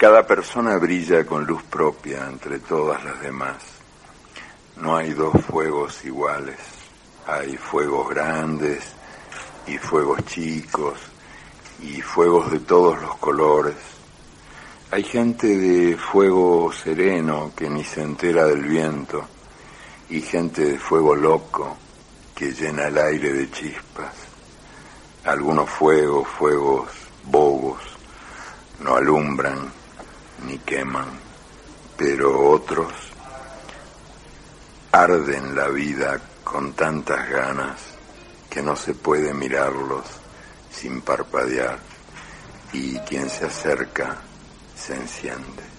Cada 0.00 0.26
persona 0.26 0.78
brilla 0.78 1.26
con 1.26 1.44
luz 1.44 1.62
propia 1.64 2.26
entre 2.26 2.58
todas 2.60 3.04
las 3.04 3.20
demás. 3.20 3.56
No 4.76 4.96
hay 4.96 5.12
dos 5.12 5.34
fuegos 5.44 6.02
iguales. 6.06 6.56
Hay 7.26 7.58
fuegos 7.58 8.08
grandes 8.08 8.82
y 9.66 9.76
fuegos 9.76 10.24
chicos 10.24 10.98
y 11.82 12.00
fuegos 12.00 12.50
de 12.50 12.60
todos 12.60 12.98
los 13.02 13.14
colores. 13.16 13.76
Hay 14.90 15.02
gente 15.04 15.46
de 15.58 15.98
fuego 15.98 16.72
sereno 16.72 17.52
que 17.54 17.68
ni 17.68 17.84
se 17.84 18.00
entera 18.00 18.46
del 18.46 18.62
viento 18.62 19.28
y 20.08 20.22
gente 20.22 20.64
de 20.64 20.78
fuego 20.78 21.14
loco 21.14 21.76
que 22.34 22.52
llena 22.52 22.86
el 22.86 22.96
aire 22.96 23.34
de 23.34 23.50
chispas. 23.50 24.14
Algunos 25.26 25.68
fuegos, 25.68 26.26
fuegos 26.26 26.88
bobos, 27.26 27.82
no 28.82 28.96
alumbran 28.96 29.79
ni 30.44 30.58
queman, 30.58 31.08
pero 31.96 32.50
otros 32.50 32.92
arden 34.92 35.54
la 35.54 35.68
vida 35.68 36.20
con 36.42 36.72
tantas 36.72 37.28
ganas 37.28 37.80
que 38.48 38.62
no 38.62 38.74
se 38.74 38.94
puede 38.94 39.32
mirarlos 39.32 40.04
sin 40.70 41.00
parpadear 41.02 41.78
y 42.72 42.98
quien 43.00 43.28
se 43.30 43.46
acerca 43.46 44.16
se 44.76 44.94
enciende. 44.94 45.69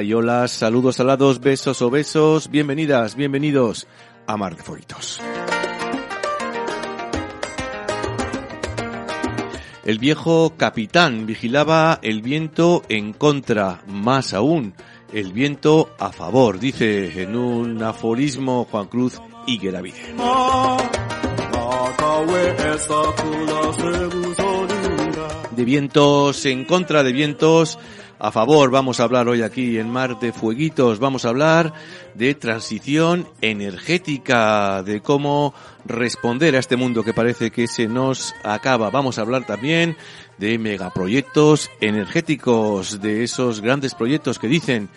Y 0.00 0.14
hola, 0.14 0.48
saludos 0.48 0.96
salados, 0.96 1.40
besos 1.40 1.82
o 1.82 1.90
besos, 1.90 2.50
bienvenidas, 2.50 3.16
bienvenidos 3.16 3.86
a 4.26 4.36
Mar 4.36 4.56
de 4.56 4.62
Fueguitos. 4.62 5.20
El 9.84 9.98
viejo 9.98 10.54
capitán 10.56 11.26
vigilaba 11.26 11.98
el 12.00 12.22
viento 12.22 12.82
en 12.88 13.12
contra, 13.12 13.82
más 13.86 14.32
aún, 14.32 14.74
el 15.12 15.32
viento 15.32 15.90
a 15.98 16.12
favor, 16.12 16.58
dice 16.58 17.20
en 17.20 17.36
un 17.36 17.82
aforismo 17.82 18.66
Juan 18.70 18.86
Cruz 18.86 19.20
Higueravide. 19.46 20.14
De 25.50 25.64
vientos 25.64 26.46
en 26.46 26.64
contra 26.64 27.02
de 27.02 27.12
vientos 27.12 27.78
a 28.22 28.30
favor. 28.30 28.70
Vamos 28.70 29.00
a 29.00 29.02
hablar 29.02 29.26
hoy 29.26 29.42
aquí 29.42 29.78
en 29.78 29.90
Mar 29.90 30.20
de 30.20 30.32
Fueguitos. 30.32 31.00
Vamos 31.00 31.24
a 31.24 31.30
hablar 31.30 31.72
de 32.14 32.36
transición 32.36 33.28
energética, 33.40 34.84
de 34.84 35.00
cómo 35.00 35.52
responder 35.84 36.54
a 36.54 36.60
este 36.60 36.76
mundo 36.76 37.02
que 37.02 37.12
parece 37.12 37.50
que 37.50 37.66
se 37.66 37.88
nos 37.88 38.32
acaba. 38.44 38.90
Vamos 38.90 39.18
a 39.18 39.22
hablar 39.22 39.44
también 39.44 39.96
de 40.38 40.56
megaproyectos 40.56 41.68
energéticos, 41.80 43.00
de 43.00 43.24
esos 43.24 43.60
grandes 43.60 43.96
proyectos 43.96 44.38
que 44.38 44.46
dicen 44.46 44.88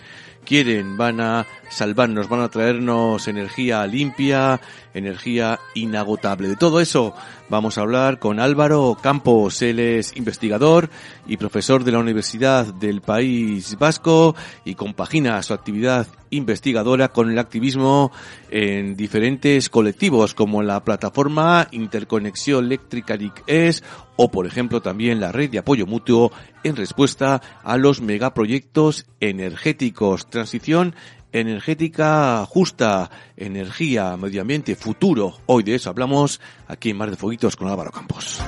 quieren, 0.46 0.96
van 0.96 1.20
a 1.20 1.48
salvarnos, 1.70 2.30
van 2.30 2.42
a 2.42 2.50
traernos 2.50 3.28
energía 3.28 3.88
limpia, 3.88 4.62
energía 4.96 5.60
inagotable. 5.76 6.48
De 6.48 6.56
todo 6.56 6.80
eso 6.80 7.14
vamos 7.50 7.78
a 7.78 7.82
hablar 7.82 8.18
con 8.18 8.40
Álvaro 8.40 8.98
Campos. 9.00 9.62
Él 9.62 9.80
es 9.80 10.16
investigador 10.18 10.90
y 11.28 11.38
profesor 11.38 11.84
de 11.84 11.92
la 11.92 12.00
Universidad 12.00 12.66
del 12.74 13.02
País 13.02 13.78
Vasco 13.78 14.36
y 14.64 14.76
compagina 14.76 15.42
su 15.44 15.54
actividad 15.54 16.08
investigadora 16.32 17.10
con 17.10 17.30
el 17.32 17.40
activismo 17.40 18.12
en 18.50 18.96
diferentes 18.96 19.70
colectivos 19.70 20.34
como 20.34 20.64
la 20.64 20.84
plataforma 20.84 21.68
Interconexión 21.72 22.66
Eléctrica 22.66 23.18
es 23.48 23.84
o 24.18 24.32
por 24.32 24.48
ejemplo 24.48 24.82
también 24.82 25.20
la 25.20 25.32
red 25.32 25.50
de 25.50 25.60
apoyo 25.60 25.86
mutuo 25.86 26.32
en 26.64 26.76
respuesta 26.76 27.42
a 27.64 27.78
los 27.78 28.02
megaproyectos 28.02 29.06
energéticos. 29.20 30.30
Transición 30.30 30.96
energética 31.40 32.46
justa, 32.46 33.10
energía, 33.36 34.16
medio 34.18 34.42
ambiente, 34.42 34.76
futuro. 34.76 35.34
Hoy 35.48 35.64
de 35.64 35.76
eso 35.76 35.90
hablamos 35.90 36.40
aquí 36.68 36.92
en 36.92 36.98
Mar 36.98 37.10
de 37.10 37.18
Foguitos 37.18 37.56
con 37.56 37.68
Álvaro 37.68 37.92
Campos. 37.92 38.42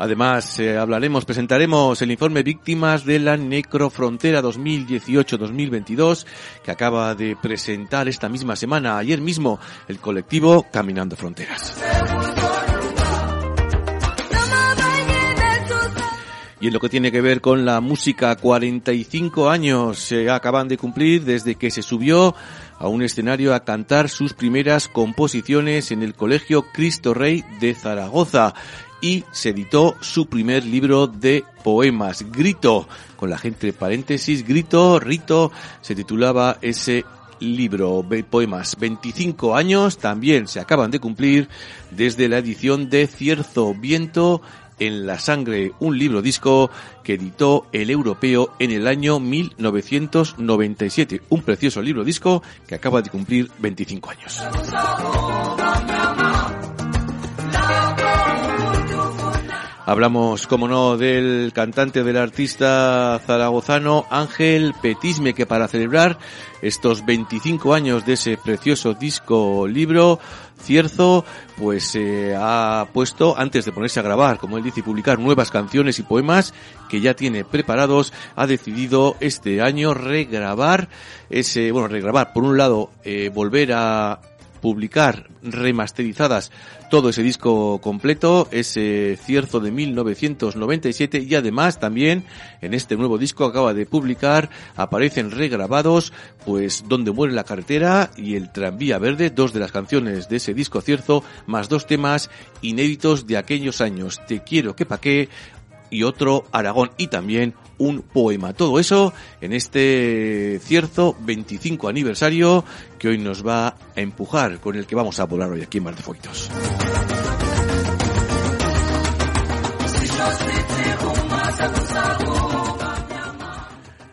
Además, 0.00 0.60
eh, 0.60 0.78
hablaremos, 0.78 1.24
presentaremos 1.24 2.00
el 2.02 2.12
informe 2.12 2.44
Víctimas 2.44 3.04
de 3.04 3.18
la 3.18 3.36
Necrofrontera 3.36 4.40
2018-2022 4.42 6.24
que 6.62 6.70
acaba 6.70 7.16
de 7.16 7.34
presentar 7.34 8.06
esta 8.08 8.28
misma 8.28 8.54
semana, 8.54 8.96
ayer 8.96 9.20
mismo, 9.20 9.58
el 9.88 9.98
colectivo 9.98 10.66
Caminando 10.70 11.16
Fronteras. 11.16 11.82
Y 16.60 16.66
en 16.66 16.72
lo 16.72 16.80
que 16.80 16.88
tiene 16.88 17.12
que 17.12 17.20
ver 17.20 17.40
con 17.40 17.64
la 17.64 17.80
música, 17.80 18.34
45 18.34 19.48
años 19.48 19.98
se 19.98 20.28
acaban 20.28 20.66
de 20.66 20.76
cumplir 20.76 21.24
desde 21.24 21.54
que 21.54 21.70
se 21.70 21.82
subió 21.82 22.34
a 22.78 22.88
un 22.88 23.02
escenario 23.02 23.54
a 23.54 23.64
cantar 23.64 24.08
sus 24.08 24.34
primeras 24.34 24.88
composiciones 24.88 25.92
en 25.92 26.02
el 26.02 26.14
Colegio 26.14 26.66
Cristo 26.72 27.14
Rey 27.14 27.44
de 27.60 27.74
Zaragoza 27.74 28.54
y 29.00 29.24
se 29.30 29.50
editó 29.50 29.96
su 30.00 30.26
primer 30.26 30.64
libro 30.64 31.06
de 31.06 31.44
poemas, 31.62 32.24
Grito, 32.32 32.88
con 33.16 33.30
la 33.30 33.38
gente 33.38 33.72
paréntesis, 33.72 34.46
Grito, 34.46 34.98
Rito, 34.98 35.52
se 35.80 35.94
titulaba 35.94 36.58
ese 36.60 37.04
libro, 37.40 38.04
poemas, 38.28 38.76
25 38.78 39.54
años, 39.54 39.98
también 39.98 40.48
se 40.48 40.58
acaban 40.58 40.90
de 40.90 40.98
cumplir 40.98 41.48
desde 41.90 42.28
la 42.28 42.38
edición 42.38 42.90
de 42.90 43.06
Cierzo 43.06 43.74
Viento 43.74 44.42
en 44.78 45.06
la 45.06 45.18
sangre, 45.18 45.72
un 45.80 45.98
libro 45.98 46.22
disco 46.22 46.70
que 47.02 47.14
editó 47.14 47.66
el 47.72 47.90
europeo 47.90 48.54
en 48.58 48.70
el 48.70 48.86
año 48.86 49.20
1997. 49.20 51.22
Un 51.28 51.42
precioso 51.42 51.82
libro 51.82 52.04
disco 52.04 52.42
que 52.66 52.74
acaba 52.74 53.02
de 53.02 53.10
cumplir 53.10 53.50
25 53.58 54.10
años. 54.10 54.42
Hablamos, 59.88 60.46
como 60.46 60.68
no, 60.68 60.98
del 60.98 61.50
cantante, 61.54 62.04
del 62.04 62.18
artista 62.18 63.18
zaragozano 63.24 64.04
Ángel 64.10 64.74
Petisme, 64.82 65.32
que 65.32 65.46
para 65.46 65.66
celebrar 65.66 66.18
estos 66.60 67.06
25 67.06 67.72
años 67.72 68.04
de 68.04 68.12
ese 68.12 68.36
precioso 68.36 68.92
disco 68.92 69.66
libro, 69.66 70.20
Cierzo, 70.60 71.24
pues 71.56 71.84
se 71.84 72.34
ha 72.36 72.86
puesto, 72.92 73.34
antes 73.38 73.64
de 73.64 73.72
ponerse 73.72 73.98
a 73.98 74.02
grabar, 74.02 74.36
como 74.36 74.58
él 74.58 74.64
dice, 74.64 74.80
y 74.80 74.82
publicar 74.82 75.18
nuevas 75.18 75.50
canciones 75.50 75.98
y 75.98 76.02
poemas 76.02 76.52
que 76.90 77.00
ya 77.00 77.14
tiene 77.14 77.46
preparados, 77.46 78.12
ha 78.36 78.46
decidido 78.46 79.16
este 79.20 79.62
año 79.62 79.94
regrabar 79.94 80.90
ese, 81.30 81.72
bueno, 81.72 81.88
regrabar, 81.88 82.34
por 82.34 82.44
un 82.44 82.58
lado, 82.58 82.90
eh, 83.04 83.30
volver 83.32 83.72
a 83.72 84.20
publicar 84.60 85.30
remasterizadas 85.42 86.50
todo 86.88 87.10
ese 87.10 87.22
disco 87.22 87.80
completo, 87.80 88.48
ese 88.50 89.18
cierzo 89.22 89.60
de 89.60 89.70
1997 89.70 91.24
y 91.28 91.34
además 91.34 91.78
también 91.78 92.24
en 92.60 92.74
este 92.74 92.96
nuevo 92.96 93.18
disco 93.18 93.44
acaba 93.44 93.74
de 93.74 93.86
publicar 93.86 94.50
aparecen 94.76 95.30
regrabados 95.30 96.12
pues 96.44 96.84
Donde 96.88 97.10
muere 97.10 97.34
la 97.34 97.44
carretera 97.44 98.10
y 98.16 98.34
El 98.34 98.50
tranvía 98.50 98.98
verde, 98.98 99.30
dos 99.30 99.52
de 99.52 99.60
las 99.60 99.72
canciones 99.72 100.28
de 100.28 100.36
ese 100.36 100.54
disco 100.54 100.80
cierzo, 100.80 101.22
más 101.46 101.68
dos 101.68 101.86
temas 101.86 102.30
inéditos 102.62 103.26
de 103.26 103.36
aquellos 103.36 103.80
años, 103.80 104.20
Te 104.26 104.42
quiero 104.42 104.74
que 104.74 104.86
pa' 104.86 105.00
qué 105.00 105.28
y 105.90 106.02
otro 106.02 106.44
Aragón. 106.52 106.90
Y 106.96 107.08
también 107.08 107.54
un 107.78 108.02
poema. 108.02 108.52
Todo 108.52 108.78
eso 108.78 109.12
en 109.40 109.52
este 109.52 110.60
cierto 110.62 111.16
25 111.20 111.88
aniversario 111.88 112.64
que 112.98 113.08
hoy 113.08 113.18
nos 113.18 113.46
va 113.46 113.68
a 113.68 113.76
empujar, 113.96 114.60
con 114.60 114.76
el 114.76 114.86
que 114.86 114.94
vamos 114.94 115.18
a 115.20 115.24
volar 115.24 115.50
hoy 115.50 115.62
aquí 115.62 115.78
en 115.78 115.84
Mar 115.84 115.96
de 115.96 116.02
Fuegos. 116.02 116.50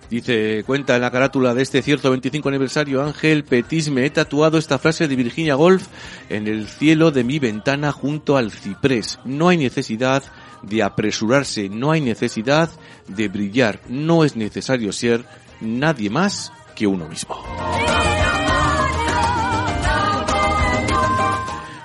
Dice, 0.10 0.64
cuenta 0.66 0.96
en 0.96 1.02
la 1.02 1.12
carátula 1.12 1.54
de 1.54 1.64
este 1.64 1.82
cierto 1.82 2.10
25 2.10 2.48
aniversario, 2.48 3.04
Ángel 3.04 3.44
Petis, 3.44 3.90
me 3.90 4.06
he 4.06 4.10
tatuado 4.10 4.58
esta 4.58 4.78
frase 4.78 5.08
de 5.08 5.16
Virginia 5.16 5.56
Golf 5.56 5.88
en 6.30 6.48
el 6.48 6.68
cielo 6.68 7.12
de 7.12 7.24
mi 7.24 7.40
ventana 7.40 7.92
junto 7.92 8.38
al 8.38 8.52
ciprés. 8.52 9.20
No 9.26 9.50
hay 9.50 9.58
necesidad 9.58 10.24
de 10.68 10.84
apresurarse, 10.84 11.70
no 11.70 11.92
hay 11.92 12.02
necesidad 12.02 12.70
de 13.08 13.28
brillar, 13.28 13.82
no 13.88 14.24
es 14.24 14.36
necesario 14.36 14.92
ser 14.92 15.26
nadie 15.62 16.10
más 16.10 16.52
que 16.76 16.88
uno 16.88 17.08
mismo. 17.08 17.42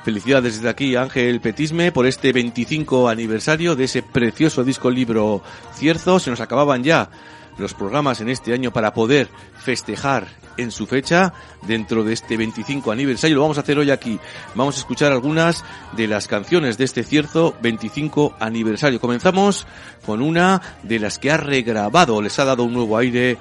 Felicidades 0.05 0.55
desde 0.55 0.69
aquí, 0.71 0.97
Ángel 0.97 1.41
Petisme, 1.41 1.93
por 1.93 2.06
este 2.06 2.32
25 2.32 3.09
aniversario 3.09 3.77
de 3.77 3.85
ese 3.85 4.03
precioso 4.03 4.65
disco 4.65 4.91
libro 4.91 5.43
Cierzo. 5.75 6.19
Se 6.19 6.31
nos 6.31 6.41
acababan 6.41 6.82
ya 6.82 7.11
los 7.58 7.75
programas 7.75 8.20
en 8.20 8.29
este 8.29 8.52
año 8.52 8.73
para 8.73 8.93
poder 8.93 9.29
festejar 9.58 10.29
en 10.56 10.70
su 10.70 10.87
fecha 10.87 11.32
dentro 11.62 12.05
de 12.05 12.12
este 12.12 12.37
25 12.37 12.93
aniversario. 12.93 13.37
Lo 13.37 13.43
vamos 13.43 13.58
a 13.58 13.62
hacer 13.62 13.79
hoy 13.79 13.91
aquí. 13.91 14.19
Vamos 14.55 14.76
a 14.76 14.81
escuchar 14.81 15.12
algunas 15.12 15.64
de 15.97 16.06
las 16.06 16.29
canciones 16.29 16.79
de 16.79 16.85
este 16.85 17.02
cierto 17.02 17.55
25 17.62 18.35
aniversario. 18.38 19.00
Comenzamos 19.00 19.67
con 20.05 20.23
una 20.23 20.61
de 20.82 20.99
las 20.99 21.19
que 21.19 21.31
ha 21.31 21.37
regrabado, 21.37 22.20
les 22.23 22.38
ha 22.38 22.44
dado 22.44 22.64
un 22.64 22.75
nuevo 22.75 22.97
aire 22.97 23.38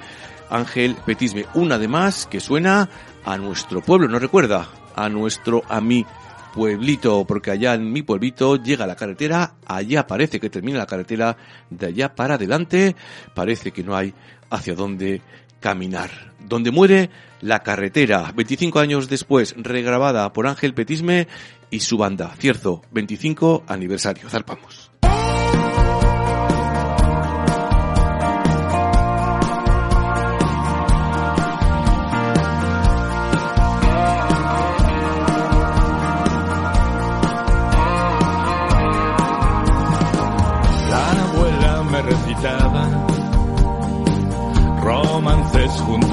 Ángel 0.50 0.96
Petisme. 1.06 1.46
Una 1.54 1.78
de 1.78 1.88
más 1.88 2.26
que 2.26 2.40
suena 2.40 2.90
a 3.26 3.38
nuestro 3.38 3.82
pueblo, 3.82 4.08
¿no 4.08 4.20
recuerda? 4.20 4.70
A 4.96 5.10
nuestro, 5.10 5.64
a 5.70 5.82
mí 5.82 6.06
pueblito, 6.54 7.25
porque 7.25 7.51
allá 7.51 7.74
en 7.74 7.92
mi 7.92 8.01
pueblito 8.01 8.56
llega 8.56 8.88
la 8.88 8.96
carretera, 8.96 9.56
allá 9.66 10.07
parece 10.07 10.40
que 10.40 10.50
termina 10.50 10.80
la 10.80 10.86
carretera, 10.86 11.38
de 11.69 11.88
allá 11.88 12.16
para 12.16 12.36
adelante 12.36 12.96
parece 13.34 13.72
que 13.72 13.84
no 13.84 13.96
hay 13.96 14.13
hacia 14.50 14.75
dónde 14.75 15.22
caminar. 15.60 16.34
Donde 16.40 16.72
muere 16.72 17.10
la 17.42 17.60
carretera, 17.60 18.31
25 18.36 18.80
años 18.80 19.10
después, 19.10 19.56
regrabada 19.57 20.31
por 20.34 20.48
Ángel 20.48 20.74
Petisme 20.74 21.28
y 21.69 21.81
su 21.81 21.98
banda, 21.98 22.34
Cierzo, 22.40 22.81
25 22.92 23.63
aniversario. 23.68 24.30
Zarpamos. 24.30 24.79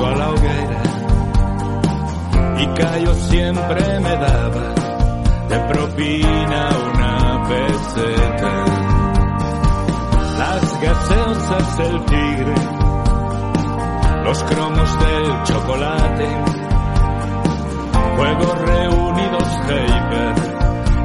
A 0.06 0.16
la 0.16 0.30
hoguera 0.30 0.82
y 2.58 2.66
Cayo 2.68 3.14
siempre 3.14 4.00
me 4.00 4.16
daba 4.16 4.74
de 5.48 5.58
propina 5.72 6.68
una 6.92 7.48
peseta. 7.48 8.64
Las 10.38 10.80
gaseosas 10.80 11.78
del 11.78 12.04
tigre, 12.04 12.54
los 14.24 14.42
cromos 14.44 14.98
del 14.98 15.42
chocolate, 15.44 16.28
juegos 18.16 18.58
reunidos 18.58 19.48
Heiber 19.68 20.34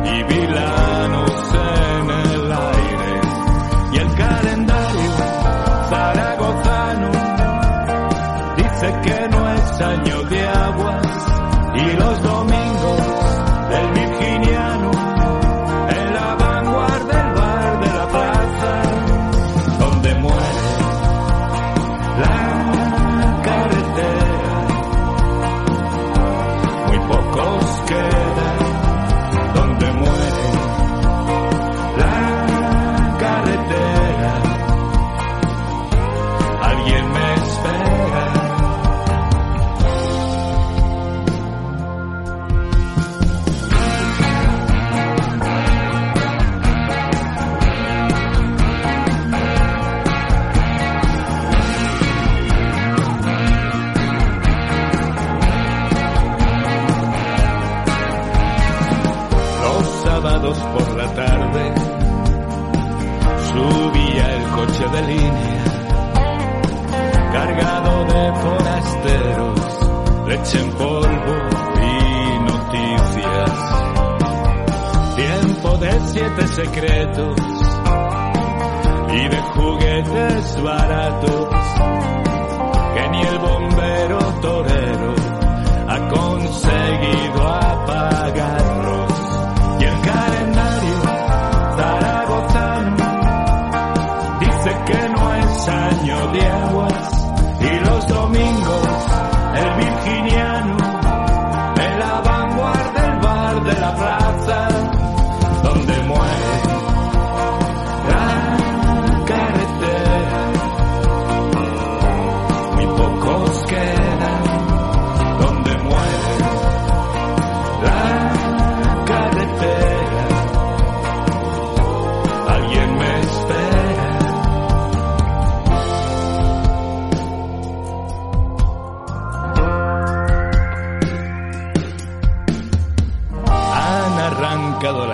y 0.05 0.23
vilanos 0.23 1.55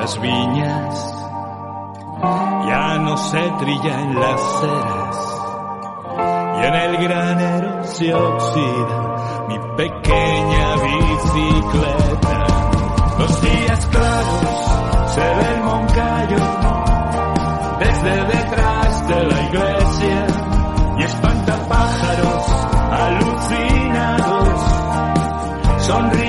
las 0.08 0.22
viñas, 0.22 1.26
ya 2.66 2.98
no 3.00 3.18
se 3.18 3.42
trilla 3.60 4.00
en 4.00 4.16
las 4.16 4.42
ceras, 4.62 5.18
y 6.56 6.66
en 6.66 6.76
el 6.76 6.98
granero 6.98 7.84
se 7.84 8.14
oxida 8.14 9.46
mi 9.50 9.60
pequeña 9.76 10.76
bicicleta. 10.86 12.48
Los 13.20 13.42
días 13.42 13.86
claros 13.88 15.12
se 15.14 15.20
ve 15.20 15.54
el 15.56 15.64
moncayo 15.64 16.44
desde 17.80 18.24
detrás 18.28 19.08
de 19.10 19.24
la 19.26 19.42
iglesia. 19.44 20.28
Y 21.00 21.04
espantapájaros 21.04 22.46
alucinados 22.92 24.62
sonríen 25.80 26.27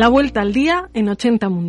La 0.00 0.08
vuelta 0.08 0.40
al 0.40 0.54
día 0.54 0.88
en 0.94 1.10
80 1.10 1.50
mundos. 1.50 1.59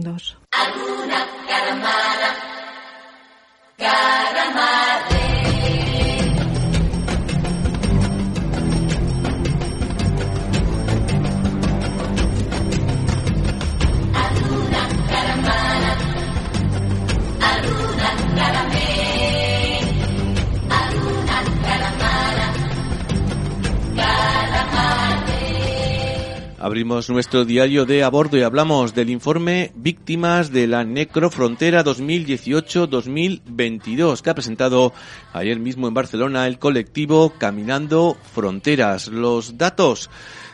Abrimos 26.62 27.10
nuestro 27.10 27.44
diario 27.44 27.86
de 27.88 28.04
a 28.04 28.10
bordo 28.10 28.38
y 28.38 28.44
hablamos 28.44 28.94
del 28.94 29.10
informe 29.10 29.72
Víctimas 29.74 30.52
de 30.52 30.68
la 30.68 30.84
Necrofrontera 30.84 31.84
2018-2022 31.84 34.22
que 34.22 34.30
ha 34.30 34.36
presentado 34.36 34.94
ayer 35.34 35.60
mismo 35.60 35.88
en 35.88 35.96
Barcelona 35.96 36.46
el 36.46 36.60
colectivo 36.60 37.34
Caminando 37.36 38.16
Fronteras. 38.36 39.08
Los 39.08 39.58
datos 39.58 40.12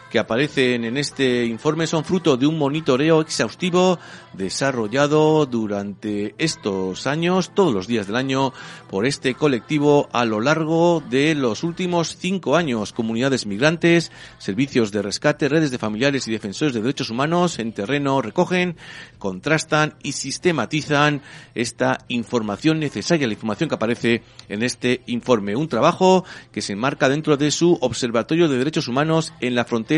que 0.10 0.20
aparecen 0.20 0.86
en 0.86 0.98
este 0.98 1.46
informe 1.46 1.88
son 1.88 2.06
fruto 2.06 2.38
de 2.38 2.48
un 2.48 2.58
monitoreo 2.58 3.22
exhaustivo 3.22 4.00
desarrollado 4.34 5.46
durante 5.46 6.36
estos 6.38 7.08
años, 7.08 7.52
todos 7.54 7.74
los 7.74 7.88
días 7.88 8.08
del 8.08 8.16
año, 8.16 8.54
por 8.90 9.06
este 9.06 9.34
colectivo 9.34 10.08
a 10.14 10.26
lo 10.26 10.40
largo 10.40 11.04
de 11.10 11.36
los 11.36 11.64
últimos 11.64 12.18
cinco 12.18 12.56
años. 12.56 12.94
Comunidades 12.94 13.46
migrantes, 13.46 14.12
servicios 14.38 14.92
de 14.92 15.02
rescate, 15.02 15.50
redes 15.50 15.72
de 15.72 15.78
familiares 15.78 16.28
y 16.28 16.32
defensores 16.32 16.74
de 16.74 16.82
derechos 16.82 17.10
humanos 17.10 17.60
en 17.60 17.74
terreno 17.74 18.22
recogen, 18.22 18.78
contrastan 19.18 19.96
y 20.04 20.14
sistematizan 20.14 21.22
esta 21.56 22.06
información 22.08 22.80
necesaria, 22.80 23.28
la 23.28 23.34
información 23.34 23.70
que 23.70 23.76
aparece 23.76 24.24
en 24.48 24.64
este 24.64 25.02
informe. 25.08 25.56
Un 25.56 25.68
trabajo 25.68 26.24
que 26.52 26.62
se 26.62 26.74
enmarca 26.74 27.10
dentro 27.10 27.38
de 27.38 27.52
su 27.52 27.78
Observatorio 27.82 28.48
de 28.48 28.58
Derechos 28.58 28.88
Humanos 28.88 29.34
en 29.42 29.56
la 29.56 29.66
frontera 29.66 29.97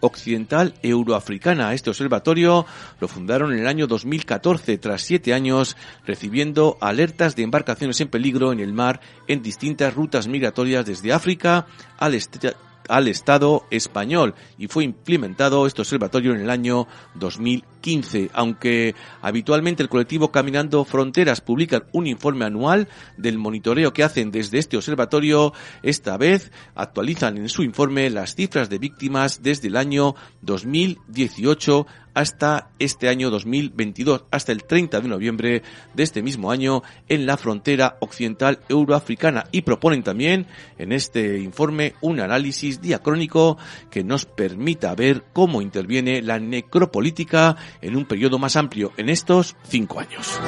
occidental 0.00 0.74
euroafricana. 0.82 1.72
Este 1.74 1.90
observatorio 1.90 2.66
lo 3.00 3.08
fundaron 3.08 3.52
en 3.52 3.60
el 3.60 3.66
año 3.66 3.86
2014, 3.86 4.78
tras 4.78 5.02
siete 5.02 5.34
años 5.34 5.76
recibiendo 6.06 6.78
alertas 6.80 7.36
de 7.36 7.42
embarcaciones 7.42 8.00
en 8.00 8.08
peligro 8.08 8.52
en 8.52 8.60
el 8.60 8.72
mar 8.72 9.00
en 9.28 9.42
distintas 9.42 9.94
rutas 9.94 10.28
migratorias 10.28 10.86
desde 10.86 11.12
África 11.12 11.66
al, 11.98 12.14
est- 12.14 12.44
al 12.88 13.08
Estado 13.08 13.64
español 13.70 14.34
y 14.58 14.68
fue 14.68 14.84
implementado 14.84 15.66
este 15.66 15.82
observatorio 15.82 16.34
en 16.34 16.40
el 16.40 16.50
año 16.50 16.86
2015. 17.14 18.30
Aunque 18.32 18.94
habitualmente 19.20 19.82
el 19.82 19.88
colectivo 19.88 20.30
Caminando 20.30 20.84
Fronteras 20.84 21.40
publica 21.40 21.84
un 21.92 22.06
informe 22.06 22.44
anual 22.44 22.88
del 23.16 23.38
monitoreo 23.38 23.92
que 23.92 24.04
hacen 24.04 24.30
desde 24.30 24.58
este 24.58 24.76
observatorio, 24.76 25.52
esta 25.82 26.16
vez 26.16 26.52
actualizan 26.74 27.36
en 27.38 27.48
su 27.48 27.62
informe 27.62 28.10
las 28.10 28.34
cifras 28.34 28.70
de 28.70 28.78
víctimas 28.78 29.42
desde 29.42 29.68
el 29.68 29.76
año 29.76 30.14
2018 30.42 31.86
hasta 32.14 32.70
este 32.78 33.08
año 33.08 33.30
2022, 33.30 34.24
hasta 34.30 34.52
el 34.52 34.64
30 34.64 35.00
de 35.00 35.08
noviembre 35.08 35.62
de 35.94 36.02
este 36.02 36.22
mismo 36.22 36.50
año 36.50 36.82
en 37.08 37.26
la 37.26 37.36
frontera 37.36 37.96
occidental 38.00 38.60
euroafricana 38.68 39.44
y 39.52 39.62
proponen 39.62 40.02
también 40.02 40.46
en 40.78 40.92
este 40.92 41.38
informe 41.38 41.94
un 42.00 42.20
análisis 42.20 42.80
diacrónico 42.80 43.58
que 43.90 44.04
nos 44.04 44.24
permita 44.24 44.94
ver 44.94 45.24
cómo 45.32 45.60
interviene 45.60 46.22
la 46.22 46.38
necropolítica 46.38 47.56
en 47.82 47.96
un 47.96 48.06
periodo 48.06 48.38
más 48.38 48.56
amplio 48.56 48.92
en 48.96 49.08
estos 49.08 49.56
cinco 49.68 50.00
años. 50.00 50.40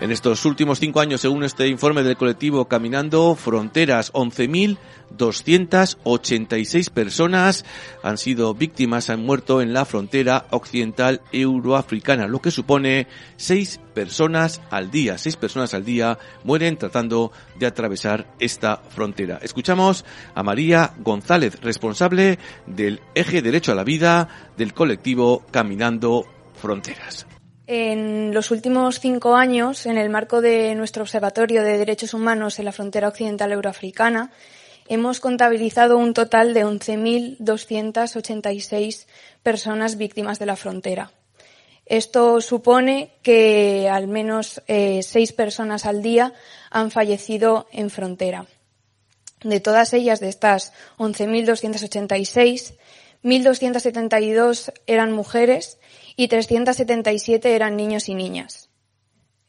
En 0.00 0.12
estos 0.12 0.44
últimos 0.44 0.78
cinco 0.78 1.00
años, 1.00 1.20
según 1.20 1.42
este 1.42 1.66
informe 1.66 2.04
del 2.04 2.16
colectivo 2.16 2.66
Caminando 2.66 3.34
Fronteras, 3.34 4.12
11.286 4.12 6.90
personas 6.90 7.64
han 8.04 8.16
sido 8.16 8.54
víctimas, 8.54 9.10
han 9.10 9.24
muerto 9.24 9.60
en 9.60 9.72
la 9.72 9.84
frontera 9.84 10.46
occidental 10.50 11.20
euroafricana, 11.32 12.28
lo 12.28 12.40
que 12.40 12.52
supone 12.52 13.08
seis 13.36 13.80
personas 13.92 14.62
al 14.70 14.92
día. 14.92 15.18
Seis 15.18 15.34
personas 15.34 15.74
al 15.74 15.84
día 15.84 16.16
mueren 16.44 16.76
tratando 16.76 17.32
de 17.58 17.66
atravesar 17.66 18.32
esta 18.38 18.76
frontera. 18.76 19.40
Escuchamos 19.42 20.04
a 20.36 20.44
María 20.44 20.94
González, 20.98 21.60
responsable 21.60 22.38
del 22.66 23.00
eje 23.16 23.42
Derecho 23.42 23.72
a 23.72 23.74
la 23.74 23.82
Vida 23.82 24.28
del 24.56 24.74
colectivo 24.74 25.44
Caminando 25.50 26.24
Fronteras. 26.62 27.26
En 27.70 28.32
los 28.32 28.50
últimos 28.50 28.98
cinco 28.98 29.36
años, 29.36 29.84
en 29.84 29.98
el 29.98 30.08
marco 30.08 30.40
de 30.40 30.74
nuestro 30.74 31.02
Observatorio 31.02 31.62
de 31.62 31.76
Derechos 31.76 32.14
Humanos 32.14 32.58
en 32.58 32.64
la 32.64 32.72
frontera 32.72 33.08
occidental 33.08 33.52
euroafricana, 33.52 34.32
hemos 34.88 35.20
contabilizado 35.20 35.98
un 35.98 36.14
total 36.14 36.54
de 36.54 36.64
11.286 36.64 39.04
personas 39.42 39.98
víctimas 39.98 40.38
de 40.38 40.46
la 40.46 40.56
frontera. 40.56 41.12
Esto 41.84 42.40
supone 42.40 43.10
que 43.20 43.86
al 43.92 44.08
menos 44.08 44.62
eh, 44.66 45.02
seis 45.02 45.34
personas 45.34 45.84
al 45.84 46.00
día 46.00 46.32
han 46.70 46.90
fallecido 46.90 47.66
en 47.70 47.90
frontera. 47.90 48.46
De 49.42 49.60
todas 49.60 49.92
ellas, 49.92 50.20
de 50.20 50.30
estas 50.30 50.72
11.286, 50.96 52.76
1.272 53.22 54.72
eran 54.86 55.12
mujeres 55.12 55.77
y 56.18 56.26
377 56.26 57.54
eran 57.54 57.76
niños 57.76 58.08
y 58.08 58.14
niñas. 58.16 58.70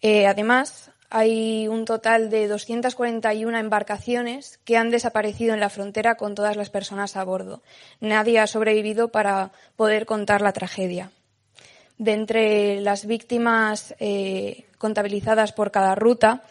Eh, 0.01 0.27
además, 0.27 0.91
hay 1.09 1.67
un 1.67 1.83
total 1.83 2.29
de 2.29 2.47
241 2.47 3.57
embarcaciones 3.57 4.59
que 4.65 4.77
han 4.77 4.91
desaparecido 4.91 5.55
en 5.55 5.61
la 5.61 5.71
frontera 5.71 6.13
con 6.13 6.35
todas 6.35 6.55
las 6.57 6.69
personas 6.69 7.17
a 7.17 7.23
bordo. 7.23 7.63
Nadie 8.01 8.37
ha 8.37 8.45
sobrevivido 8.45 9.07
para 9.07 9.51
poder 9.75 10.05
contar 10.05 10.41
la 10.41 10.53
tragedia. 10.53 11.09
De 11.97 12.13
entre 12.13 12.81
las 12.81 13.07
víctimas 13.07 13.95
eh, 13.99 14.65
contabilizadas 14.77 15.53
por 15.53 15.71
cada 15.71 15.95
ruta, 15.95 16.43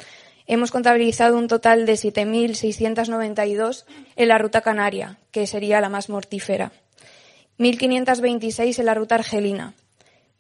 hemos 0.49 0.73
contabilizado 0.73 1.39
un 1.39 1.47
total 1.47 1.87
de 1.87 1.93
7.692 1.93 3.85
en 4.17 4.29
la 4.29 4.39
ruta 4.39 4.63
canaria, 4.63 5.17
que 5.31 5.47
sería 5.47 5.81
la 5.81 5.91
más 5.91 6.09
mortífera. 6.09 6.73
1.526 7.61 8.81
en 8.81 8.87
la 8.87 8.95
ruta 8.95 9.15
argelina, 9.15 9.75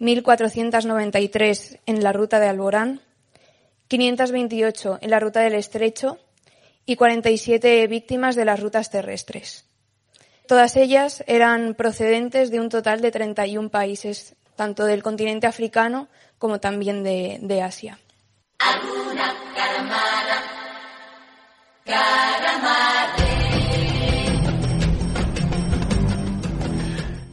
1.493 0.00 1.80
en 1.86 2.02
la 2.02 2.12
ruta 2.12 2.40
de 2.40 2.48
Alborán, 2.48 3.00
528 3.88 4.98
en 5.00 5.10
la 5.10 5.20
ruta 5.20 5.40
del 5.40 5.54
Estrecho 5.54 6.18
y 6.86 6.96
47 6.96 7.86
víctimas 7.86 8.36
de 8.36 8.44
las 8.44 8.60
rutas 8.60 8.90
terrestres. 8.90 9.64
Todas 10.46 10.76
ellas 10.76 11.22
eran 11.26 11.74
procedentes 11.74 12.50
de 12.50 12.60
un 12.60 12.70
total 12.70 13.02
de 13.02 13.10
31 13.10 13.68
países, 13.68 14.34
tanto 14.56 14.86
del 14.86 15.02
continente 15.02 15.46
africano 15.46 16.08
como 16.38 16.60
también 16.60 17.02
de, 17.02 17.62
Asia. 17.62 17.98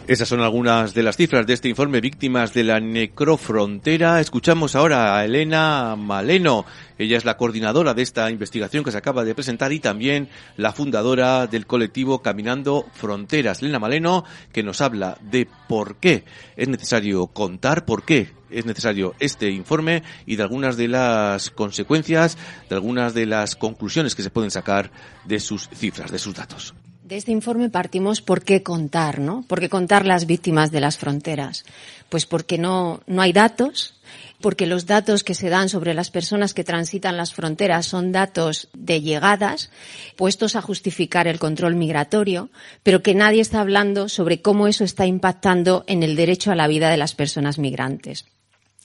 Esas 0.07 0.29
son 0.29 0.41
algunas 0.41 0.93
de 0.93 1.01
las 1.01 1.17
cifras 1.17 1.47
de 1.47 1.53
este 1.53 1.67
informe 1.67 1.99
Víctimas 1.99 2.53
de 2.53 2.63
la 2.63 2.79
Necrofrontera. 2.79 4.21
Escuchamos 4.21 4.75
ahora 4.75 5.17
a 5.17 5.25
Elena 5.25 5.95
Maleno. 5.95 6.63
Ella 6.99 7.17
es 7.17 7.25
la 7.25 7.37
coordinadora 7.37 7.95
de 7.95 8.03
esta 8.03 8.29
investigación 8.29 8.83
que 8.83 8.91
se 8.91 8.99
acaba 8.99 9.23
de 9.23 9.33
presentar 9.33 9.73
y 9.73 9.79
también 9.79 10.29
la 10.57 10.73
fundadora 10.73 11.47
del 11.47 11.65
colectivo 11.65 12.21
Caminando 12.21 12.85
Fronteras. 12.93 13.63
Elena 13.63 13.79
Maleno, 13.79 14.25
que 14.53 14.61
nos 14.61 14.79
habla 14.79 15.17
de 15.21 15.47
por 15.67 15.95
qué 15.95 16.23
es 16.55 16.67
necesario 16.67 17.25
contar, 17.25 17.83
por 17.83 18.03
qué 18.03 18.29
es 18.51 18.67
necesario 18.67 19.15
este 19.19 19.49
informe 19.49 20.03
y 20.27 20.35
de 20.35 20.43
algunas 20.43 20.77
de 20.77 20.87
las 20.87 21.49
consecuencias, 21.49 22.37
de 22.69 22.75
algunas 22.75 23.15
de 23.15 23.25
las 23.25 23.55
conclusiones 23.55 24.13
que 24.13 24.21
se 24.21 24.29
pueden 24.29 24.51
sacar 24.51 24.91
de 25.25 25.39
sus 25.39 25.67
cifras, 25.69 26.11
de 26.11 26.19
sus 26.19 26.35
datos. 26.35 26.75
De 27.05 27.17
este 27.17 27.31
informe 27.31 27.69
partimos 27.69 28.19
por 28.19 28.43
qué 28.43 28.63
contar, 28.63 29.19
¿no? 29.19 29.43
¿Por 29.47 29.59
qué 29.59 29.69
contar 29.69 30.07
las 30.07 30.25
víctimas 30.25 30.71
de 30.71 30.79
las 30.79 30.97
fronteras? 30.97 31.63
Pues 32.09 32.25
porque 32.25 32.57
no, 32.57 33.01
no 33.05 33.21
hay 33.21 33.31
datos, 33.31 33.93
porque 34.41 34.65
los 34.65 34.87
datos 34.87 35.23
que 35.23 35.35
se 35.35 35.49
dan 35.49 35.69
sobre 35.69 35.93
las 35.93 36.09
personas 36.09 36.55
que 36.55 36.63
transitan 36.63 37.15
las 37.15 37.31
fronteras 37.31 37.85
son 37.85 38.11
datos 38.11 38.69
de 38.73 39.01
llegadas, 39.01 39.69
puestos 40.15 40.55
a 40.55 40.63
justificar 40.63 41.27
el 41.27 41.37
control 41.37 41.75
migratorio, 41.75 42.49
pero 42.81 43.03
que 43.03 43.13
nadie 43.13 43.41
está 43.41 43.61
hablando 43.61 44.09
sobre 44.09 44.41
cómo 44.41 44.67
eso 44.67 44.83
está 44.83 45.05
impactando 45.05 45.83
en 45.85 46.01
el 46.01 46.15
derecho 46.15 46.51
a 46.51 46.55
la 46.55 46.67
vida 46.67 46.89
de 46.89 46.97
las 46.97 47.13
personas 47.13 47.59
migrantes. 47.59 48.25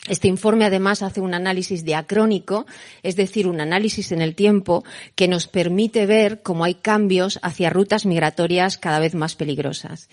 Este 0.09 0.28
informe 0.28 0.64
además 0.64 1.02
hace 1.02 1.21
un 1.21 1.35
análisis 1.35 1.85
diacrónico, 1.85 2.66
es 3.02 3.16
decir, 3.16 3.47
un 3.47 3.61
análisis 3.61 4.12
en 4.12 4.23
el 4.23 4.35
tiempo 4.35 4.83
que 5.14 5.28
nos 5.28 5.47
permite 5.47 6.07
ver 6.07 6.42
cómo 6.42 6.64
hay 6.64 6.75
cambios 6.75 7.38
hacia 7.42 7.71
rutas 7.71 8.07
migratorias 8.07 8.78
cada 8.78 8.99
vez 8.99 9.14
más 9.14 9.37
peligrosas. 9.37 10.09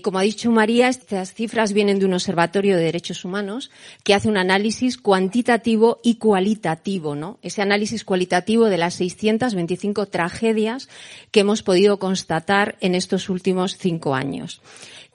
Como 0.00 0.20
ha 0.20 0.22
dicho 0.22 0.52
María, 0.52 0.88
estas 0.88 1.34
cifras 1.34 1.72
vienen 1.72 1.98
de 1.98 2.06
un 2.06 2.14
observatorio 2.14 2.76
de 2.76 2.84
derechos 2.84 3.24
humanos 3.24 3.72
que 4.04 4.14
hace 4.14 4.28
un 4.28 4.36
análisis 4.36 4.96
cuantitativo 4.96 5.98
y 6.04 6.18
cualitativo, 6.18 7.16
¿no? 7.16 7.40
Ese 7.42 7.62
análisis 7.62 8.04
cualitativo 8.04 8.66
de 8.66 8.78
las 8.78 8.94
625 8.94 10.06
tragedias 10.06 10.88
que 11.32 11.40
hemos 11.40 11.64
podido 11.64 11.98
constatar 11.98 12.76
en 12.80 12.94
estos 12.94 13.28
últimos 13.28 13.76
cinco 13.76 14.14
años. 14.14 14.62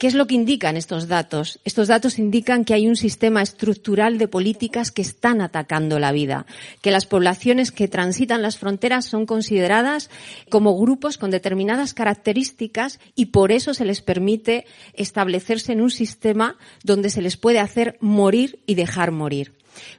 ¿Qué 0.04 0.08
es 0.08 0.16
lo 0.16 0.28
que 0.28 0.36
indican 0.36 0.76
estos 0.76 1.08
datos? 1.08 1.62
Estos 1.64 1.88
datos 1.88 2.20
indican 2.20 2.66
que 2.66 2.74
hay 2.74 2.90
un 2.90 2.98
sistema 2.98 3.42
estructural 3.42 4.18
de 4.18 4.28
políticas 4.28 4.92
que 4.92 5.02
están 5.02 5.40
atacando 5.40 5.98
la 5.98 6.12
vida, 6.12 6.46
que 6.82 6.92
las 6.92 7.06
poblaciones 7.06 7.72
que 7.72 7.88
transitan 7.88 8.42
las 8.42 8.58
fronteras 8.58 9.06
son 9.06 9.26
consideradas 9.26 10.10
como 10.50 10.78
grupos 10.78 11.18
con 11.18 11.32
determinadas 11.32 11.94
características 11.94 13.00
y 13.16 13.28
por 13.28 13.54
eso 13.54 13.74
se 13.74 13.86
les 13.86 14.02
permite 14.02 14.66
establecerse 14.94 15.72
en 15.72 15.80
un 15.80 15.90
sistema 15.90 16.58
donde 16.84 17.10
se 17.10 17.22
les 17.22 17.38
puede 17.38 17.60
hacer 17.60 17.98
morir 18.02 18.60
y 18.66 18.76
dejar 18.76 19.12
morir. 19.12 19.54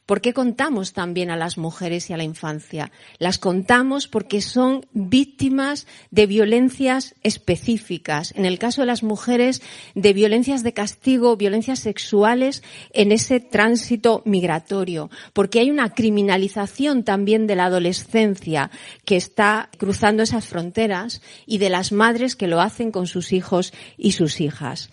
¿Por 0.07 0.21
qué 0.21 0.33
contamos 0.33 0.93
también 0.93 1.31
a 1.31 1.37
las 1.37 1.59
mujeres 1.59 2.11
y 2.11 2.13
a 2.13 2.17
la 2.17 2.25
infancia? 2.25 2.93
Las 3.19 3.39
contamos 3.39 4.09
porque 4.09 4.41
son 4.41 4.87
víctimas 4.93 5.87
de 6.11 6.27
violencias 6.27 7.15
específicas. 7.23 8.33
En 8.37 8.45
el 8.45 8.59
caso 8.59 8.83
de 8.83 8.87
las 8.87 9.03
mujeres, 9.03 9.63
de 9.95 10.13
violencias 10.13 10.63
de 10.63 10.73
castigo, 10.73 11.37
violencias 11.37 11.81
sexuales 11.81 12.63
en 12.93 13.13
ese 13.13 13.41
tránsito 13.41 14.23
migratorio. 14.25 15.11
Porque 15.33 15.61
hay 15.61 15.71
una 15.71 15.95
criminalización 15.95 17.05
también 17.05 17.47
de 17.47 17.57
la 17.57 17.67
adolescencia 17.67 18.71
que 19.05 19.17
está 19.17 19.71
cruzando 19.79 20.23
esas 20.23 20.47
fronteras 20.47 21.23
y 21.47 21.59
de 21.59 21.71
las 21.71 21.93
madres 21.93 22.37
que 22.37 22.49
lo 22.49 22.61
hacen 22.61 22.91
con 22.91 23.07
sus 23.07 23.33
hijos 23.33 23.73
y 23.97 24.13
sus 24.13 24.41
hijas. 24.41 24.91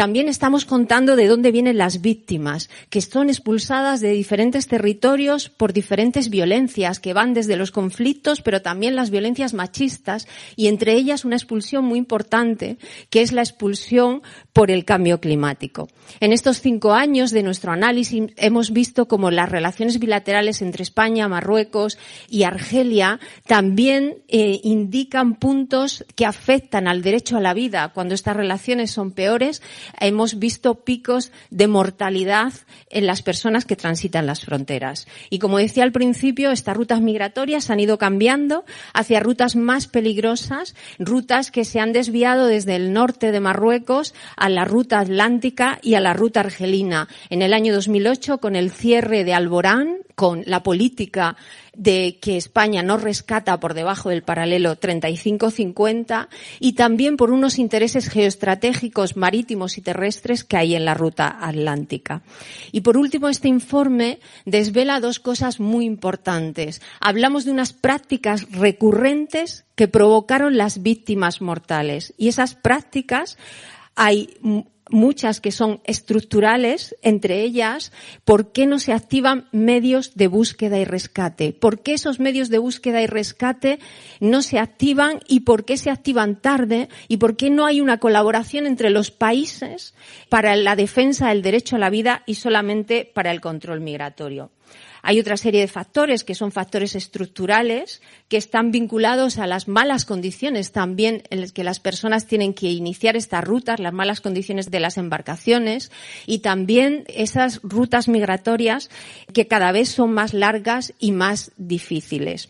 También 0.00 0.30
estamos 0.30 0.64
contando 0.64 1.14
de 1.14 1.26
dónde 1.26 1.52
vienen 1.52 1.76
las 1.76 2.00
víctimas, 2.00 2.70
que 2.88 3.02
son 3.02 3.28
expulsadas 3.28 4.00
de 4.00 4.12
diferentes 4.12 4.66
territorios 4.66 5.50
por 5.50 5.74
diferentes 5.74 6.30
violencias, 6.30 7.00
que 7.00 7.12
van 7.12 7.34
desde 7.34 7.56
los 7.56 7.70
conflictos, 7.70 8.40
pero 8.40 8.62
también 8.62 8.96
las 8.96 9.10
violencias 9.10 9.52
machistas, 9.52 10.26
y 10.56 10.68
entre 10.68 10.94
ellas 10.94 11.26
una 11.26 11.36
expulsión 11.36 11.84
muy 11.84 11.98
importante, 11.98 12.78
que 13.10 13.20
es 13.20 13.32
la 13.32 13.42
expulsión 13.42 14.22
por 14.54 14.70
el 14.70 14.86
cambio 14.86 15.20
climático. 15.20 15.90
En 16.20 16.32
estos 16.32 16.62
cinco 16.62 16.94
años 16.94 17.30
de 17.30 17.42
nuestro 17.42 17.70
análisis 17.70 18.22
hemos 18.38 18.72
visto 18.72 19.06
cómo 19.06 19.30
las 19.30 19.50
relaciones 19.50 19.98
bilaterales 19.98 20.62
entre 20.62 20.82
España, 20.82 21.28
Marruecos 21.28 21.98
y 22.26 22.44
Argelia 22.44 23.20
también 23.46 24.22
eh, 24.28 24.60
indican 24.64 25.34
puntos 25.34 26.06
que 26.16 26.24
afectan 26.24 26.88
al 26.88 27.02
derecho 27.02 27.36
a 27.36 27.42
la 27.42 27.52
vida. 27.52 27.90
Cuando 27.92 28.14
estas 28.14 28.34
relaciones 28.34 28.92
son 28.92 29.12
peores, 29.12 29.60
hemos 29.98 30.38
visto 30.38 30.84
picos 30.84 31.32
de 31.50 31.68
mortalidad 31.68 32.52
en 32.90 33.06
las 33.06 33.22
personas 33.22 33.64
que 33.64 33.76
transitan 33.76 34.26
las 34.26 34.44
fronteras. 34.44 35.06
Y 35.30 35.38
como 35.38 35.58
decía 35.58 35.84
al 35.84 35.92
principio, 35.92 36.50
estas 36.50 36.76
rutas 36.76 37.00
migratorias 37.00 37.70
han 37.70 37.80
ido 37.80 37.98
cambiando 37.98 38.64
hacia 38.92 39.20
rutas 39.20 39.56
más 39.56 39.86
peligrosas, 39.86 40.74
rutas 40.98 41.50
que 41.50 41.64
se 41.64 41.80
han 41.80 41.92
desviado 41.92 42.46
desde 42.46 42.76
el 42.76 42.92
norte 42.92 43.32
de 43.32 43.40
Marruecos 43.40 44.14
a 44.36 44.48
la 44.48 44.64
ruta 44.64 45.00
atlántica 45.00 45.78
y 45.82 45.94
a 45.94 46.00
la 46.00 46.12
ruta 46.12 46.40
argelina. 46.40 47.08
En 47.30 47.42
el 47.42 47.54
año 47.54 47.74
2008, 47.74 48.38
con 48.38 48.56
el 48.56 48.70
cierre 48.70 49.24
de 49.24 49.34
Alborán, 49.34 49.98
con 50.14 50.42
la 50.46 50.62
política 50.62 51.36
de 51.76 52.18
que 52.20 52.36
España 52.36 52.82
no 52.82 52.96
rescata 52.96 53.58
por 53.60 53.74
debajo 53.74 54.10
del 54.10 54.22
paralelo 54.22 54.78
35-50 54.78 56.28
y 56.58 56.72
también 56.72 57.16
por 57.16 57.30
unos 57.30 57.58
intereses 57.58 58.08
geoestratégicos 58.08 59.16
marítimos 59.16 59.78
y 59.78 59.82
terrestres 59.82 60.44
que 60.44 60.56
hay 60.56 60.74
en 60.74 60.84
la 60.84 60.94
ruta 60.94 61.38
atlántica. 61.40 62.22
Y 62.72 62.80
por 62.80 62.96
último, 62.96 63.28
este 63.28 63.48
informe 63.48 64.20
desvela 64.44 65.00
dos 65.00 65.20
cosas 65.20 65.60
muy 65.60 65.84
importantes. 65.84 66.82
Hablamos 67.00 67.44
de 67.44 67.52
unas 67.52 67.72
prácticas 67.72 68.50
recurrentes 68.50 69.64
que 69.74 69.88
provocaron 69.88 70.56
las 70.56 70.82
víctimas 70.82 71.40
mortales 71.40 72.14
y 72.18 72.28
esas 72.28 72.54
prácticas 72.54 73.38
hay 73.94 74.36
muchas 74.90 75.40
que 75.40 75.52
son 75.52 75.80
estructurales, 75.84 76.96
entre 77.02 77.42
ellas, 77.42 77.92
¿por 78.24 78.52
qué 78.52 78.66
no 78.66 78.78
se 78.78 78.92
activan 78.92 79.48
medios 79.52 80.14
de 80.14 80.26
búsqueda 80.26 80.78
y 80.78 80.84
rescate? 80.84 81.52
¿Por 81.52 81.82
qué 81.82 81.94
esos 81.94 82.20
medios 82.20 82.48
de 82.48 82.58
búsqueda 82.58 83.02
y 83.02 83.06
rescate 83.06 83.78
no 84.20 84.42
se 84.42 84.58
activan 84.58 85.20
y 85.26 85.40
por 85.40 85.64
qué 85.64 85.76
se 85.76 85.90
activan 85.90 86.40
tarde? 86.40 86.88
¿Y 87.08 87.16
por 87.16 87.36
qué 87.36 87.50
no 87.50 87.66
hay 87.66 87.80
una 87.80 87.98
colaboración 87.98 88.66
entre 88.66 88.90
los 88.90 89.10
países 89.10 89.94
para 90.28 90.56
la 90.56 90.76
defensa 90.76 91.28
del 91.28 91.42
derecho 91.42 91.76
a 91.76 91.80
la 91.80 91.90
vida 91.90 92.22
y 92.26 92.34
solamente 92.34 93.10
para 93.12 93.30
el 93.30 93.40
control 93.40 93.80
migratorio? 93.80 94.50
Hay 95.02 95.18
otra 95.18 95.36
serie 95.36 95.60
de 95.60 95.68
factores 95.68 96.24
que 96.24 96.34
son 96.34 96.52
factores 96.52 96.94
estructurales 96.94 98.02
que 98.28 98.36
están 98.36 98.70
vinculados 98.70 99.38
a 99.38 99.46
las 99.46 99.68
malas 99.68 100.04
condiciones. 100.04 100.72
También 100.72 101.22
en 101.30 101.40
las 101.40 101.52
que 101.52 101.64
las 101.64 101.80
personas 101.80 102.26
tienen 102.26 102.54
que 102.54 102.70
iniciar 102.70 103.16
estas 103.16 103.44
rutas, 103.44 103.80
las 103.80 103.92
malas 103.92 104.20
condiciones 104.20 104.70
de 104.70 104.80
las 104.80 104.98
embarcaciones 104.98 105.90
y 106.26 106.40
también 106.40 107.04
esas 107.08 107.60
rutas 107.62 108.08
migratorias 108.08 108.90
que 109.32 109.46
cada 109.46 109.72
vez 109.72 109.88
son 109.88 110.12
más 110.12 110.34
largas 110.34 110.92
y 110.98 111.12
más 111.12 111.52
difíciles 111.56 112.48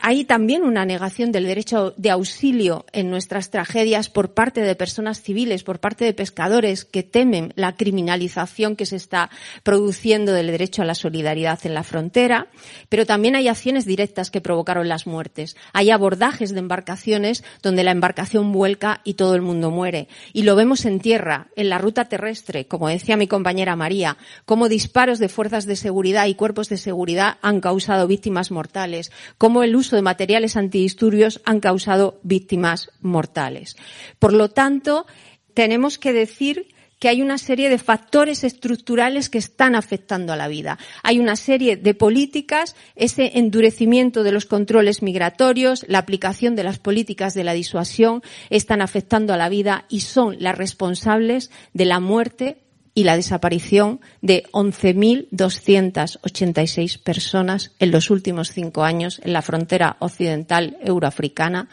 hay 0.00 0.24
también 0.24 0.62
una 0.64 0.84
negación 0.84 1.32
del 1.32 1.44
derecho 1.44 1.94
de 1.96 2.10
auxilio 2.10 2.84
en 2.92 3.10
nuestras 3.10 3.50
tragedias 3.50 4.08
por 4.08 4.34
parte 4.34 4.60
de 4.60 4.74
personas 4.74 5.22
civiles, 5.22 5.64
por 5.64 5.80
parte 5.80 6.04
de 6.04 6.14
pescadores 6.14 6.84
que 6.84 7.02
temen 7.02 7.52
la 7.56 7.76
criminalización 7.76 8.76
que 8.76 8.86
se 8.86 8.96
está 8.96 9.30
produciendo 9.62 10.32
del 10.32 10.48
derecho 10.48 10.82
a 10.82 10.84
la 10.84 10.94
solidaridad 10.94 11.58
en 11.64 11.74
la 11.74 11.84
frontera, 11.84 12.48
pero 12.88 13.06
también 13.06 13.36
hay 13.36 13.48
acciones 13.48 13.84
directas 13.84 14.30
que 14.30 14.40
provocaron 14.40 14.88
las 14.88 15.06
muertes. 15.06 15.56
Hay 15.72 15.90
abordajes 15.90 16.52
de 16.52 16.60
embarcaciones 16.60 17.44
donde 17.62 17.84
la 17.84 17.92
embarcación 17.92 18.52
vuelca 18.52 19.00
y 19.04 19.14
todo 19.14 19.34
el 19.34 19.42
mundo 19.42 19.70
muere. 19.70 20.08
Y 20.32 20.42
lo 20.42 20.56
vemos 20.56 20.84
en 20.84 21.00
tierra, 21.00 21.48
en 21.56 21.68
la 21.68 21.78
ruta 21.78 22.06
terrestre, 22.06 22.66
como 22.66 22.88
decía 22.88 23.16
mi 23.16 23.26
compañera 23.26 23.76
María, 23.76 24.16
como 24.44 24.68
disparos 24.68 25.18
de 25.18 25.28
fuerzas 25.28 25.66
de 25.66 25.76
seguridad 25.76 26.26
y 26.26 26.34
cuerpos 26.34 26.68
de 26.68 26.76
seguridad 26.76 27.38
han 27.42 27.60
causado 27.60 28.06
víctimas 28.06 28.50
mortales, 28.50 29.10
como 29.38 29.62
el 29.62 29.76
uso 29.76 29.87
de 29.96 30.02
materiales 30.02 30.56
antidisturbios 30.56 31.40
han 31.44 31.60
causado 31.60 32.20
víctimas 32.22 32.90
mortales. 33.00 33.76
Por 34.18 34.32
lo 34.32 34.50
tanto, 34.50 35.06
tenemos 35.54 35.98
que 35.98 36.12
decir 36.12 36.68
que 36.98 37.08
hay 37.08 37.22
una 37.22 37.38
serie 37.38 37.68
de 37.68 37.78
factores 37.78 38.44
estructurales 38.44 39.30
que 39.30 39.38
están 39.38 39.74
afectando 39.74 40.32
a 40.32 40.36
la 40.36 40.48
vida. 40.48 40.78
Hay 41.02 41.18
una 41.18 41.36
serie 41.36 41.76
de 41.76 41.94
políticas, 41.94 42.74
ese 42.96 43.38
endurecimiento 43.38 44.22
de 44.24 44.32
los 44.32 44.46
controles 44.46 45.02
migratorios, 45.02 45.84
la 45.88 45.98
aplicación 45.98 46.56
de 46.56 46.64
las 46.64 46.78
políticas 46.78 47.34
de 47.34 47.44
la 47.44 47.52
disuasión 47.52 48.22
están 48.50 48.82
afectando 48.82 49.32
a 49.32 49.36
la 49.36 49.48
vida 49.48 49.84
y 49.88 50.00
son 50.00 50.36
las 50.40 50.58
responsables 50.58 51.50
de 51.72 51.84
la 51.84 52.00
muerte 52.00 52.58
y 52.98 53.04
la 53.04 53.14
desaparición 53.14 54.00
de 54.22 54.42
11.286 54.50 57.00
personas 57.00 57.70
en 57.78 57.92
los 57.92 58.10
últimos 58.10 58.50
cinco 58.50 58.82
años 58.82 59.20
en 59.22 59.32
la 59.32 59.40
frontera 59.40 59.98
occidental 60.00 60.76
euroafricana 60.82 61.68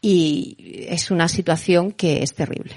y 0.00 0.56
es 0.88 1.12
una 1.12 1.28
situación 1.28 1.92
que 1.92 2.24
es 2.24 2.34
terrible. 2.34 2.74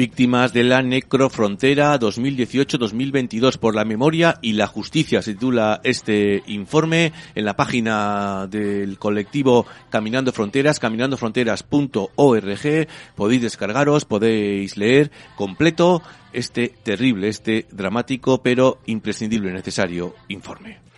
Víctimas 0.00 0.54
de 0.54 0.64
la 0.64 0.80
Necrofrontera 0.80 2.00
2018-2022 2.00 3.58
por 3.58 3.74
la 3.74 3.84
memoria 3.84 4.38
y 4.40 4.54
la 4.54 4.66
justicia 4.66 5.20
se 5.20 5.34
titula 5.34 5.82
este 5.84 6.42
informe 6.46 7.12
en 7.34 7.44
la 7.44 7.54
página 7.54 8.46
del 8.46 8.98
colectivo 8.98 9.66
Caminando 9.90 10.32
Fronteras, 10.32 10.78
caminandofronteras.org. 10.78 12.88
Podéis 13.14 13.42
descargaros, 13.42 14.06
podéis 14.06 14.78
leer 14.78 15.10
completo 15.36 16.02
este 16.32 16.72
terrible, 16.82 17.28
este 17.28 17.66
dramático 17.70 18.42
pero 18.42 18.78
imprescindible 18.86 19.50
y 19.50 19.52
necesario 19.52 20.14
informe. 20.28 20.89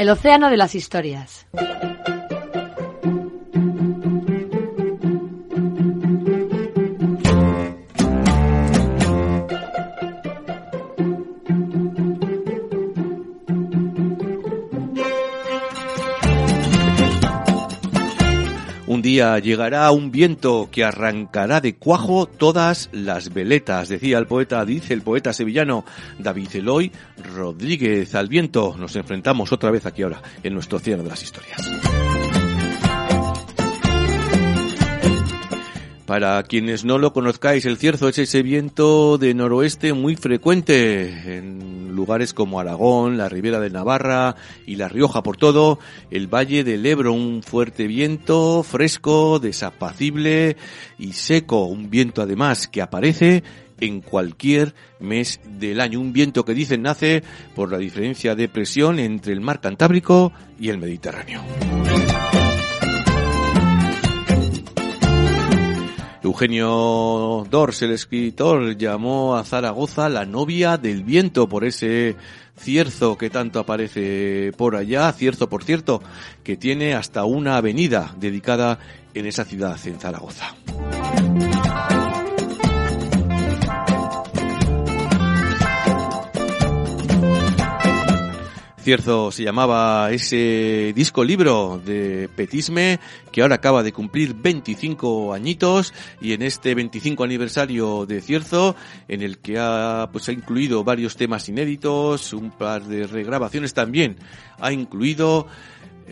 El 0.00 0.08
océano 0.08 0.48
de 0.48 0.56
las 0.56 0.74
historias. 0.74 1.46
Día 19.10 19.40
llegará 19.40 19.90
un 19.90 20.12
viento 20.12 20.68
que 20.70 20.84
arrancará 20.84 21.60
de 21.60 21.74
cuajo 21.74 22.26
todas 22.26 22.88
las 22.92 23.34
veletas, 23.34 23.88
decía 23.88 24.18
el 24.18 24.26
poeta, 24.26 24.64
dice 24.64 24.94
el 24.94 25.02
poeta 25.02 25.32
sevillano 25.32 25.84
David 26.20 26.48
Eloy 26.54 26.92
Rodríguez. 27.34 28.14
Al 28.14 28.28
viento 28.28 28.76
nos 28.78 28.94
enfrentamos 28.94 29.50
otra 29.50 29.72
vez 29.72 29.84
aquí 29.84 30.02
ahora 30.02 30.22
en 30.44 30.54
nuestro 30.54 30.78
océano 30.78 31.02
de 31.02 31.08
las 31.08 31.24
historias. 31.24 32.09
Para 36.10 36.42
quienes 36.42 36.84
no 36.84 36.98
lo 36.98 37.12
conozcáis, 37.12 37.64
el 37.66 37.76
cierzo 37.76 38.08
es 38.08 38.18
ese 38.18 38.42
viento 38.42 39.16
de 39.16 39.32
noroeste 39.32 39.92
muy 39.92 40.16
frecuente 40.16 41.36
en 41.36 41.94
lugares 41.94 42.34
como 42.34 42.58
Aragón, 42.58 43.16
la 43.16 43.28
Ribera 43.28 43.60
de 43.60 43.70
Navarra 43.70 44.34
y 44.66 44.74
La 44.74 44.88
Rioja 44.88 45.22
por 45.22 45.36
todo, 45.36 45.78
el 46.10 46.26
Valle 46.26 46.64
del 46.64 46.84
Ebro, 46.84 47.12
un 47.12 47.44
fuerte 47.44 47.86
viento 47.86 48.64
fresco, 48.64 49.38
desapacible 49.38 50.56
y 50.98 51.12
seco, 51.12 51.66
un 51.66 51.90
viento 51.90 52.22
además 52.22 52.66
que 52.66 52.82
aparece 52.82 53.44
en 53.78 54.00
cualquier 54.00 54.74
mes 54.98 55.38
del 55.44 55.80
año. 55.80 56.00
Un 56.00 56.12
viento 56.12 56.44
que 56.44 56.54
dicen 56.54 56.82
nace 56.82 57.22
por 57.54 57.70
la 57.70 57.78
diferencia 57.78 58.34
de 58.34 58.48
presión 58.48 58.98
entre 58.98 59.32
el 59.32 59.40
mar 59.40 59.60
Cantábrico 59.60 60.32
y 60.58 60.70
el 60.70 60.78
Mediterráneo. 60.78 61.40
Eugenio 66.30 67.44
Dors, 67.50 67.82
el 67.82 67.90
escritor, 67.90 68.76
llamó 68.76 69.36
a 69.36 69.42
Zaragoza 69.42 70.08
la 70.08 70.24
novia 70.24 70.78
del 70.78 71.02
viento 71.02 71.48
por 71.48 71.64
ese 71.64 72.14
cierzo 72.56 73.18
que 73.18 73.30
tanto 73.30 73.58
aparece 73.58 74.52
por 74.56 74.76
allá, 74.76 75.10
cierzo 75.12 75.48
por 75.48 75.64
cierto, 75.64 76.00
que 76.44 76.56
tiene 76.56 76.94
hasta 76.94 77.24
una 77.24 77.56
avenida 77.56 78.14
dedicada 78.16 78.78
en 79.12 79.26
esa 79.26 79.44
ciudad, 79.44 79.76
en 79.84 79.98
Zaragoza. 79.98 80.54
Cierzo 88.90 89.30
se 89.30 89.44
llamaba 89.44 90.10
ese 90.10 90.92
disco 90.96 91.22
libro 91.22 91.80
de 91.86 92.28
Petisme 92.34 92.98
que 93.30 93.40
ahora 93.40 93.54
acaba 93.54 93.84
de 93.84 93.92
cumplir 93.92 94.34
25 94.34 95.32
añitos 95.32 95.94
y 96.20 96.32
en 96.32 96.42
este 96.42 96.74
25 96.74 97.22
aniversario 97.22 98.04
de 98.04 98.20
Cierzo 98.20 98.74
en 99.06 99.22
el 99.22 99.38
que 99.38 99.60
ha 99.60 100.08
pues 100.10 100.28
ha 100.28 100.32
incluido 100.32 100.82
varios 100.82 101.14
temas 101.16 101.48
inéditos, 101.48 102.32
un 102.32 102.50
par 102.50 102.82
de 102.82 103.06
regrabaciones 103.06 103.74
también 103.74 104.16
ha 104.58 104.72
incluido 104.72 105.46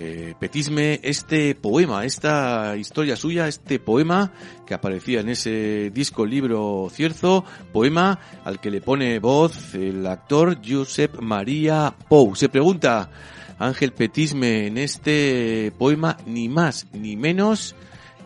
eh, 0.01 0.35
Petisme 0.39 1.01
este 1.03 1.57
poema, 1.57 2.05
esta 2.05 2.77
historia 2.77 3.17
suya, 3.17 3.49
este 3.49 3.81
poema 3.81 4.31
que 4.65 4.75
aparecía 4.75 5.21
en 5.21 5.29
ese 5.29 5.91
disco 5.91 6.25
libro 6.25 6.89
Cierzo, 6.89 7.45
poema 7.73 8.21
al 8.45 8.61
que 8.61 8.71
le 8.71 8.81
pone 8.81 9.19
voz 9.19 9.75
el 9.75 10.07
actor 10.07 10.61
Josep 10.65 11.19
María 11.21 11.97
Pou. 12.09 12.37
Se 12.37 12.49
pregunta 12.49 13.11
Ángel 13.59 13.93
Petisme 13.93 14.69
en 14.69 14.79
este 14.79 15.73
poema 15.77 16.17
ni 16.27 16.49
más 16.49 16.87
ni 16.93 17.17
menos 17.17 17.75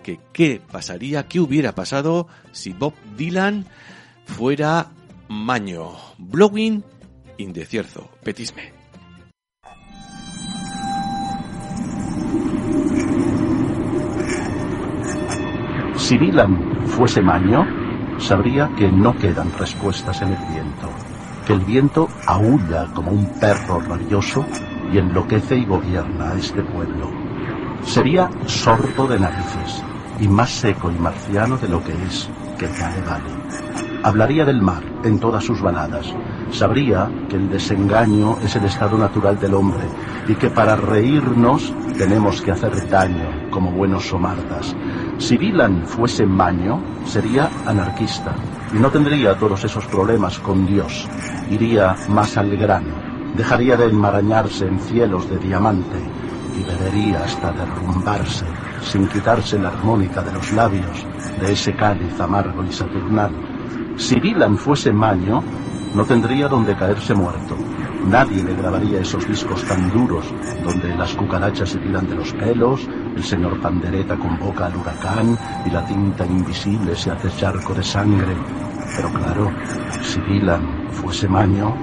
que 0.03 0.21
qué 0.35 0.61
pasaría, 0.71 1.27
qué 1.27 1.41
hubiera 1.41 1.75
pasado 1.75 2.29
si 2.53 2.75
Bob 2.75 2.93
Dylan 3.17 3.65
fuera 4.27 4.93
Maño. 5.29 5.97
Blowing 6.19 6.85
in 7.39 7.53
the 7.55 7.65
Cierzo, 7.65 8.11
Petisme. 8.23 8.82
Si 16.03 16.19
Dylan 16.19 16.59
fuese 16.85 17.23
maño, 17.23 17.65
sabría 18.19 18.69
que 18.77 18.91
no 18.91 19.17
quedan 19.17 19.53
respuestas 19.57 20.21
en 20.23 20.31
el 20.31 20.53
viento, 20.53 20.91
que 21.47 21.53
el 21.53 21.61
viento 21.61 22.09
aúlla 22.27 22.88
como 22.93 23.12
un 23.12 23.25
perro 23.38 23.81
rabioso 23.81 24.45
y 24.93 24.99
enloquece 24.99 25.59
y 25.59 25.65
gobierna 25.65 26.33
a 26.33 26.35
este 26.35 26.61
pueblo. 26.65 27.09
Sería 27.85 28.29
sordo 28.47 29.07
de 29.07 29.21
narices 29.21 29.85
y 30.19 30.27
más 30.27 30.51
seco 30.51 30.91
y 30.91 30.99
marciano 30.99 31.57
de 31.57 31.69
lo 31.69 31.83
que 31.85 31.93
es, 31.93 32.29
que 32.59 32.67
vale 32.67 33.01
vale. 33.09 34.03
Hablaría 34.03 34.45
del 34.45 34.61
mar 34.61 34.83
en 35.05 35.21
todas 35.21 35.45
sus 35.45 35.62
baladas. 35.62 36.12
Sabría 36.51 37.09
que 37.29 37.37
el 37.37 37.49
desengaño 37.49 38.38
es 38.43 38.57
el 38.57 38.65
estado 38.65 38.99
natural 38.99 39.38
del 39.38 39.55
hombre 39.55 39.85
y 40.27 40.35
que 40.35 40.51
para 40.51 40.75
reírnos 40.75 41.73
tenemos 41.97 42.43
que 42.43 42.51
hacer 42.51 42.88
daño 42.91 43.51
como 43.51 43.71
buenos 43.71 44.09
somardas. 44.09 44.75
Si 45.23 45.39
Dylan 45.39 45.87
fuese 45.87 46.27
maño, 46.27 46.83
sería 47.05 47.49
anarquista 47.65 48.35
y 48.75 48.79
no 48.81 48.91
tendría 48.91 49.39
todos 49.39 49.63
esos 49.63 49.87
problemas 49.87 50.41
con 50.41 50.67
Dios. 50.67 51.09
Iría 51.49 51.95
más 52.09 52.37
al 52.37 52.57
grano, 52.57 52.93
dejaría 53.37 53.77
de 53.77 53.85
enmarañarse 53.85 54.67
en 54.67 54.81
cielos 54.81 55.31
de 55.31 55.39
diamante 55.39 55.97
y 56.59 56.65
bebería 56.65 57.23
hasta 57.23 57.53
derrumbarse 57.53 58.45
sin 58.83 59.07
quitarse 59.07 59.61
la 59.61 59.69
armónica 59.69 60.23
de 60.23 60.33
los 60.33 60.53
labios 60.53 61.07
de 61.41 61.53
ese 61.53 61.73
cáliz 61.77 62.19
amargo 62.21 62.65
y 62.65 62.73
saturnal. 62.73 63.31
Si 63.97 64.19
Dylan 64.19 64.59
fuese 64.59 64.93
maño, 64.93 65.41
no 65.95 66.05
tendría 66.05 66.49
donde 66.49 66.75
caerse 66.75 67.15
muerto. 67.15 67.57
Nadie 68.07 68.43
le 68.43 68.55
grabaría 68.55 69.01
esos 69.01 69.27
discos 69.27 69.65
tan 69.65 69.91
duros 69.91 70.25
donde 70.65 70.95
las 70.97 71.15
cucarachas 71.15 71.71
se 71.71 71.79
tiran 71.79 72.09
de 72.09 72.17
los 72.17 72.33
pelos, 72.33 72.88
el 73.17 73.23
señor 73.23 73.61
Pandereta 73.61 74.17
convoca 74.17 74.67
al 74.67 74.77
huracán 74.77 75.38
y 75.65 75.71
la 75.71 75.85
tinta 75.87 76.27
invisible 76.27 76.97
se 76.97 77.11
hace 77.11 77.31
charco 77.37 77.75
de 77.75 77.83
sangre. 77.83 78.35
Pero 78.97 79.11
claro, 79.12 79.51
si 80.03 80.21
Dylan 80.21 80.88
fuese 80.91 81.29
maño, 81.29 81.75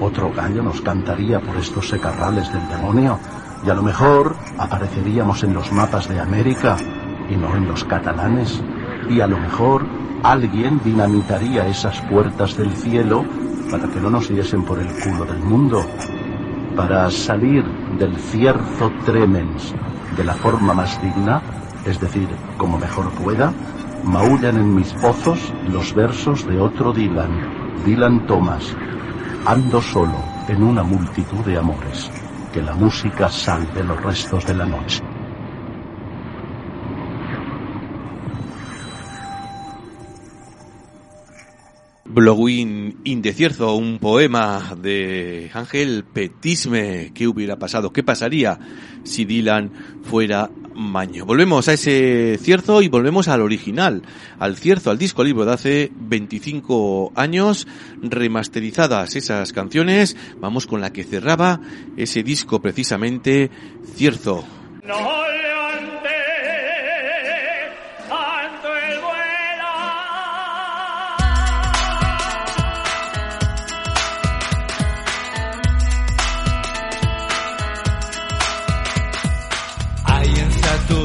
otro 0.00 0.30
gallo 0.32 0.62
nos 0.62 0.80
cantaría 0.80 1.40
por 1.40 1.56
estos 1.56 1.88
secarrales 1.88 2.52
del 2.52 2.68
demonio 2.68 3.18
y 3.66 3.70
a 3.70 3.74
lo 3.74 3.82
mejor 3.82 4.36
apareceríamos 4.58 5.42
en 5.44 5.54
los 5.54 5.72
mapas 5.72 6.08
de 6.08 6.20
América 6.20 6.76
y 7.30 7.36
no 7.36 7.56
en 7.56 7.66
los 7.66 7.84
catalanes. 7.84 8.60
Y 9.08 9.20
a 9.20 9.26
lo 9.26 9.38
mejor 9.38 9.86
alguien 10.22 10.80
dinamitaría 10.84 11.66
esas 11.66 12.00
puertas 12.02 12.56
del 12.56 12.70
cielo 12.72 13.24
para 13.70 13.88
que 13.88 14.00
no 14.00 14.10
nos 14.10 14.28
diesen 14.28 14.64
por 14.64 14.78
el 14.78 14.88
culo 14.88 15.24
del 15.24 15.40
mundo, 15.40 15.84
para 16.76 17.10
salir 17.10 17.64
del 17.98 18.16
cierzo 18.16 18.90
tremens 19.04 19.74
de 20.16 20.24
la 20.24 20.34
forma 20.34 20.74
más 20.74 21.00
digna, 21.02 21.42
es 21.84 22.00
decir, 22.00 22.28
como 22.56 22.78
mejor 22.78 23.10
pueda, 23.10 23.52
maullan 24.04 24.56
en 24.56 24.74
mis 24.74 24.92
pozos 24.94 25.52
los 25.68 25.94
versos 25.94 26.46
de 26.46 26.60
otro 26.60 26.92
Dylan, 26.92 27.84
Dylan 27.84 28.26
Thomas. 28.26 28.74
Ando 29.46 29.80
solo 29.80 30.16
en 30.48 30.62
una 30.62 30.82
multitud 30.82 31.44
de 31.44 31.58
amores, 31.58 32.10
que 32.52 32.62
la 32.62 32.74
música 32.74 33.28
salve 33.28 33.82
los 33.84 34.00
restos 34.02 34.46
de 34.46 34.54
la 34.54 34.66
noche. 34.66 35.02
Blowing 42.14 43.00
in 43.02 43.22
the 43.22 43.32
Cierzo, 43.32 43.74
un 43.74 43.98
poema 43.98 44.76
de 44.80 45.50
Ángel 45.52 46.04
Petisme. 46.04 47.10
¿Qué 47.12 47.26
hubiera 47.26 47.58
pasado? 47.58 47.92
¿Qué 47.92 48.04
pasaría 48.04 48.58
si 49.02 49.24
Dylan 49.24 49.72
fuera 50.04 50.48
Maño. 50.74 51.24
Volvemos 51.24 51.68
a 51.68 51.74
ese 51.74 52.36
cierzo 52.40 52.82
y 52.82 52.88
volvemos 52.88 53.28
al 53.28 53.42
original, 53.42 54.02
al 54.40 54.56
cierzo, 54.56 54.90
al 54.90 54.98
disco 54.98 55.22
libro 55.22 55.44
de 55.44 55.52
hace 55.52 55.92
25 55.94 57.12
años, 57.14 57.68
remasterizadas 58.02 59.14
esas 59.14 59.52
canciones. 59.52 60.16
Vamos 60.40 60.66
con 60.66 60.80
la 60.80 60.92
que 60.92 61.04
cerraba 61.04 61.60
ese 61.96 62.24
disco 62.24 62.60
precisamente, 62.60 63.50
Cierzo. 63.94 64.44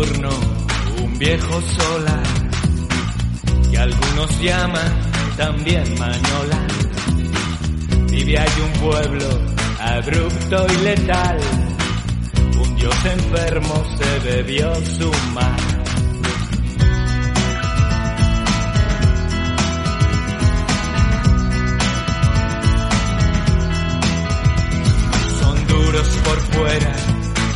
Un 0.02 1.20
viejo 1.20 1.62
solar 1.62 2.24
que 3.70 3.78
algunos 3.78 4.42
llaman 4.42 5.12
también 5.36 5.84
Mañola. 6.00 6.68
Vive 8.10 8.40
hay 8.40 8.62
un 8.64 8.80
pueblo 8.80 9.26
abrupto 9.78 10.68
y 10.70 10.84
letal 10.86 11.38
un 12.62 12.76
dios 12.78 13.06
enfermo 13.06 13.84
se 13.98 14.20
bebió 14.20 14.74
su 14.76 15.12
mar. 15.34 15.60
Son 25.42 25.68
duros 25.68 26.08
por 26.24 26.40
fuera 26.40 26.96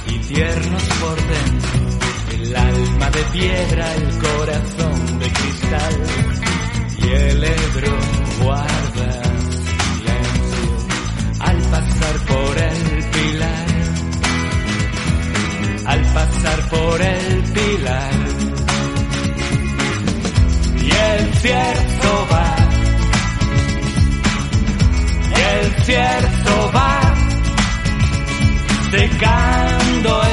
y 0.08 0.20
tiernos 0.20 0.84
por 1.00 1.16
dentro. 1.16 1.73
El 2.54 2.60
alma 2.60 3.10
de 3.10 3.24
piedra, 3.32 3.96
el 3.96 4.10
corazón 4.20 5.20
de 5.20 5.28
cristal. 5.32 5.96
Y 7.00 7.08
el 7.10 7.44
Ebro 7.44 7.98
guarda 8.44 9.24
silencio 9.50 10.78
al 11.40 11.58
pasar 11.58 12.16
por 12.28 12.58
el 12.58 13.04
pilar 13.10 13.74
al 15.86 16.02
pasar 16.14 16.70
por 16.70 17.02
el 17.02 17.44
pilar. 17.54 18.14
Y 20.78 20.92
el 20.92 21.34
cierto 21.36 22.28
va, 22.32 22.56
y 25.30 25.42
el 25.56 25.66
cierto 25.86 26.72
va, 26.74 27.14
secando 28.92 30.24
el 30.24 30.33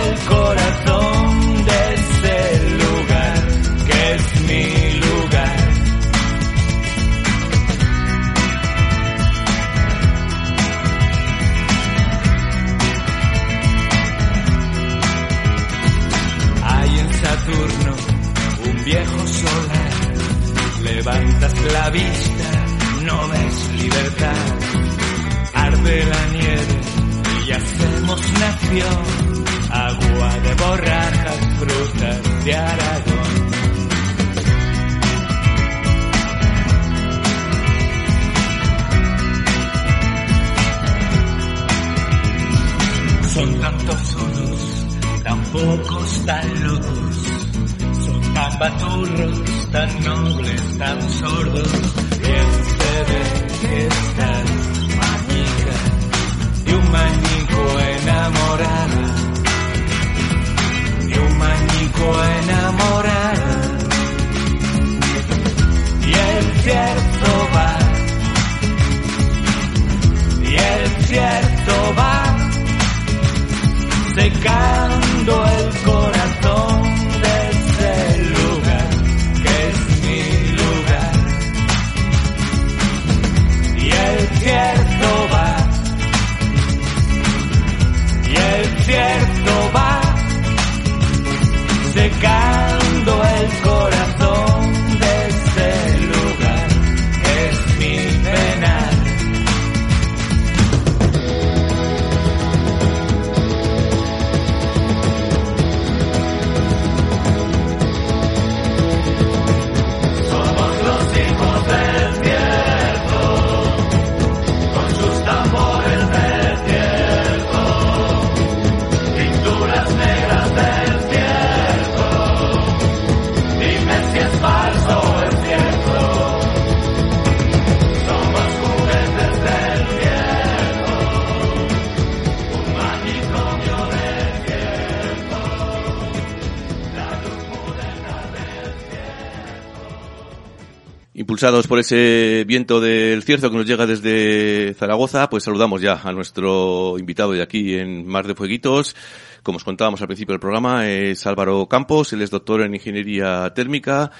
Impulsados 141.41 141.69
por 141.69 141.79
ese 141.79 142.45
viento 142.47 142.83
del 142.83 143.23
cierzo 143.23 143.51
que 143.51 143.57
nos 143.57 143.65
llega 143.65 143.87
desde 143.87 144.75
Zaragoza, 144.75 145.31
pues 145.31 145.43
saludamos 145.43 145.81
ya 145.81 145.95
a 145.95 146.13
nuestro 146.13 146.99
invitado 146.99 147.33
de 147.33 147.41
aquí 147.41 147.79
en 147.79 148.07
Mar 148.07 148.27
de 148.27 148.35
Fueguitos. 148.35 148.95
Como 149.43 149.57
os 149.57 149.65
contábamos 149.65 150.03
al 150.03 150.07
principio 150.07 150.35
del 150.35 150.41
programa, 150.41 150.87
es 150.87 151.27
Álvaro 151.27 151.67
Campos, 151.67 152.13
él 152.13 152.21
es 152.21 152.29
doctor 152.29 152.61
en 152.61 152.75
Ingeniería 152.75 153.51
Térmica, 153.55 154.11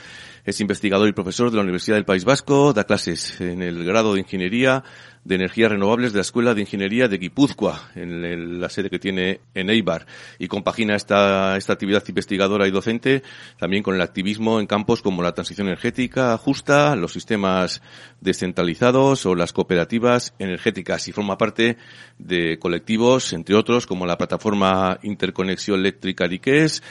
es 0.47 0.63
investigador 0.63 1.07
y 1.09 1.13
profesor 1.13 1.51
de 1.51 1.59
la 1.59 1.63
Universidad 1.63 1.99
del 1.99 2.07
País 2.07 2.25
Vasco, 2.25 2.73
da 2.73 2.85
clases 2.85 3.39
en 3.43 3.61
el 3.61 3.85
grado 3.85 4.15
de 4.15 4.21
Ingeniería 4.21 4.83
de 5.31 5.37
Energías 5.37 5.71
Renovables 5.71 6.13
de 6.13 6.17
la 6.17 6.23
Escuela 6.23 6.55
de 6.55 6.63
Ingeniería 6.63 7.07
de 7.07 7.17
Guipúzcoa, 7.17 7.93
en 7.95 8.61
la 8.61 8.69
sede 8.69 8.91
que 8.91 8.99
tiene 8.99 9.41
en 9.55 9.71
Eibar, 9.71 10.05
y 10.41 10.49
compagina 10.49 10.97
esta, 10.97 11.57
esta 11.57 11.73
actividad 11.73 12.03
investigadora 12.09 12.67
y 12.67 12.73
docente 12.73 13.23
también 13.57 13.85
con 13.85 13.95
el 13.95 14.01
activismo 14.01 14.59
en 14.59 14.67
campos 14.67 15.03
como 15.03 15.23
la 15.23 15.31
transición 15.31 15.69
energética 15.69 16.37
justa, 16.37 16.97
los 16.97 17.13
sistemas 17.13 17.81
descentralizados 18.21 19.25
o 19.25 19.37
las 19.37 19.53
cooperativas 19.53 20.35
energéticas. 20.41 21.07
Y 21.07 21.13
forma 21.13 21.39
parte 21.39 21.77
de 22.19 22.59
colectivos, 22.59 23.33
entre 23.33 23.55
otros, 23.55 23.87
como 23.87 24.07
la 24.07 24.19
plataforma 24.19 24.99
Interconexión 25.05 25.79
Eléctrica 25.79 26.27
Diques 26.27 26.83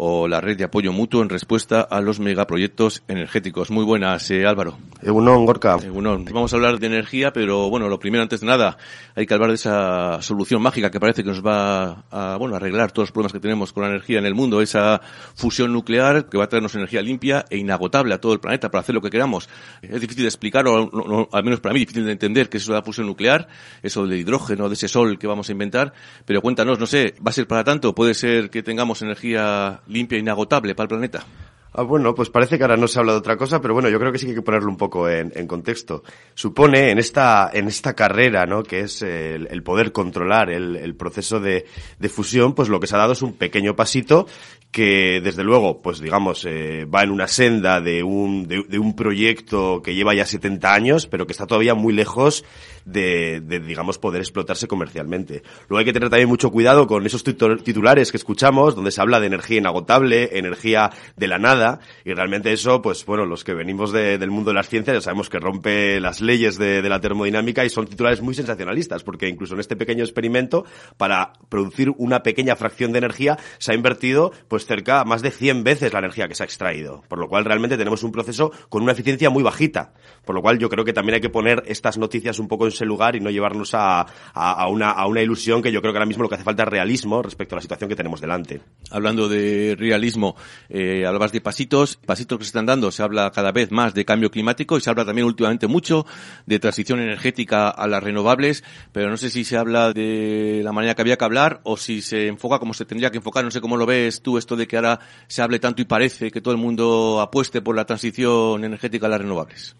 o 0.00 0.28
la 0.28 0.40
red 0.40 0.56
de 0.56 0.62
apoyo 0.62 0.92
mutuo 0.92 1.22
en 1.22 1.28
respuesta 1.28 1.80
a 1.80 2.00
los 2.00 2.20
megaproyectos 2.20 3.02
energéticos. 3.08 3.72
Muy 3.72 3.84
buenas, 3.84 4.30
eh, 4.30 4.46
Álvaro. 4.46 4.78
Egunon, 5.02 5.44
Gorka. 5.44 5.76
Egunon. 5.84 6.24
Vamos 6.26 6.52
a 6.52 6.56
hablar 6.56 6.78
de 6.78 6.86
energía, 6.86 7.32
pero 7.32 7.68
bueno, 7.68 7.88
lo 7.88 7.98
primero, 7.98 8.22
antes 8.22 8.40
de 8.40 8.46
nada, 8.46 8.78
hay 9.16 9.26
que 9.26 9.34
hablar 9.34 9.48
de 9.50 9.56
esa 9.56 10.22
solución 10.22 10.62
mágica 10.62 10.92
que 10.92 11.00
parece 11.00 11.24
que 11.24 11.28
nos 11.28 11.44
va 11.44 12.04
a, 12.12 12.36
bueno, 12.38 12.54
arreglar 12.54 12.92
todos 12.92 13.08
los 13.08 13.12
problemas 13.12 13.32
que 13.32 13.40
tenemos 13.40 13.72
con 13.72 13.82
la 13.82 13.88
energía 13.88 14.20
en 14.20 14.26
el 14.26 14.36
mundo, 14.36 14.60
esa 14.62 15.00
fusión 15.34 15.72
nuclear 15.72 16.28
que 16.28 16.38
va 16.38 16.44
a 16.44 16.48
traernos 16.48 16.76
energía 16.76 17.02
limpia 17.02 17.44
e 17.50 17.58
inagotable 17.58 18.14
a 18.14 18.20
todo 18.20 18.32
el 18.34 18.38
planeta 18.38 18.70
para 18.70 18.82
hacer 18.82 18.94
lo 18.94 19.00
que 19.02 19.10
queramos. 19.10 19.48
Es 19.82 20.00
difícil 20.00 20.22
de 20.22 20.28
explicar, 20.28 20.64
o 20.68 20.88
no- 20.92 21.04
no, 21.08 21.28
al 21.32 21.42
menos 21.42 21.58
para 21.58 21.72
mí, 21.72 21.80
difícil 21.80 22.04
de 22.06 22.12
entender 22.12 22.48
qué 22.48 22.58
es 22.58 22.62
eso 22.62 22.72
de 22.72 22.78
la 22.78 22.84
fusión 22.84 23.08
nuclear, 23.08 23.48
eso 23.82 24.06
del 24.06 24.20
hidrógeno, 24.20 24.68
de 24.68 24.74
ese 24.74 24.86
sol 24.86 25.18
que 25.18 25.26
vamos 25.26 25.48
a 25.48 25.52
inventar, 25.52 25.92
pero 26.24 26.40
cuéntanos, 26.40 26.78
no 26.78 26.86
sé, 26.86 27.16
¿va 27.18 27.30
a 27.30 27.32
ser 27.32 27.48
para 27.48 27.64
tanto? 27.64 27.96
¿Puede 27.96 28.14
ser 28.14 28.48
que 28.50 28.62
tengamos 28.62 29.02
energía 29.02 29.80
limpia 29.88 30.16
e 30.16 30.20
inagotable 30.20 30.74
para 30.74 30.84
el 30.84 30.88
planeta. 30.88 31.24
Ah, 31.72 31.82
bueno, 31.82 32.14
pues 32.14 32.30
parece 32.30 32.56
que 32.56 32.64
ahora 32.64 32.76
no 32.76 32.88
se 32.88 32.98
habla 32.98 33.12
de 33.12 33.18
otra 33.18 33.36
cosa, 33.36 33.60
pero 33.60 33.74
bueno, 33.74 33.88
yo 33.88 33.98
creo 33.98 34.10
que 34.10 34.18
sí 34.18 34.24
que 34.24 34.30
hay 34.30 34.36
que 34.36 34.42
ponerlo 34.42 34.70
un 34.70 34.76
poco 34.76 35.08
en, 35.08 35.32
en 35.34 35.46
contexto. 35.46 36.02
Supone 36.34 36.90
en 36.90 36.98
esta, 36.98 37.50
en 37.52 37.68
esta 37.68 37.94
carrera, 37.94 38.46
¿no? 38.46 38.62
Que 38.62 38.80
es 38.80 39.02
el, 39.02 39.46
el 39.50 39.62
poder 39.62 39.92
controlar 39.92 40.50
el, 40.50 40.76
el 40.76 40.96
proceso 40.96 41.40
de, 41.40 41.66
de, 41.98 42.08
fusión, 42.08 42.54
pues 42.54 42.68
lo 42.68 42.80
que 42.80 42.86
se 42.86 42.94
ha 42.94 42.98
dado 42.98 43.12
es 43.12 43.22
un 43.22 43.34
pequeño 43.34 43.76
pasito 43.76 44.26
que, 44.70 45.20
desde 45.22 45.44
luego, 45.44 45.80
pues 45.80 46.00
digamos, 46.00 46.44
eh, 46.44 46.84
va 46.84 47.02
en 47.02 47.10
una 47.10 47.26
senda 47.26 47.80
de 47.80 48.02
un, 48.02 48.46
de, 48.46 48.64
de, 48.68 48.78
un 48.78 48.94
proyecto 48.94 49.82
que 49.82 49.94
lleva 49.94 50.14
ya 50.14 50.26
70 50.26 50.72
años, 50.72 51.06
pero 51.06 51.26
que 51.26 51.32
está 51.32 51.46
todavía 51.46 51.74
muy 51.74 51.92
lejos 51.92 52.44
de, 52.84 53.40
de, 53.40 53.60
digamos, 53.60 53.98
poder 53.98 54.20
explotarse 54.20 54.68
comercialmente. 54.68 55.42
Luego 55.68 55.78
hay 55.78 55.84
que 55.84 55.92
tener 55.92 56.10
también 56.10 56.28
mucho 56.28 56.50
cuidado 56.50 56.86
con 56.86 57.06
esos 57.06 57.24
titulares 57.24 58.10
que 58.10 58.16
escuchamos, 58.16 58.74
donde 58.74 58.90
se 58.90 59.00
habla 59.00 59.20
de 59.20 59.26
energía 59.26 59.58
inagotable, 59.58 60.38
energía 60.38 60.90
de 61.16 61.28
la 61.28 61.38
nada, 61.38 61.57
y 62.04 62.12
realmente 62.12 62.52
eso, 62.52 62.80
pues 62.82 63.04
bueno, 63.04 63.26
los 63.26 63.44
que 63.44 63.54
venimos 63.54 63.92
de, 63.92 64.18
del 64.18 64.30
mundo 64.30 64.50
de 64.50 64.54
las 64.54 64.68
ciencias 64.68 64.96
ya 64.96 65.00
sabemos 65.00 65.28
que 65.28 65.38
rompe 65.38 66.00
las 66.00 66.20
leyes 66.20 66.58
de, 66.58 66.82
de, 66.82 66.88
la 66.88 67.00
termodinámica 67.00 67.64
y 67.64 67.70
son 67.70 67.86
titulares 67.86 68.22
muy 68.22 68.34
sensacionalistas, 68.34 69.02
porque 69.02 69.28
incluso 69.28 69.54
en 69.54 69.60
este 69.60 69.76
pequeño 69.76 70.04
experimento, 70.04 70.64
para 70.96 71.32
producir 71.48 71.92
una 71.96 72.22
pequeña 72.22 72.56
fracción 72.56 72.92
de 72.92 72.98
energía, 72.98 73.38
se 73.58 73.72
ha 73.72 73.74
invertido 73.74 74.32
pues 74.48 74.66
cerca 74.66 75.04
más 75.04 75.22
de 75.22 75.30
100 75.30 75.64
veces 75.64 75.92
la 75.92 75.98
energía 76.00 76.28
que 76.28 76.34
se 76.34 76.42
ha 76.42 76.46
extraído, 76.46 77.02
por 77.08 77.18
lo 77.18 77.28
cual 77.28 77.44
realmente 77.44 77.76
tenemos 77.76 78.02
un 78.02 78.12
proceso 78.12 78.52
con 78.68 78.82
una 78.82 78.92
eficiencia 78.92 79.30
muy 79.30 79.42
bajita, 79.42 79.92
por 80.24 80.34
lo 80.34 80.42
cual 80.42 80.58
yo 80.58 80.68
creo 80.68 80.84
que 80.84 80.92
también 80.92 81.16
hay 81.16 81.20
que 81.20 81.30
poner 81.30 81.62
estas 81.66 81.98
noticias 81.98 82.38
un 82.38 82.48
poco 82.48 82.64
en 82.64 82.72
ese 82.72 82.84
lugar 82.84 83.16
y 83.16 83.20
no 83.20 83.30
llevarnos 83.30 83.74
a, 83.74 84.00
a, 84.00 84.06
a, 84.34 84.68
una, 84.68 84.90
a 84.90 85.06
una 85.06 85.22
ilusión 85.22 85.62
que 85.62 85.72
yo 85.72 85.80
creo 85.80 85.92
que 85.92 85.98
ahora 85.98 86.06
mismo 86.06 86.22
lo 86.22 86.28
que 86.28 86.36
hace 86.36 86.44
falta 86.44 86.62
es 86.62 86.68
realismo 86.68 87.22
respecto 87.22 87.54
a 87.54 87.58
la 87.58 87.62
situación 87.62 87.88
que 87.88 87.96
tenemos 87.96 88.20
delante. 88.20 88.60
Hablando 88.90 89.28
de 89.28 89.76
realismo, 89.78 90.36
eh, 90.68 91.06
hablabas 91.06 91.32
de 91.32 91.40
pasitos, 91.48 91.96
pasitos 91.96 92.36
que 92.36 92.44
se 92.44 92.48
están 92.48 92.66
dando, 92.66 92.92
se 92.92 93.02
habla 93.02 93.30
cada 93.30 93.52
vez 93.52 93.70
más 93.70 93.94
de 93.94 94.04
cambio 94.04 94.30
climático 94.30 94.76
y 94.76 94.82
se 94.82 94.90
habla 94.90 95.06
también 95.06 95.26
últimamente 95.26 95.66
mucho 95.66 96.04
de 96.44 96.58
transición 96.58 97.00
energética 97.00 97.70
a 97.70 97.86
las 97.86 98.02
renovables, 98.02 98.62
pero 98.92 99.08
no 99.08 99.16
sé 99.16 99.30
si 99.30 99.44
se 99.44 99.56
habla 99.56 99.94
de 99.94 100.60
la 100.62 100.72
manera 100.72 100.94
que 100.94 101.00
había 101.00 101.16
que 101.16 101.24
hablar 101.24 101.62
o 101.62 101.78
si 101.78 102.02
se 102.02 102.26
enfoca 102.26 102.58
como 102.58 102.74
se 102.74 102.84
tendría 102.84 103.10
que 103.10 103.16
enfocar, 103.16 103.44
no 103.44 103.50
sé 103.50 103.62
cómo 103.62 103.78
lo 103.78 103.86
ves 103.86 104.20
tú 104.20 104.36
esto 104.36 104.56
de 104.56 104.68
que 104.68 104.76
ahora 104.76 105.00
se 105.26 105.40
hable 105.40 105.58
tanto 105.58 105.80
y 105.80 105.86
parece 105.86 106.30
que 106.30 106.42
todo 106.42 106.52
el 106.52 106.60
mundo 106.60 107.18
apueste 107.22 107.62
por 107.62 107.74
la 107.74 107.86
transición 107.86 108.62
energética 108.62 109.06
a 109.06 109.08
las 109.08 109.22
renovables. 109.22 109.74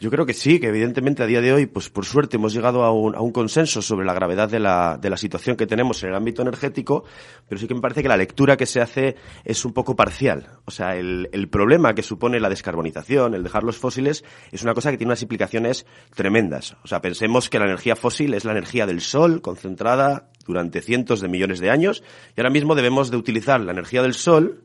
Yo 0.00 0.10
creo 0.12 0.26
que 0.26 0.32
sí, 0.32 0.60
que 0.60 0.68
evidentemente 0.68 1.24
a 1.24 1.26
día 1.26 1.40
de 1.40 1.52
hoy, 1.52 1.66
pues 1.66 1.90
por 1.90 2.04
suerte 2.04 2.36
hemos 2.36 2.52
llegado 2.52 2.84
a 2.84 2.92
un, 2.92 3.16
a 3.16 3.20
un 3.20 3.32
consenso 3.32 3.82
sobre 3.82 4.06
la 4.06 4.14
gravedad 4.14 4.48
de 4.48 4.60
la, 4.60 4.96
de 4.96 5.10
la 5.10 5.16
situación 5.16 5.56
que 5.56 5.66
tenemos 5.66 6.00
en 6.04 6.10
el 6.10 6.14
ámbito 6.14 6.40
energético, 6.40 7.02
pero 7.48 7.60
sí 7.60 7.66
que 7.66 7.74
me 7.74 7.80
parece 7.80 8.02
que 8.02 8.08
la 8.08 8.16
lectura 8.16 8.56
que 8.56 8.66
se 8.66 8.80
hace 8.80 9.16
es 9.44 9.64
un 9.64 9.72
poco 9.72 9.96
parcial. 9.96 10.50
O 10.66 10.70
sea, 10.70 10.94
el, 10.94 11.28
el 11.32 11.48
problema 11.48 11.94
que 11.94 12.04
supone 12.04 12.38
la 12.38 12.48
descarbonización, 12.48 13.34
el 13.34 13.42
dejar 13.42 13.64
los 13.64 13.78
fósiles, 13.78 14.24
es 14.52 14.62
una 14.62 14.72
cosa 14.72 14.92
que 14.92 14.98
tiene 14.98 15.10
unas 15.10 15.22
implicaciones 15.22 15.84
tremendas. 16.14 16.76
O 16.84 16.86
sea, 16.86 17.00
pensemos 17.00 17.50
que 17.50 17.58
la 17.58 17.64
energía 17.64 17.96
fósil 17.96 18.34
es 18.34 18.44
la 18.44 18.52
energía 18.52 18.86
del 18.86 19.00
sol 19.00 19.40
concentrada 19.40 20.30
durante 20.46 20.80
cientos 20.80 21.20
de 21.20 21.28
millones 21.28 21.58
de 21.58 21.70
años 21.70 22.04
y 22.36 22.40
ahora 22.40 22.50
mismo 22.50 22.76
debemos 22.76 23.10
de 23.10 23.16
utilizar 23.16 23.60
la 23.60 23.72
energía 23.72 24.02
del 24.02 24.14
sol 24.14 24.62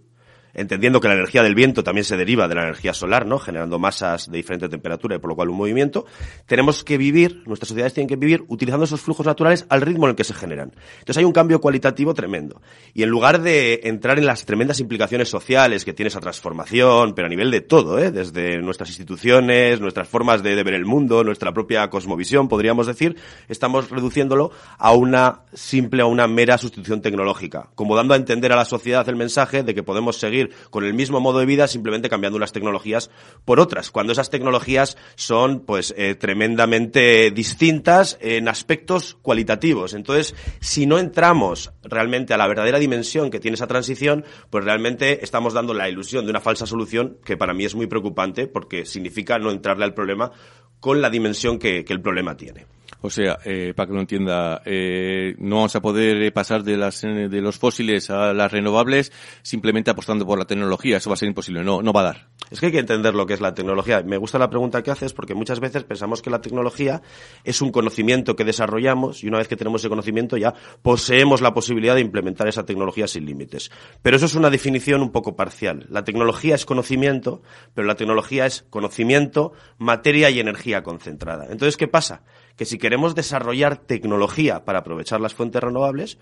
entendiendo 0.54 1.02
que 1.02 1.08
la 1.08 1.16
energía 1.16 1.44
del 1.44 1.56
viento 1.56 1.84
también 1.84 2.06
se 2.06 2.18
deriva 2.18 2.48
de 2.48 2.56
la 2.56 2.63
energía 2.63 2.94
solar, 2.94 3.26
¿no? 3.26 3.39
Generando 3.39 3.80
masas 3.80 4.30
de 4.30 4.38
diferente 4.38 4.70
temperatura 4.70 5.16
y 5.16 5.20
por 5.20 5.30
lo 5.30 5.36
cual 5.36 5.50
un 5.50 5.58
movimiento, 5.58 6.06
tenemos 6.46 6.84
que 6.84 6.98
vivir, 6.98 7.44
nuestras 7.46 7.70
sociedades 7.70 7.94
tienen 7.94 8.08
que 8.08 8.16
vivir 8.16 8.44
utilizando 8.48 8.86
esos 8.86 9.02
flujos 9.02 9.26
naturales 9.26 9.66
al 9.70 9.82
ritmo 9.82 10.06
en 10.06 10.12
el 10.12 10.16
que 10.16 10.24
se 10.24 10.34
generan. 10.34 10.74
Entonces 11.00 11.18
hay 11.18 11.26
un 11.26 11.32
cambio 11.32 11.60
cualitativo 11.60 12.13
tremendo. 12.13 12.62
Y 12.94 13.04
en 13.04 13.10
lugar 13.10 13.42
de 13.42 13.82
entrar 13.84 14.20
en 14.20 14.26
las 14.26 14.46
tremendas 14.46 14.80
implicaciones 14.80 15.30
sociales 15.30 15.86
que 15.86 15.94
tiene 15.94 16.08
esa 16.08 16.20
transformación, 16.20 17.13
pero 17.16 17.28
a 17.28 17.30
nivel 17.30 17.52
de 17.52 17.62
todo, 17.62 18.00
¿eh? 18.00 18.12
Desde 18.12 18.62
nuestras 18.62 18.89
instituciones, 18.89 19.82
nuestras 19.82 20.08
formas 20.08 20.44
de, 20.44 20.56
de 20.56 20.63
ver 20.63 20.76
el 20.76 20.86
mundo, 20.86 21.24
nuestra 21.24 21.54
propia 21.54 21.89
cosmovisión, 21.89 22.48
podríamos 22.48 22.88
decir, 22.88 23.18
estamos 23.48 23.89
reduciéndolo 23.89 24.52
a 24.78 24.92
una 24.92 25.42
simple, 25.54 26.04
a 26.04 26.06
una 26.06 26.28
mera 26.28 26.58
sustitución 26.58 27.02
tecnológica, 27.02 27.70
como 27.76 27.96
dando 27.96 28.13
a 28.13 28.18
entender 28.18 28.52
a 28.52 28.56
la 28.56 28.66
sociedad 28.66 29.08
el 29.10 29.16
mensaje 29.16 29.63
de 29.63 29.74
que 29.74 29.84
podemos 29.84 30.18
seguir 30.18 30.42
con 30.69 30.84
el 30.84 30.93
mismo 30.93 31.19
modo 31.19 31.39
de 31.39 31.45
vida 31.45 31.67
simplemente 31.67 32.10
cambiando 32.10 32.38
unas 32.38 32.51
tecnologías 32.51 33.10
por 33.45 33.60
otras, 33.60 33.91
cuando 33.91 34.13
esas 34.13 34.29
tecnologías 34.29 34.97
son 35.15 35.62
pues 35.62 35.93
eh, 35.97 36.15
tremendamente 36.15 37.32
distintas 37.32 38.17
en 38.21 38.47
aspectos 38.47 39.17
cualitativos. 39.21 39.93
Entonces, 39.93 40.36
si 40.60 40.86
no 40.86 40.99
entramos 40.99 41.71
realmente 41.84 42.34
a 42.34 42.38
la 42.38 42.47
verdadera 42.47 42.79
dimensión 42.79 43.29
que 43.29 43.39
tiene 43.39 43.56
esa 43.56 43.67
transición, 43.67 44.25
pues 44.49 44.63
realmente 44.63 45.23
estamos 45.23 45.53
dando 45.53 45.73
la 45.73 45.89
ilusión 45.89 46.25
de 46.25 46.32
una 46.32 46.41
falsa 46.41 46.65
solución 46.65 47.17
que 47.23 47.38
para 47.38 47.53
mí 47.53 47.65
es 47.65 47.75
muy 47.75 47.88
preocupante 47.88 48.47
porque 48.47 48.86
significa 48.86 49.38
no 49.39 49.51
entrarle 49.51 49.86
al 49.86 49.93
problema 49.93 50.32
con 50.79 51.01
la 51.01 51.10
dimensión 51.10 51.60
que, 51.60 51.86
que 51.86 51.93
el 51.93 52.01
problema 52.01 52.36
tiene. 52.36 52.65
O 53.06 53.10
sea, 53.10 53.38
eh, 53.44 53.74
para 53.76 53.88
que 53.88 53.94
lo 53.94 54.00
entienda, 54.00 54.62
eh, 54.63 55.36
no 55.38 55.58
vamos 55.58 55.76
a 55.76 55.82
poder 55.82 56.32
pasar 56.32 56.63
de, 56.63 56.78
las, 56.78 57.02
de 57.02 57.42
los 57.42 57.60
fósiles 57.60 58.10
a 58.10 58.34
las 58.34 58.50
renovables 58.50 59.12
simplemente 59.42 59.92
apostando 59.92 60.26
por 60.26 60.39
la 60.39 60.46
tecnología. 60.46 60.98
Eso 60.98 61.10
va 61.10 61.16
a 61.16 61.18
ser 61.18 61.28
imposible, 61.28 61.66
no, 61.66 61.82
no 61.82 61.92
va 61.92 62.00
a 62.00 62.04
dar. 62.04 62.28
Es 62.50 62.62
que 62.62 62.68
hay 62.68 62.72
que 62.72 62.80
entender 62.80 63.13
lo 63.13 63.26
que 63.26 63.34
es 63.34 63.42
la 63.42 63.54
tecnología. 63.54 64.02
Me 64.04 64.16
gusta 64.16 64.39
la 64.39 64.50
pregunta 64.50 64.82
que 64.84 64.92
haces 64.92 65.12
porque 65.12 65.36
muchas 65.36 65.60
veces 65.60 65.84
pensamos 65.84 66.22
que 66.22 66.30
la 66.30 66.39
tecnología 66.39 67.02
es 67.44 67.62
un 67.62 67.74
conocimiento 67.74 68.38
que 68.38 68.46
desarrollamos 68.46 69.22
y 69.22 69.28
una 69.28 69.38
vez 69.38 69.50
que 69.50 69.58
tenemos 69.58 69.82
ese 69.82 69.89
conocimiento 69.89 70.38
ya 70.38 70.54
poseemos 70.82 71.42
la 71.42 71.54
posibilidad 71.54 71.96
de 71.96 72.02
implementar 72.02 72.48
esa 72.48 72.66
tecnología 72.66 73.08
sin 73.10 73.26
límites. 73.26 73.70
Pero 74.02 74.16
eso 74.16 74.28
es 74.28 74.36
una 74.36 74.50
definición 74.50 75.02
un 75.02 75.12
poco 75.12 75.36
parcial. 75.36 75.88
La 75.89 76.06
tecnología 76.06 76.56
es 76.56 76.66
conocimiento, 76.66 77.42
pero 77.74 77.86
la 77.86 77.96
tecnología 77.96 78.46
es 78.46 78.66
conocimiento, 78.70 79.52
materia 79.78 80.30
y 80.30 80.39
energía 80.39 80.84
concentrada. 80.84 81.48
Entonces, 81.50 81.76
¿qué 81.76 81.89
pasa? 81.89 82.24
Que 82.56 82.66
si 82.66 82.78
queremos 82.78 83.16
desarrollar 83.16 83.78
tecnología 83.78 84.66
para 84.66 84.80
aprovechar 84.80 85.20
las 85.22 85.34
fuentes 85.34 85.62
renovables, 85.62 86.18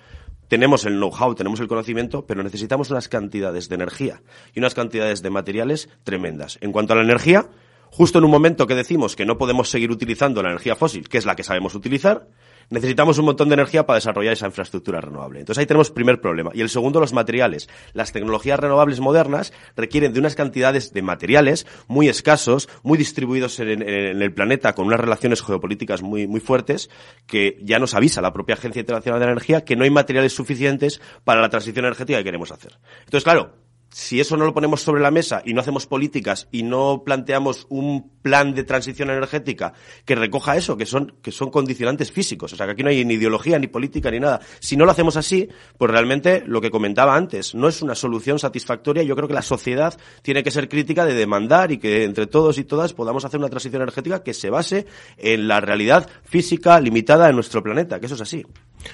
tenemos 0.48 0.86
el 0.86 0.96
know-how, 0.96 1.34
tenemos 1.36 1.60
el 1.60 1.68
conocimiento, 1.68 2.26
pero 2.26 2.44
necesitamos 2.44 2.90
unas 2.90 3.08
cantidades 3.08 3.70
de 3.70 3.76
energía 3.76 4.22
y 4.54 4.60
unas 4.60 4.74
cantidades 4.74 5.22
de 5.22 5.30
materiales 5.30 5.90
tremendas. 6.04 6.58
En 6.62 6.72
cuanto 6.72 6.94
a 6.94 6.98
la 6.98 7.04
energía, 7.04 7.48
justo 7.90 8.20
en 8.20 8.26
un 8.26 8.32
momento 8.32 8.68
que 8.68 8.76
decimos 8.76 9.16
que 9.16 9.26
no 9.26 9.38
podemos 9.38 9.70
seguir 9.70 9.92
utilizando 9.92 10.44
la 10.44 10.50
energía 10.50 10.76
fósil, 10.76 11.08
que 11.08 11.18
es 11.18 11.26
la 11.26 11.36
que 11.36 11.44
sabemos 11.44 11.74
utilizar, 11.76 12.28
necesitamos 12.72 13.20
un 13.20 13.26
montón 13.26 13.50
de 13.50 13.54
energía 13.54 13.86
para 13.86 13.98
desarrollar 13.98 14.34
esa 14.34 14.48
infraestructura 14.48 15.00
renovable. 15.00 15.40
Entonces 15.40 15.60
ahí 15.60 15.68
tenemos 15.68 15.92
primer 15.92 16.20
problema. 16.20 16.52
Y 16.54 16.62
el 16.62 16.70
segundo, 16.70 17.00
los 17.00 17.14
materiales. 17.14 17.70
Las 17.94 18.12
tecnologías 18.12 18.60
renovables 18.60 19.00
modernas 19.00 19.54
requieren 19.76 20.14
de 20.14 20.20
unas 20.20 20.36
cantidades 20.36 20.94
de 20.94 21.02
materiales 21.02 21.68
muy 21.88 22.10
escasos, 22.10 22.70
muy 22.82 22.98
distribuidos 22.98 23.60
en, 23.60 23.82
el 23.82 24.34
planeta, 24.34 24.74
con 24.74 24.88
unas 24.88 25.00
relaciones 25.00 25.44
geopolíticas 25.44 26.02
muy, 26.02 26.28
muy 26.28 26.40
fuertes, 26.40 26.90
que 27.28 27.60
ya 27.62 27.78
nos 27.78 27.94
avisa 27.94 28.22
la 28.22 28.34
propia 28.34 28.56
Agencia 28.56 28.80
Internacional 28.80 29.20
de 29.20 29.26
la 29.26 29.32
Energía 29.34 29.66
que 29.66 29.76
no 29.76 29.84
hay 29.84 29.90
materiales 29.90 30.34
suficientes 30.34 31.02
para 31.24 31.42
la 31.42 31.50
transición 31.50 31.86
energética 31.86 32.20
que 32.20 32.24
queremos 32.24 32.52
hacer. 32.52 32.80
Entonces, 33.04 33.24
claro, 33.24 33.54
si 33.92 34.20
eso 34.22 34.38
no 34.38 34.46
lo 34.46 34.54
ponemos 34.54 34.82
sobre 34.82 35.02
la 35.02 35.12
mesa 35.12 35.42
y 35.46 35.54
no 35.54 35.62
hacemos 35.62 35.86
políticas 35.86 36.48
y 36.52 36.64
no 36.64 37.04
planteamos 37.06 37.68
un 37.70 38.10
plan 38.22 38.54
de 38.54 38.64
transición 38.64 39.10
energética 39.10 39.74
que 40.06 40.16
recoja 40.16 40.56
eso, 40.56 40.78
que 40.78 40.86
son, 40.86 41.14
que 41.22 41.32
son 41.32 41.52
condicionantes 41.52 42.12
físicos, 42.12 42.54
o 42.54 42.56
sea 42.56 42.66
que 42.66 42.74
aquí 42.74 42.84
no 42.84 42.90
hay 42.90 43.04
ni 43.04 43.16
ideología, 43.16 43.60
ni 43.60 43.68
política, 43.68 44.10
ni 44.10 44.20
nada. 44.20 44.40
Si 44.60 44.78
no 44.78 44.86
lo 44.86 44.92
hacemos 44.92 45.18
así, 45.18 45.50
pues 45.78 45.92
realmente 45.92 46.44
lo 46.46 46.62
que 46.62 46.72
comentaba 46.72 47.16
antes, 47.16 47.54
no 47.54 47.68
es 47.68 47.82
una 47.82 47.96
solución 47.96 48.40
satisfactoria. 48.40 49.04
Yo 49.04 49.16
creo 49.16 49.28
que 49.28 49.34
la 49.34 49.42
sociedad 49.42 49.98
tiene 50.22 50.44
que 50.44 50.52
ser 50.52 50.70
crítica 50.70 51.06
de 51.06 51.14
demandar 51.14 51.72
y 51.72 51.78
que 51.78 52.04
entre 52.04 52.28
todos 52.28 52.58
y 52.58 52.64
todas 52.64 52.94
podamos 52.94 53.26
hacer 53.26 53.40
una 53.40 53.50
transición 53.50 53.82
energética 53.82 54.24
que 54.24 54.34
se 54.34 54.50
base 54.50 54.86
en 55.18 55.48
la 55.48 55.60
realidad 55.60 56.10
física 56.24 56.80
limitada 56.80 57.28
de 57.28 57.34
nuestro 57.34 57.62
planeta, 57.62 58.00
que 58.00 58.06
eso 58.06 58.16
es 58.16 58.22
así. 58.22 58.46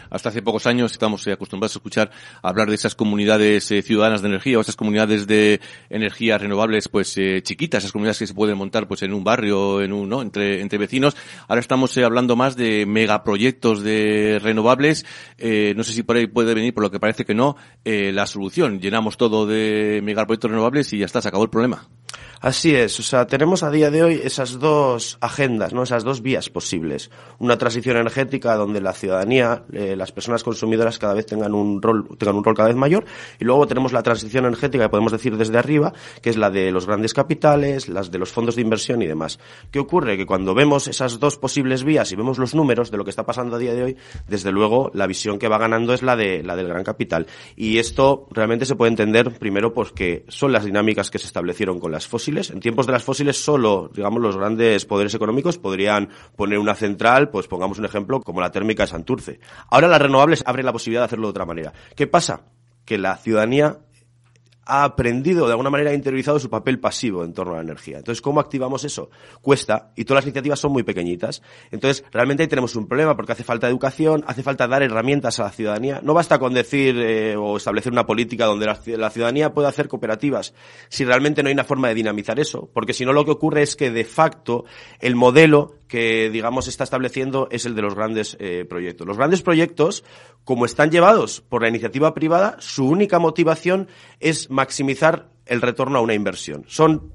Hasta 0.09 0.29
hace 0.29 0.41
pocos 0.41 0.65
años 0.67 0.91
estamos 0.91 1.25
eh, 1.27 1.31
acostumbrados 1.31 1.75
a 1.75 1.79
escuchar 1.79 2.11
hablar 2.41 2.67
de 2.69 2.75
esas 2.75 2.95
comunidades 2.95 3.71
eh, 3.71 3.81
ciudadanas 3.81 4.21
de 4.21 4.29
energía 4.29 4.59
de 4.91 5.59
energías 5.89 6.41
renovables 6.41 6.87
pues 6.87 7.17
eh, 7.17 7.41
chiquitas, 7.43 7.83
esas 7.83 7.91
comunidades 7.91 8.19
que 8.19 8.27
se 8.27 8.33
pueden 8.33 8.57
montar 8.57 8.87
pues 8.87 9.03
en 9.03 9.13
un 9.13 9.23
barrio, 9.23 9.81
en 9.81 9.93
un, 9.93 10.09
¿no? 10.09 10.21
entre, 10.21 10.61
entre 10.61 10.77
vecinos. 10.77 11.15
Ahora 11.47 11.59
estamos 11.59 11.95
eh, 11.97 12.03
hablando 12.03 12.35
más 12.35 12.55
de 12.55 12.85
megaproyectos 12.85 13.83
de 13.83 14.39
renovables. 14.41 15.05
Eh, 15.37 15.73
no 15.75 15.83
sé 15.83 15.93
si 15.93 16.03
por 16.03 16.15
ahí 16.15 16.27
puede 16.27 16.53
venir, 16.53 16.73
por 16.73 16.83
lo 16.83 16.91
que 16.91 16.99
parece 16.99 17.25
que 17.25 17.33
no, 17.33 17.55
la 17.83 18.25
solución. 18.25 18.79
Llenamos 18.79 19.17
todo 19.17 19.45
de 19.45 20.01
megaproyectos 20.03 20.51
renovables 20.51 20.91
y 20.93 20.99
ya 20.99 21.05
está, 21.05 21.21
se 21.21 21.27
acabó 21.27 21.43
el 21.43 21.49
problema. 21.49 21.87
Así 22.39 22.75
es, 22.75 22.99
o 22.99 23.03
sea, 23.03 23.25
tenemos 23.25 23.63
a 23.63 23.71
día 23.71 23.89
de 23.89 24.03
hoy 24.03 24.21
esas 24.23 24.59
dos 24.59 25.17
agendas, 25.21 25.73
¿no? 25.73 25.81
Esas 25.81 26.03
dos 26.03 26.21
vías 26.21 26.49
posibles. 26.49 27.09
Una 27.39 27.57
transición 27.57 27.97
energética 27.97 28.55
donde 28.55 28.79
la 28.79 28.93
ciudadanía, 28.93 29.63
las 29.69 30.11
personas 30.11 30.43
consumidoras 30.43 30.99
cada 30.99 31.15
vez 31.15 31.25
tengan 31.25 31.55
un 31.55 31.81
rol, 31.81 32.07
tengan 32.19 32.35
un 32.35 32.43
rol 32.43 32.55
cada 32.55 32.69
vez 32.69 32.77
mayor, 32.77 33.05
y 33.39 33.45
luego 33.45 33.65
tenemos 33.65 33.91
la 33.91 34.03
transición 34.03 34.45
energética 34.45 34.76
que 34.85 34.89
podemos 34.89 35.11
decir 35.11 35.37
desde 35.37 35.57
arriba, 35.57 35.93
que 36.21 36.29
es 36.29 36.37
la 36.37 36.49
de 36.49 36.71
los 36.71 36.85
grandes 36.85 37.13
capitales, 37.13 37.89
las 37.89 38.11
de 38.11 38.19
los 38.19 38.31
fondos 38.31 38.55
de 38.55 38.61
inversión 38.61 39.01
y 39.01 39.07
demás. 39.07 39.39
¿Qué 39.71 39.79
ocurre? 39.79 40.17
Que 40.17 40.25
cuando 40.25 40.53
vemos 40.53 40.87
esas 40.87 41.19
dos 41.19 41.37
posibles 41.37 41.83
vías 41.83 42.11
y 42.11 42.15
vemos 42.15 42.37
los 42.37 42.55
números 42.55 42.91
de 42.91 42.97
lo 42.97 43.03
que 43.03 43.09
está 43.09 43.25
pasando 43.25 43.55
a 43.55 43.59
día 43.59 43.73
de 43.73 43.83
hoy, 43.83 43.97
desde 44.27 44.51
luego 44.51 44.91
la 44.93 45.07
visión 45.07 45.39
que 45.39 45.47
va 45.47 45.57
ganando 45.57 45.93
es 45.93 46.03
la 46.03 46.15
de 46.15 46.43
la 46.43 46.55
del 46.55 46.67
gran 46.67 46.83
capital. 46.83 47.27
Y 47.55 47.77
esto 47.77 48.27
realmente 48.31 48.65
se 48.65 48.75
puede 48.75 48.89
entender 48.89 49.37
primero 49.37 49.73
porque 49.73 50.25
son 50.27 50.51
las 50.51 50.65
dinámicas 50.65 51.09
que 51.09 51.19
se 51.19 51.27
establecieron 51.27 51.79
con 51.79 51.91
las 51.91 52.07
fósiles 52.07 52.49
en 52.49 52.59
tiempos 52.59 52.85
de 52.85 52.93
las 52.93 53.03
fósiles 53.03 53.43
solo, 53.43 53.89
digamos, 53.93 54.21
los 54.21 54.37
grandes 54.37 54.85
poderes 54.85 55.13
económicos 55.13 55.57
podrían 55.57 56.09
poner 56.35 56.59
una 56.59 56.75
central, 56.75 57.29
pues 57.29 57.47
pongamos 57.47 57.79
un 57.79 57.85
ejemplo, 57.85 58.21
como 58.21 58.41
la 58.41 58.51
térmica 58.51 58.83
de 58.83 58.87
Santurce. 58.87 59.39
Ahora 59.69 59.87
las 59.87 60.01
renovables 60.01 60.43
abren 60.45 60.65
la 60.65 60.73
posibilidad 60.73 61.01
de 61.01 61.05
hacerlo 61.05 61.27
de 61.27 61.31
otra 61.31 61.45
manera. 61.45 61.73
¿Qué 61.95 62.07
pasa? 62.07 62.41
Que 62.85 62.97
la 62.97 63.17
ciudadanía 63.17 63.79
ha 64.67 64.83
aprendido, 64.83 65.45
de 65.45 65.51
alguna 65.51 65.69
manera 65.69 65.91
ha 65.91 65.93
interiorizado 65.93 66.39
su 66.39 66.49
papel 66.49 66.79
pasivo 66.79 67.23
en 67.23 67.33
torno 67.33 67.53
a 67.53 67.57
la 67.57 67.63
energía. 67.63 67.97
Entonces, 67.97 68.21
¿cómo 68.21 68.39
activamos 68.39 68.83
eso? 68.83 69.09
Cuesta, 69.41 69.91
y 69.95 70.03
todas 70.03 70.23
las 70.23 70.25
iniciativas 70.25 70.59
son 70.59 70.73
muy 70.73 70.83
pequeñitas. 70.83 71.41
Entonces, 71.71 72.03
realmente 72.11 72.43
ahí 72.43 72.49
tenemos 72.49 72.75
un 72.75 72.87
problema, 72.87 73.15
porque 73.15 73.31
hace 73.31 73.43
falta 73.43 73.67
educación, 73.67 74.23
hace 74.27 74.43
falta 74.43 74.67
dar 74.67 74.83
herramientas 74.83 75.39
a 75.39 75.43
la 75.43 75.51
ciudadanía. 75.51 76.01
No 76.03 76.13
basta 76.13 76.37
con 76.37 76.53
decir 76.53 76.97
eh, 76.99 77.35
o 77.37 77.57
establecer 77.57 77.91
una 77.91 78.05
política 78.05 78.45
donde 78.45 78.65
la, 78.65 78.79
la, 78.97 79.09
ciudadanía 79.09 79.53
pueda 79.53 79.69
hacer 79.69 79.87
cooperativas, 79.87 80.53
si 80.89 81.05
realmente 81.05 81.41
no 81.41 81.47
hay 81.47 81.53
una 81.53 81.63
forma 81.63 81.87
de 81.87 81.95
dinamizar 81.95 82.39
eso, 82.39 82.69
porque 82.73 82.93
si 82.93 83.05
no 83.05 83.13
lo 83.13 83.23
que 83.23 83.31
ocurre 83.31 83.61
es 83.61 83.75
que, 83.75 83.89
de 83.89 84.03
facto, 84.03 84.65
el 84.99 85.15
modelo 85.15 85.75
que, 85.87 86.29
digamos, 86.29 86.67
está 86.67 86.83
estableciendo 86.83 87.47
es 87.51 87.65
el 87.65 87.75
de 87.75 87.81
los 87.81 87.95
grandes 87.95 88.37
eh, 88.39 88.65
proyectos. 88.67 89.07
Los 89.07 89.17
grandes 89.17 89.41
proyectos, 89.41 90.03
como 90.43 90.65
están 90.65 90.91
llevados 90.91 91.41
por 91.41 91.61
la 91.61 91.69
iniciativa 91.69 92.13
privada, 92.13 92.57
su 92.59 92.87
única 92.87 93.19
motivación 93.19 93.87
es 94.19 94.49
maximizar 94.49 95.29
el 95.45 95.61
retorno 95.61 95.99
a 95.99 96.01
una 96.01 96.13
inversión. 96.13 96.65
Son 96.67 97.11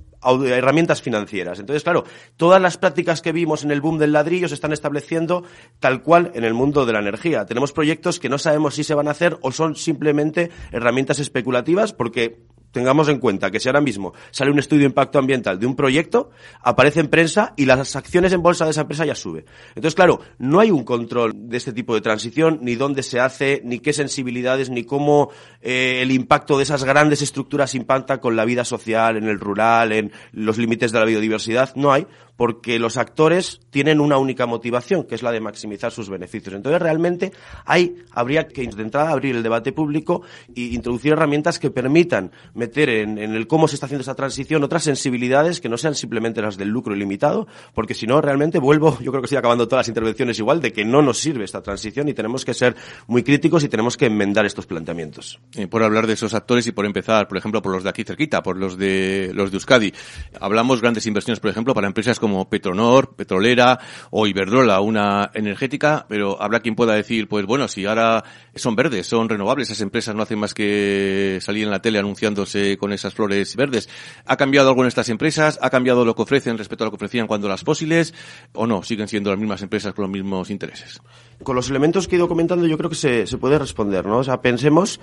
herramientas 0.47 1.03
financieras. 1.03 1.59
Entonces, 1.59 1.83
claro, 1.83 2.05
todas 2.37 2.61
las 2.63 2.79
prácticas 2.79 3.23
que 3.23 3.33
vimos 3.33 3.65
en 3.65 3.71
el 3.71 3.81
boom 3.81 3.99
del 3.99 4.13
ladrillo 4.13 4.49
se 4.49 4.55
están 4.55 4.73
estableciendo 4.73 5.45
tal 5.81 6.03
cual 6.03 6.31
en 6.35 6.45
el 6.45 6.55
mundo 6.55 6.87
de 6.87 6.93
la 6.93 7.01
energía. 7.01 7.45
Tenemos 7.45 7.73
proyectos 7.73 8.21
que 8.21 8.29
no 8.29 8.39
sabemos 8.39 8.75
si 8.75 8.85
se 8.85 8.95
van 8.95 9.09
a 9.09 9.13
hacer 9.13 9.39
o 9.43 9.53
son 9.53 9.75
simplemente 9.75 10.51
herramientas 10.71 11.19
especulativas 11.19 11.93
porque 11.93 12.45
tengamos 12.73 13.09
en 13.09 13.19
cuenta 13.19 13.51
que 13.51 13.61
si 13.61 13.69
ahora 13.69 13.81
mismo 13.81 14.13
sale 14.31 14.51
un 14.51 14.59
estudio 14.59 14.81
de 14.81 14.87
impacto 14.87 15.19
ambiental 15.19 15.59
de 15.59 15.67
un 15.67 15.77
proyecto, 15.77 16.31
aparece 16.63 17.01
en 17.01 17.09
prensa 17.09 17.55
y 17.57 17.67
las 17.67 17.95
acciones 17.95 18.33
en 18.33 18.43
bolsa 18.43 18.65
de 18.65 18.73
esa 18.73 18.81
empresa 18.81 19.07
ya 19.07 19.15
sube. 19.15 19.45
Entonces, 19.75 19.95
claro, 19.95 20.21
no 20.39 20.59
hay 20.59 20.71
un 20.71 20.85
control 20.85 21.49
de 21.49 21.57
este 21.57 21.73
tipo 21.73 21.95
de 21.95 22.01
transición, 22.01 22.59
ni 22.63 22.75
dónde 22.75 23.03
se 23.03 23.21
hace, 23.21 23.61
ni 23.65 23.79
qué 23.79 23.93
sensibilidades, 23.93 24.71
ni 24.71 24.85
cómo 24.85 25.31
eh, 25.61 26.01
el 26.03 26.11
impacto 26.11 26.57
de 26.57 26.65
esas 26.65 26.85
grandes 26.85 27.23
estructuras 27.23 27.75
impacta 27.75 28.21
con 28.21 28.37
la 28.37 28.45
vida 28.45 28.65
social, 28.65 29.17
en 29.17 29.25
el 29.25 29.39
rural, 29.39 29.93
en 29.93 30.13
los 30.33 30.59
límites 30.59 30.93
de 30.93 30.99
la 30.99 31.05
biodiversidad. 31.05 31.75
No 31.77 31.93
hay, 31.93 32.07
porque 32.43 32.81
los 32.81 32.97
actores 32.97 33.61
tienen 33.71 34.01
una 34.01 34.19
única 34.19 34.47
motivación, 34.47 35.05
que 35.05 35.15
es 35.15 35.23
la 35.23 35.31
de 35.31 35.41
maximizar 35.41 35.93
sus 35.93 36.11
beneficios. 36.11 36.57
Entonces, 36.57 36.83
realmente, 36.83 37.31
hay, 37.65 38.03
habría 38.11 38.49
que, 38.49 38.67
de 38.67 38.83
entrada, 38.83 39.11
abrir 39.11 39.37
el 39.37 39.45
debate 39.45 39.71
público 39.71 40.23
e 40.49 40.63
introducir 40.63 41.13
herramientas 41.13 41.61
que 41.61 41.71
permitan 41.71 42.33
meter 42.55 42.89
en, 42.89 43.17
el 43.17 43.47
cómo 43.47 43.69
se 43.69 43.77
está 43.77 43.87
haciendo 43.87 44.03
esa 44.03 44.17
transición 44.17 44.65
otras 44.65 44.83
sensibilidades 44.83 45.61
que 45.61 45.69
no 45.69 45.79
sean 45.79 45.95
simplemente 45.95 46.43
las 46.43 46.57
del 46.57 46.67
lucro 46.67 46.97
ilimitado, 46.97 47.47
porque 47.75 47.95
si 47.95 48.09
no, 48.09 48.21
realmente 48.21 48.59
vuelvo, 48.59 48.99
yo 49.01 49.13
creo 49.13 49.23
que 49.23 49.27
estoy 49.27 49.39
acabando 49.39 49.69
todas 49.69 49.85
las 49.85 49.89
intervenciones 49.91 50.37
igual, 50.41 50.61
de 50.61 50.73
que 50.73 50.85
no 50.85 51.01
nos 51.01 51.21
sirve 51.21 51.45
esta 51.45 51.63
transición 51.63 52.09
y 52.09 52.13
tenemos 52.13 52.45
que 52.45 52.55
ser 52.55 52.75
muy 53.07 53.23
críticos 53.23 53.63
y 53.63 53.69
tenemos 53.69 53.97
que 53.97 54.07
enmendar 54.07 54.47
estos 54.47 54.67
planteamientos. 54.67 55.39
Eh, 55.55 55.69
por 55.69 55.85
hablar 55.85 56.09
de 56.09 56.15
esos 56.15 56.35
actores 56.35 56.67
y 56.67 56.73
por 56.73 56.87
empezar, 56.87 57.29
por 57.29 57.39
ejemplo, 57.39 57.63
por 57.63 57.71
los 57.71 57.85
de 57.85 57.91
aquí 57.91 58.03
cerquita, 58.03 58.43
por 58.43 58.57
los 58.57 58.77
de, 58.77 59.31
los 59.33 59.53
de 59.53 59.59
Euskadi. 59.59 59.95
Hablamos 60.41 60.81
grandes 60.81 61.07
inversiones, 61.07 61.39
por 61.39 61.49
ejemplo, 61.49 61.73
para 61.73 61.87
empresas 61.87 62.19
como 62.19 62.32
Petronor, 62.49 63.15
Petrolera 63.15 63.79
o 64.11 64.27
Iberdrola, 64.27 64.81
una 64.81 65.31
energética, 65.35 66.07
pero 66.09 66.41
habrá 66.41 66.61
quien 66.61 66.75
pueda 66.75 66.95
decir, 66.95 67.29
pues 67.29 67.47
bueno, 67.47 67.69
si 67.69 67.87
ahora 67.87 68.25
son 68.55 68.77
verdes, 68.77 69.07
son 69.07 69.29
renovables, 69.29 69.69
esas 69.69 69.81
empresas 69.81 70.15
no 70.15 70.23
hacen 70.23 70.39
más 70.39 70.55
que 70.55 71.39
salir 71.41 71.65
en 71.65 71.71
la 71.71 71.81
tele 71.81 71.99
anunciándose 71.99 72.77
con 72.77 72.93
esas 72.93 73.15
flores 73.15 73.55
verdes. 73.57 73.89
¿Ha 74.27 74.37
cambiado 74.37 74.69
algo 74.69 74.83
en 74.83 74.89
estas 74.89 75.09
empresas? 75.09 75.59
¿Ha 75.63 75.71
cambiado 75.71 76.05
lo 76.05 76.15
que 76.15 76.23
ofrecen 76.23 76.59
respecto 76.59 76.85
a 76.85 76.87
lo 76.87 76.91
que 76.91 76.97
ofrecían 76.97 77.27
cuando 77.27 77.49
las 77.49 77.63
fósiles? 77.63 78.15
¿O 78.53 78.67
no? 78.67 78.83
¿Siguen 78.83 79.09
siendo 79.09 79.31
las 79.31 79.39
mismas 79.39 79.63
empresas 79.63 79.95
con 79.95 80.03
los 80.03 80.11
mismos 80.11 80.51
intereses? 80.51 81.01
Con 81.43 81.57
los 81.57 81.71
elementos 81.71 82.09
que 82.09 82.17
he 82.17 82.19
ido 82.19 82.29
comentando 82.29 82.67
yo 82.67 82.79
creo 82.79 82.91
que 82.91 82.97
se, 82.97 83.27
se 83.27 83.39
puede 83.39 83.59
responder, 83.59 84.07
¿no? 84.07 84.19
O 84.19 84.25
sea, 84.25 84.41
pensemos 84.41 85.01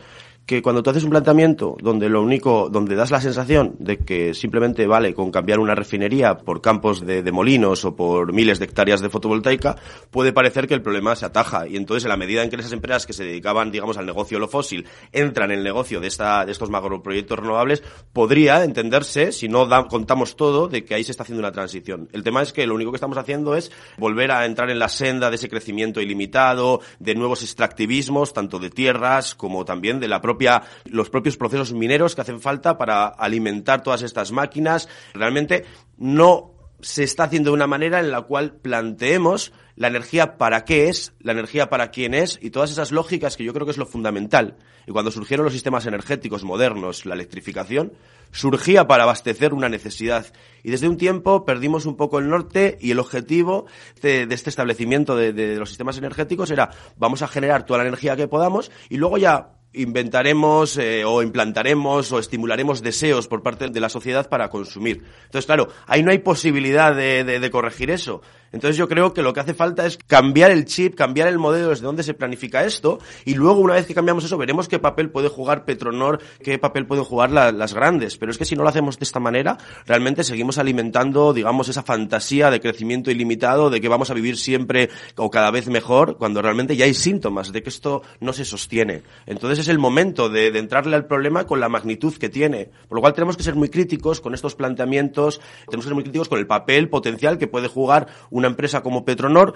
que 0.49 0.63
cuando 0.63 0.81
tú 0.81 0.89
haces 0.89 1.03
un 1.03 1.11
planteamiento 1.11 1.77
donde 1.79 2.09
lo 2.09 2.23
único, 2.23 2.69
donde 2.71 2.95
das 2.95 3.11
la 3.11 3.21
sensación 3.21 3.75
de 3.77 3.99
que 3.99 4.33
simplemente 4.33 4.87
vale 4.87 5.13
con 5.13 5.29
cambiar 5.29 5.59
una 5.59 5.75
refinería 5.75 6.37
por 6.37 6.59
campos 6.59 7.05
de, 7.05 7.21
de, 7.21 7.31
molinos 7.31 7.85
o 7.85 7.95
por 7.95 8.33
miles 8.33 8.57
de 8.57 8.65
hectáreas 8.65 8.99
de 8.99 9.11
fotovoltaica, 9.11 9.75
puede 10.09 10.33
parecer 10.33 10.67
que 10.67 10.73
el 10.73 10.81
problema 10.81 11.15
se 11.15 11.27
ataja. 11.27 11.67
Y 11.67 11.77
entonces, 11.77 12.05
en 12.05 12.09
la 12.09 12.17
medida 12.17 12.41
en 12.41 12.49
que 12.49 12.55
esas 12.55 12.71
empresas 12.71 13.05
que 13.05 13.13
se 13.13 13.25
dedicaban, 13.25 13.69
digamos, 13.69 13.99
al 13.99 14.07
negocio 14.07 14.37
de 14.37 14.39
lo 14.39 14.47
fósil, 14.47 14.87
entran 15.11 15.51
en 15.51 15.59
el 15.59 15.63
negocio 15.63 15.99
de, 15.99 16.07
esta, 16.07 16.43
de 16.45 16.51
estos 16.51 16.71
macroproyectos 16.71 17.37
renovables, 17.37 17.83
podría 18.11 18.63
entenderse, 18.63 19.31
si 19.31 19.47
no 19.49 19.69
contamos 19.87 20.35
todo, 20.35 20.67
de 20.67 20.83
que 20.83 20.95
ahí 20.95 21.03
se 21.03 21.11
está 21.11 21.21
haciendo 21.21 21.41
una 21.41 21.51
transición. 21.51 22.09
El 22.11 22.23
tema 22.23 22.41
es 22.41 22.53
que 22.53 22.65
lo 22.65 22.73
único 22.73 22.89
que 22.89 22.97
estamos 22.97 23.19
haciendo 23.19 23.55
es 23.55 23.71
volver 23.99 24.31
a 24.31 24.47
entrar 24.47 24.71
en 24.71 24.79
la 24.79 24.89
senda 24.89 25.29
de 25.29 25.35
ese 25.35 25.47
crecimiento 25.47 26.01
ilimitado, 26.01 26.28
de 26.31 27.15
nuevos 27.15 27.43
extractivismos, 27.43 28.33
tanto 28.33 28.59
de 28.59 28.69
tierras 28.69 29.35
como 29.35 29.65
también 29.65 29.99
de 29.99 30.07
la 30.07 30.21
propia 30.21 30.63
los 30.85 31.09
propios 31.09 31.37
procesos 31.37 31.73
mineros 31.73 32.15
que 32.15 32.21
hacen 32.21 32.41
falta 32.41 32.77
para 32.77 33.07
alimentar 33.07 33.83
todas 33.83 34.01
estas 34.01 34.31
máquinas. 34.31 34.87
Realmente 35.13 35.65
no 35.97 36.53
se 36.81 37.03
está 37.03 37.23
haciendo 37.23 37.49
de 37.49 37.55
una 37.55 37.67
manera 37.67 37.99
en 37.99 38.11
la 38.11 38.21
cual 38.21 38.53
planteemos 38.53 39.51
la 39.75 39.87
energía 39.87 40.37
para 40.37 40.65
qué 40.65 40.89
es, 40.89 41.13
la 41.19 41.31
energía 41.31 41.69
para 41.69 41.91
quién 41.91 42.13
es 42.13 42.39
y 42.41 42.51
todas 42.51 42.71
esas 42.71 42.91
lógicas 42.91 43.37
que 43.37 43.43
yo 43.43 43.53
creo 43.53 43.65
que 43.65 43.71
es 43.71 43.77
lo 43.77 43.85
fundamental. 43.85 44.57
Y 44.87 44.91
cuando 44.91 45.11
surgieron 45.11 45.43
los 45.43 45.53
sistemas 45.53 45.85
energéticos 45.85 46.43
modernos, 46.43 47.05
la 47.05 47.15
electrificación, 47.15 47.93
surgía 48.31 48.87
para 48.87 49.03
abastecer 49.03 49.53
una 49.53 49.69
necesidad. 49.69 50.25
Y 50.63 50.71
desde 50.71 50.89
un 50.89 50.97
tiempo 50.97 51.45
perdimos 51.45 51.85
un 51.85 51.95
poco 51.95 52.19
el 52.19 52.29
norte 52.29 52.77
y 52.81 52.91
el 52.91 52.99
objetivo 52.99 53.65
de, 54.01 54.27
este 54.29 54.49
establecimiento 54.49 55.15
de, 55.15 55.55
los 55.55 55.69
sistemas 55.69 55.97
energéticos 55.97 56.51
era 56.51 56.69
vamos 56.97 57.21
a 57.21 57.27
generar 57.27 57.65
toda 57.65 57.79
la 57.79 57.87
energía 57.87 58.15
que 58.15 58.27
podamos 58.27 58.71
y 58.89 58.97
luego 58.97 59.17
ya 59.17 59.53
inventaremos 59.73 60.77
eh, 60.77 61.05
o 61.05 61.21
implantaremos 61.21 62.11
o 62.11 62.19
estimularemos 62.19 62.81
deseos 62.81 63.27
por 63.27 63.43
parte 63.43 63.69
de 63.69 63.79
la 63.79 63.89
sociedad 63.89 64.27
para 64.27 64.49
consumir. 64.49 65.03
Entonces, 65.25 65.45
claro, 65.45 65.67
ahí 65.85 66.01
no 66.01 66.11
hay 66.11 66.19
posibilidad 66.19 66.95
de, 66.95 67.49
corregir 67.51 67.91
eso. 67.91 68.21
Entonces 68.51 68.77
yo 68.77 68.87
creo 68.87 69.13
que 69.13 69.21
lo 69.21 69.33
que 69.33 69.39
hace 69.39 69.53
falta 69.53 69.85
es 69.85 69.97
cambiar 70.07 70.51
el 70.51 70.65
chip, 70.65 70.95
cambiar 70.95 71.27
el 71.27 71.37
modelo 71.37 71.69
desde 71.69 71.85
donde 71.85 72.03
se 72.03 72.13
planifica 72.13 72.63
esto 72.63 72.99
y 73.25 73.35
luego 73.35 73.59
una 73.59 73.75
vez 73.75 73.85
que 73.85 73.93
cambiamos 73.93 74.23
eso 74.23 74.37
veremos 74.37 74.67
qué 74.67 74.79
papel 74.79 75.09
puede 75.09 75.29
jugar 75.29 75.65
Petronor, 75.65 76.19
qué 76.43 76.57
papel 76.57 76.85
pueden 76.85 77.03
jugar 77.03 77.31
la, 77.31 77.51
las 77.51 77.73
grandes. 77.73 78.17
Pero 78.17 78.31
es 78.31 78.37
que 78.37 78.45
si 78.45 78.55
no 78.55 78.63
lo 78.63 78.69
hacemos 78.69 78.97
de 78.97 79.03
esta 79.03 79.19
manera, 79.19 79.57
realmente 79.85 80.23
seguimos 80.23 80.57
alimentando, 80.57 81.33
digamos, 81.33 81.69
esa 81.69 81.83
fantasía 81.83 82.49
de 82.49 82.59
crecimiento 82.59 83.11
ilimitado, 83.11 83.69
de 83.69 83.81
que 83.81 83.87
vamos 83.87 84.09
a 84.09 84.13
vivir 84.13 84.37
siempre 84.37 84.89
o 85.15 85.29
cada 85.29 85.51
vez 85.51 85.67
mejor, 85.67 86.17
cuando 86.17 86.41
realmente 86.41 86.75
ya 86.75 86.85
hay 86.85 86.93
síntomas 86.93 87.51
de 87.51 87.61
que 87.61 87.69
esto 87.69 88.01
no 88.19 88.33
se 88.33 88.45
sostiene. 88.45 89.03
Entonces 89.25 89.59
es 89.59 89.67
el 89.67 89.79
momento 89.79 90.29
de, 90.29 90.51
de 90.51 90.59
entrarle 90.59 90.95
al 90.95 91.05
problema 91.05 91.45
con 91.45 91.59
la 91.59 91.69
magnitud 91.69 92.15
que 92.15 92.29
tiene. 92.29 92.69
Por 92.87 92.97
lo 92.97 93.01
cual 93.01 93.13
tenemos 93.13 93.37
que 93.37 93.43
ser 93.43 93.55
muy 93.55 93.69
críticos 93.69 94.21
con 94.21 94.33
estos 94.33 94.55
planteamientos, 94.55 95.39
tenemos 95.67 95.85
que 95.85 95.89
ser 95.89 95.95
muy 95.95 96.03
críticos 96.03 96.29
con 96.29 96.39
el 96.39 96.47
papel 96.47 96.89
potencial 96.89 97.37
que 97.37 97.47
puede 97.47 97.67
jugar 97.67 98.07
una 98.39 98.47
empresa 98.47 98.81
como 98.81 99.05
Petronor, 99.05 99.53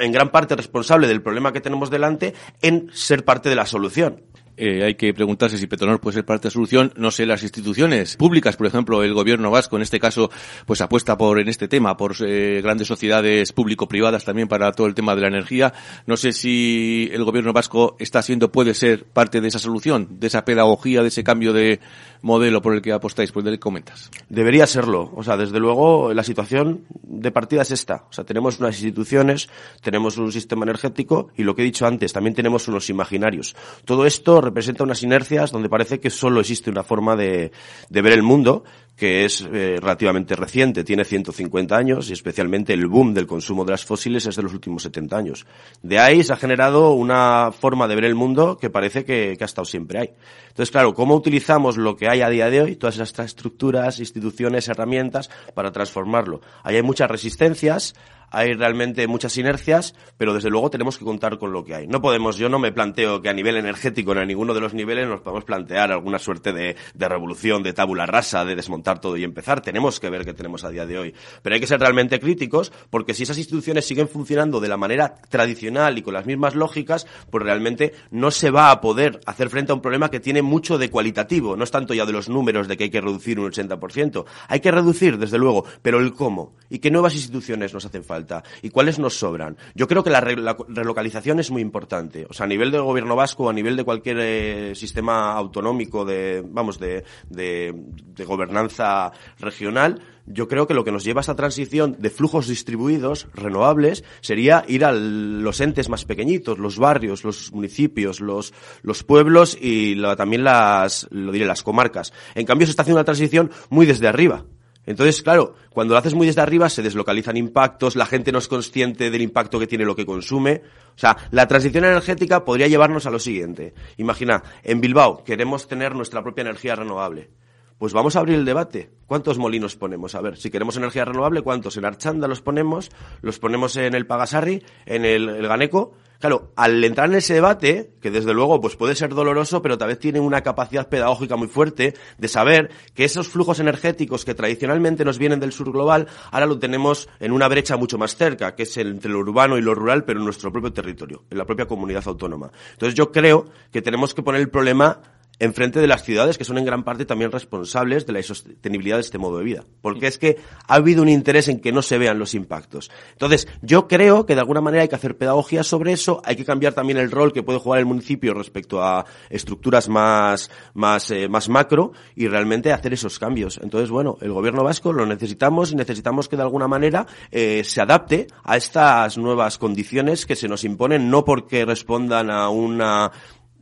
en 0.00 0.12
gran 0.12 0.30
parte 0.30 0.54
responsable 0.54 1.08
del 1.08 1.22
problema 1.22 1.52
que 1.52 1.60
tenemos 1.60 1.90
delante, 1.90 2.34
en 2.62 2.88
ser 2.92 3.24
parte 3.24 3.48
de 3.48 3.56
la 3.56 3.66
solución. 3.66 4.22
Eh, 4.56 4.84
hay 4.84 4.94
que 4.94 5.12
preguntarse 5.12 5.58
si 5.58 5.66
Petronor 5.66 6.00
puede 6.00 6.14
ser 6.14 6.24
parte 6.24 6.44
de 6.44 6.46
la 6.48 6.52
solución. 6.52 6.92
No 6.96 7.10
sé, 7.10 7.26
las 7.26 7.42
instituciones 7.42 8.16
públicas, 8.16 8.56
por 8.56 8.66
ejemplo, 8.66 9.02
el 9.02 9.12
gobierno 9.12 9.50
vasco, 9.50 9.76
en 9.76 9.82
este 9.82 10.00
caso, 10.00 10.30
pues 10.64 10.80
apuesta 10.80 11.18
por, 11.18 11.38
en 11.38 11.48
este 11.48 11.68
tema, 11.68 11.96
por 11.96 12.14
eh, 12.26 12.60
grandes 12.62 12.88
sociedades 12.88 13.52
público-privadas 13.52 14.24
también 14.24 14.48
para 14.48 14.72
todo 14.72 14.86
el 14.86 14.94
tema 14.94 15.14
de 15.14 15.20
la 15.22 15.28
energía. 15.28 15.74
No 16.06 16.16
sé 16.16 16.32
si 16.32 17.10
el 17.12 17.24
gobierno 17.24 17.52
vasco 17.52 17.96
está 17.98 18.22
siendo, 18.22 18.50
puede 18.50 18.72
ser 18.74 19.04
parte 19.04 19.40
de 19.40 19.48
esa 19.48 19.58
solución, 19.58 20.08
de 20.18 20.28
esa 20.28 20.44
pedagogía, 20.44 21.02
de 21.02 21.08
ese 21.08 21.24
cambio 21.24 21.52
de 21.52 21.80
modelo 22.22 22.62
por 22.62 22.74
el 22.74 22.82
que 22.82 22.92
apostáis, 22.92 23.32
pues 23.32 23.44
le 23.44 23.58
comentas. 23.58 24.10
Debería 24.28 24.66
serlo. 24.66 25.12
O 25.14 25.22
sea, 25.22 25.36
desde 25.36 25.58
luego, 25.58 26.12
la 26.12 26.22
situación 26.22 26.84
de 27.02 27.30
partida 27.30 27.62
es 27.62 27.70
esta. 27.70 28.04
O 28.08 28.12
sea, 28.12 28.24
tenemos 28.24 28.58
unas 28.58 28.74
instituciones, 28.76 29.48
tenemos 29.82 30.16
un 30.18 30.32
sistema 30.32 30.64
energético 30.64 31.28
y 31.36 31.44
lo 31.44 31.54
que 31.54 31.62
he 31.62 31.64
dicho 31.64 31.86
antes, 31.86 32.12
también 32.12 32.34
tenemos 32.34 32.68
unos 32.68 32.90
imaginarios. 32.90 33.56
Todo 33.84 34.06
esto 34.06 34.40
representa 34.40 34.84
unas 34.84 35.02
inercias 35.02 35.52
donde 35.52 35.68
parece 35.68 36.00
que 36.00 36.10
solo 36.10 36.40
existe 36.40 36.70
una 36.70 36.82
forma 36.82 37.16
de 37.16 37.50
ver 37.90 38.12
el 38.12 38.22
mundo 38.22 38.64
que 38.96 39.26
es 39.26 39.42
eh, 39.42 39.76
relativamente 39.80 40.34
reciente, 40.34 40.82
tiene 40.82 41.04
150 41.04 41.76
años 41.76 42.08
y 42.08 42.14
especialmente 42.14 42.72
el 42.72 42.86
boom 42.86 43.12
del 43.12 43.26
consumo 43.26 43.64
de 43.64 43.72
las 43.72 43.84
fósiles 43.84 44.26
es 44.26 44.36
de 44.36 44.42
los 44.42 44.54
últimos 44.54 44.82
70 44.84 45.16
años. 45.16 45.46
De 45.82 45.98
ahí 45.98 46.24
se 46.24 46.32
ha 46.32 46.36
generado 46.36 46.92
una 46.92 47.52
forma 47.52 47.86
de 47.86 47.94
ver 47.94 48.04
el 48.04 48.14
mundo 48.14 48.56
que 48.56 48.70
parece 48.70 49.04
que, 49.04 49.34
que 49.36 49.44
ha 49.44 49.46
estado 49.46 49.66
siempre 49.66 50.00
ahí. 50.00 50.10
Entonces, 50.48 50.70
claro, 50.70 50.94
¿cómo 50.94 51.14
utilizamos 51.14 51.76
lo 51.76 51.96
que 51.96 52.08
hay 52.08 52.22
a 52.22 52.30
día 52.30 52.48
de 52.48 52.62
hoy, 52.62 52.76
todas 52.76 52.98
estas 52.98 53.26
estructuras, 53.26 54.00
instituciones, 54.00 54.68
herramientas, 54.68 55.28
para 55.52 55.70
transformarlo? 55.70 56.40
Hay 56.62 56.80
muchas 56.82 57.10
resistencias, 57.10 57.94
hay 58.30 58.54
realmente 58.54 59.06
muchas 59.06 59.36
inercias, 59.38 59.94
pero 60.16 60.34
desde 60.34 60.50
luego 60.50 60.70
tenemos 60.70 60.98
que 60.98 61.04
contar 61.04 61.38
con 61.38 61.52
lo 61.52 61.64
que 61.64 61.74
hay. 61.74 61.86
No 61.86 62.00
podemos, 62.00 62.36
yo 62.36 62.48
no 62.48 62.58
me 62.58 62.72
planteo 62.72 63.22
que 63.22 63.28
a 63.28 63.32
nivel 63.32 63.56
energético, 63.56 64.12
a 64.12 64.24
ninguno 64.24 64.54
de 64.54 64.60
los 64.60 64.74
niveles, 64.74 65.08
nos 65.08 65.20
podemos 65.20 65.44
plantear 65.44 65.92
alguna 65.92 66.18
suerte 66.18 66.52
de, 66.52 66.76
de 66.94 67.08
revolución, 67.08 67.62
de 67.62 67.72
tabula 67.72 68.06
rasa, 68.06 68.44
de 68.44 68.56
desmontar 68.56 69.00
todo 69.00 69.16
y 69.16 69.24
empezar. 69.24 69.60
Tenemos 69.60 70.00
que 70.00 70.10
ver 70.10 70.24
qué 70.24 70.34
tenemos 70.34 70.64
a 70.64 70.70
día 70.70 70.86
de 70.86 70.98
hoy. 70.98 71.14
Pero 71.42 71.54
hay 71.54 71.60
que 71.60 71.66
ser 71.66 71.80
realmente 71.80 72.20
críticos, 72.20 72.72
porque 72.90 73.14
si 73.14 73.22
esas 73.22 73.38
instituciones 73.38 73.86
siguen 73.86 74.08
funcionando 74.08 74.60
de 74.60 74.68
la 74.68 74.76
manera 74.76 75.14
tradicional 75.28 75.98
y 75.98 76.02
con 76.02 76.14
las 76.14 76.26
mismas 76.26 76.54
lógicas, 76.54 77.06
pues 77.30 77.44
realmente 77.44 77.92
no 78.10 78.30
se 78.30 78.50
va 78.50 78.70
a 78.70 78.80
poder 78.80 79.20
hacer 79.26 79.50
frente 79.50 79.72
a 79.72 79.74
un 79.74 79.80
problema 79.80 80.10
que 80.10 80.20
tiene 80.20 80.42
mucho 80.42 80.78
de 80.78 80.90
cualitativo. 80.90 81.56
No 81.56 81.64
es 81.64 81.70
tanto 81.70 81.94
ya 81.94 82.06
de 82.06 82.12
los 82.12 82.28
números 82.28 82.68
de 82.68 82.76
que 82.76 82.84
hay 82.84 82.90
que 82.90 83.00
reducir 83.00 83.38
un 83.38 83.50
80%. 83.50 84.24
Hay 84.48 84.60
que 84.60 84.70
reducir, 84.70 85.18
desde 85.18 85.38
luego, 85.38 85.64
pero 85.82 86.00
el 86.00 86.12
cómo. 86.12 86.54
Y 86.68 86.78
qué 86.80 86.90
nuevas 86.90 87.14
instituciones 87.14 87.72
nos 87.72 87.84
hacen 87.84 88.04
falta 88.04 88.15
y 88.62 88.70
cuáles 88.70 88.98
nos 88.98 89.18
sobran. 89.18 89.56
Yo 89.74 89.88
creo 89.88 90.04
que 90.04 90.10
la, 90.10 90.20
relocalización 90.20 91.40
es 91.40 91.50
muy 91.50 91.62
importante. 91.62 92.26
O 92.28 92.32
sea, 92.32 92.44
a 92.44 92.48
nivel 92.48 92.70
del 92.70 92.82
gobierno 92.82 93.16
vasco, 93.16 93.48
a 93.48 93.52
nivel 93.52 93.76
de 93.76 93.84
cualquier 93.84 94.18
eh, 94.20 94.74
sistema 94.74 95.32
autonómico 95.32 96.04
de, 96.04 96.42
vamos, 96.46 96.78
de, 96.78 97.04
de, 97.28 97.74
de 98.14 98.24
gobernanza 98.24 99.12
regional, 99.38 100.00
yo 100.26 100.48
creo 100.48 100.66
que 100.66 100.74
lo 100.74 100.84
que 100.84 100.92
nos 100.92 101.04
lleva 101.04 101.20
a 101.20 101.22
esta 101.22 101.36
transición 101.36 101.96
de 101.98 102.10
flujos 102.10 102.48
distribuidos, 102.48 103.28
renovables, 103.32 104.04
sería 104.20 104.64
ir 104.66 104.84
a 104.84 104.92
los 104.92 105.60
entes 105.60 105.88
más 105.88 106.04
pequeñitos, 106.04 106.58
los 106.58 106.78
barrios, 106.78 107.24
los 107.24 107.52
municipios, 107.52 108.20
los, 108.20 108.52
los 108.82 109.04
pueblos 109.04 109.56
y 109.60 109.94
la, 109.94 110.16
también 110.16 110.42
las, 110.42 111.06
lo 111.10 111.30
diré, 111.30 111.46
las 111.46 111.62
comarcas. 111.62 112.12
En 112.34 112.44
cambio, 112.44 112.66
se 112.66 112.70
está 112.70 112.82
haciendo 112.82 112.98
una 112.98 113.04
transición 113.04 113.50
muy 113.70 113.86
desde 113.86 114.08
arriba. 114.08 114.44
Entonces, 114.86 115.22
claro, 115.22 115.54
cuando 115.70 115.94
lo 115.94 115.98
haces 115.98 116.14
muy 116.14 116.26
desde 116.26 116.40
arriba 116.40 116.68
se 116.70 116.82
deslocalizan 116.82 117.36
impactos, 117.36 117.96
la 117.96 118.06
gente 118.06 118.32
no 118.32 118.38
es 118.38 118.48
consciente 118.48 119.10
del 119.10 119.20
impacto 119.20 119.58
que 119.58 119.66
tiene 119.66 119.84
lo 119.84 119.96
que 119.96 120.06
consume. 120.06 120.62
O 120.94 120.98
sea, 120.98 121.16
la 121.32 121.46
transición 121.46 121.84
energética 121.84 122.44
podría 122.44 122.68
llevarnos 122.68 123.04
a 123.06 123.10
lo 123.10 123.18
siguiente. 123.18 123.74
Imagina, 123.96 124.42
en 124.62 124.80
Bilbao 124.80 125.24
queremos 125.24 125.66
tener 125.66 125.94
nuestra 125.94 126.22
propia 126.22 126.42
energía 126.42 126.76
renovable. 126.76 127.30
Pues 127.78 127.92
vamos 127.92 128.16
a 128.16 128.20
abrir 128.20 128.36
el 128.36 128.46
debate. 128.46 128.90
¿Cuántos 129.06 129.36
molinos 129.36 129.76
ponemos? 129.76 130.14
A 130.14 130.22
ver, 130.22 130.38
si 130.38 130.50
queremos 130.50 130.78
energía 130.78 131.04
renovable, 131.04 131.42
¿cuántos? 131.42 131.76
En 131.76 131.84
Archanda 131.84 132.26
los 132.26 132.40
ponemos, 132.40 132.90
los 133.20 133.38
ponemos 133.38 133.76
en 133.76 133.94
el 133.94 134.06
Pagasarri, 134.06 134.62
en 134.86 135.04
el, 135.04 135.28
el 135.28 135.46
Ganeco. 135.46 135.92
Claro, 136.20 136.52
al 136.56 136.82
entrar 136.82 137.08
en 137.10 137.16
ese 137.16 137.34
debate, 137.34 137.92
que 138.00 138.10
desde 138.10 138.32
luego 138.32 138.60
pues 138.60 138.76
puede 138.76 138.94
ser 138.94 139.14
doloroso, 139.14 139.60
pero 139.62 139.76
tal 139.76 139.88
vez 139.88 139.98
tiene 139.98 140.20
una 140.20 140.42
capacidad 140.42 140.88
pedagógica 140.88 141.36
muy 141.36 141.48
fuerte 141.48 141.94
de 142.18 142.28
saber 142.28 142.70
que 142.94 143.04
esos 143.04 143.28
flujos 143.28 143.60
energéticos 143.60 144.24
que 144.24 144.34
tradicionalmente 144.34 145.04
nos 145.04 145.18
vienen 145.18 145.40
del 145.40 145.52
sur 145.52 145.70
global, 145.72 146.08
ahora 146.30 146.46
lo 146.46 146.58
tenemos 146.58 147.08
en 147.20 147.32
una 147.32 147.48
brecha 147.48 147.76
mucho 147.76 147.98
más 147.98 148.16
cerca, 148.16 148.54
que 148.54 148.62
es 148.62 148.76
entre 148.76 149.10
lo 149.10 149.18
urbano 149.18 149.58
y 149.58 149.62
lo 149.62 149.74
rural, 149.74 150.04
pero 150.04 150.18
en 150.18 150.24
nuestro 150.24 150.50
propio 150.50 150.72
territorio, 150.72 151.24
en 151.30 151.38
la 151.38 151.44
propia 151.44 151.66
comunidad 151.66 152.02
autónoma. 152.06 152.50
Entonces 152.72 152.94
yo 152.94 153.12
creo 153.12 153.46
que 153.70 153.82
tenemos 153.82 154.14
que 154.14 154.22
poner 154.22 154.40
el 154.40 154.48
problema 154.48 155.00
enfrente 155.38 155.80
de 155.80 155.86
las 155.86 156.02
ciudades, 156.02 156.38
que 156.38 156.44
son 156.44 156.58
en 156.58 156.64
gran 156.64 156.82
parte 156.82 157.04
también 157.04 157.30
responsables 157.30 158.06
de 158.06 158.12
la 158.14 158.22
sostenibilidad 158.22 158.96
de 158.96 159.02
este 159.02 159.18
modo 159.18 159.38
de 159.38 159.44
vida. 159.44 159.64
Porque 159.82 160.06
es 160.06 160.18
que 160.18 160.38
ha 160.66 160.74
habido 160.74 161.02
un 161.02 161.08
interés 161.08 161.48
en 161.48 161.60
que 161.60 161.72
no 161.72 161.82
se 161.82 161.98
vean 161.98 162.18
los 162.18 162.34
impactos. 162.34 162.90
Entonces, 163.12 163.46
yo 163.60 163.86
creo 163.86 164.24
que 164.24 164.34
de 164.34 164.40
alguna 164.40 164.60
manera 164.60 164.82
hay 164.82 164.88
que 164.88 164.94
hacer 164.94 165.18
pedagogía 165.18 165.62
sobre 165.62 165.92
eso, 165.92 166.22
hay 166.24 166.36
que 166.36 166.44
cambiar 166.44 166.72
también 166.72 166.98
el 166.98 167.10
rol 167.10 167.32
que 167.32 167.42
puede 167.42 167.58
jugar 167.58 167.80
el 167.80 167.86
municipio 167.86 168.32
respecto 168.32 168.82
a 168.82 169.04
estructuras 169.28 169.88
más, 169.88 170.50
más, 170.74 171.10
eh, 171.10 171.28
más 171.28 171.48
macro 171.48 171.92
y 172.14 172.28
realmente 172.28 172.72
hacer 172.72 172.94
esos 172.94 173.18
cambios. 173.18 173.60
Entonces, 173.62 173.90
bueno, 173.90 174.16
el 174.22 174.32
gobierno 174.32 174.64
vasco 174.64 174.92
lo 174.92 175.04
necesitamos 175.04 175.72
y 175.72 175.76
necesitamos 175.76 176.28
que 176.28 176.36
de 176.36 176.42
alguna 176.42 176.68
manera 176.68 177.06
eh, 177.30 177.62
se 177.64 177.80
adapte 177.82 178.26
a 178.42 178.56
estas 178.56 179.18
nuevas 179.18 179.58
condiciones 179.58 180.24
que 180.24 180.36
se 180.36 180.48
nos 180.48 180.64
imponen, 180.64 181.10
no 181.10 181.24
porque 181.24 181.64
respondan 181.64 182.30
a 182.30 182.48
una 182.48 183.12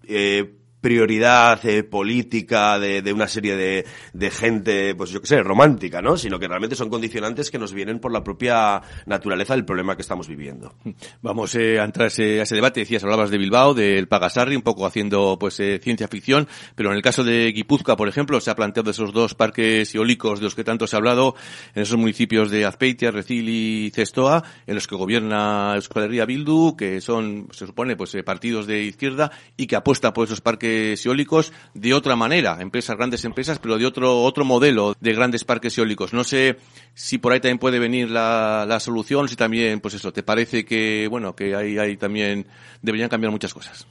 eh, 0.07 0.55
prioridad 0.85 1.64
eh, 1.64 1.82
política 1.82 2.78
de, 2.78 3.01
de, 3.01 3.11
una 3.14 3.26
serie 3.26 3.57
de, 3.57 3.87
de, 4.12 4.30
gente, 4.30 4.95
pues 4.95 5.09
yo 5.09 5.22
qué 5.22 5.26
sé, 5.26 5.43
romántica, 5.43 6.03
¿no? 6.03 6.18
Sino 6.18 6.39
que 6.39 6.47
realmente 6.47 6.76
son 6.76 6.91
condicionantes 6.91 7.51
que 7.51 7.59
nos 7.59 7.72
vienen 7.72 8.01
por 8.01 8.12
la 8.12 8.22
propia 8.22 8.82
naturaleza 9.07 9.55
del 9.55 9.64
problema 9.64 9.97
que 9.97 10.03
estamos 10.03 10.28
viviendo. 10.28 10.74
Vamos 11.22 11.55
eh, 11.55 11.80
a 11.80 11.85
entrar 11.85 12.09
ese, 12.09 12.39
a 12.41 12.43
ese, 12.43 12.55
debate. 12.55 12.80
Decías, 12.80 13.03
hablabas 13.03 13.30
de 13.30 13.39
Bilbao, 13.39 13.72
del 13.72 14.09
Pagasarri, 14.09 14.57
un 14.57 14.61
poco 14.61 14.85
haciendo 14.85 15.39
pues 15.41 15.59
eh, 15.59 15.80
ciencia 15.82 16.07
ficción, 16.07 16.49
pero 16.74 16.91
en 16.91 16.97
el 16.97 17.03
caso 17.03 17.24
de 17.24 17.51
Guipúzcoa, 17.53 17.97
por 17.97 18.09
ejemplo, 18.09 18.39
se 18.43 18.51
ha 18.51 18.55
planteado 18.55 18.91
esos 18.91 19.14
dos 19.14 19.35
parques 19.35 19.95
eólicos 19.95 20.41
de 20.41 20.45
los 20.45 20.55
que 20.55 20.64
tanto 20.64 20.87
se 20.87 20.97
ha 20.97 20.99
hablado, 20.99 21.35
en 21.74 21.85
esos 21.85 21.97
municipios 21.97 22.51
de 22.51 22.66
Azpeitia, 22.66 23.11
Recil 23.11 23.49
y 23.49 23.91
Cestoa, 23.95 24.45
en 24.66 24.74
los 24.74 24.87
que 24.87 24.97
gobierna 24.97 25.72
Euskal 25.76 26.03
Herria 26.03 26.26
Bildu, 26.26 26.76
que 26.76 27.01
son, 27.01 27.49
se 27.53 27.66
supone, 27.66 27.97
pues 27.97 28.14
partidos 28.22 28.66
de 28.66 28.82
izquierda 28.82 29.30
y 29.57 29.66
que 29.66 29.76
apuesta 29.76 30.12
por 30.12 30.26
esos 30.26 30.43
parques 30.43 30.74
eólicos 31.05 31.53
de 31.75 31.95
otra 31.95 32.16
manera, 32.16 32.59
empresas, 32.61 32.97
grandes 32.97 33.25
empresas, 33.25 33.59
pero 33.59 33.79
de 33.79 33.87
otro, 33.87 34.22
otro 34.22 34.45
modelo 34.45 34.97
de 35.01 35.12
grandes 35.12 35.45
parques 35.45 35.77
eólicos. 35.79 36.12
No 36.12 36.25
sé 36.25 36.59
si 36.95 37.18
por 37.18 37.33
ahí 37.33 37.41
también 37.41 37.59
puede 37.59 37.79
venir 37.79 38.11
la, 38.11 38.64
la 38.68 38.81
solución, 38.81 39.29
si 39.29 39.37
también, 39.37 39.81
pues 39.81 39.95
eso, 39.95 40.12
te 40.12 40.22
parece 40.22 40.64
que, 40.64 41.09
bueno, 41.09 41.35
que 41.35 41.55
ahí, 41.55 41.79
ahí 41.79 41.97
también 41.97 42.47
deberían 42.83 43.09
cambiar 43.09 43.33
muchas 43.33 43.55
cosas. 43.55 43.87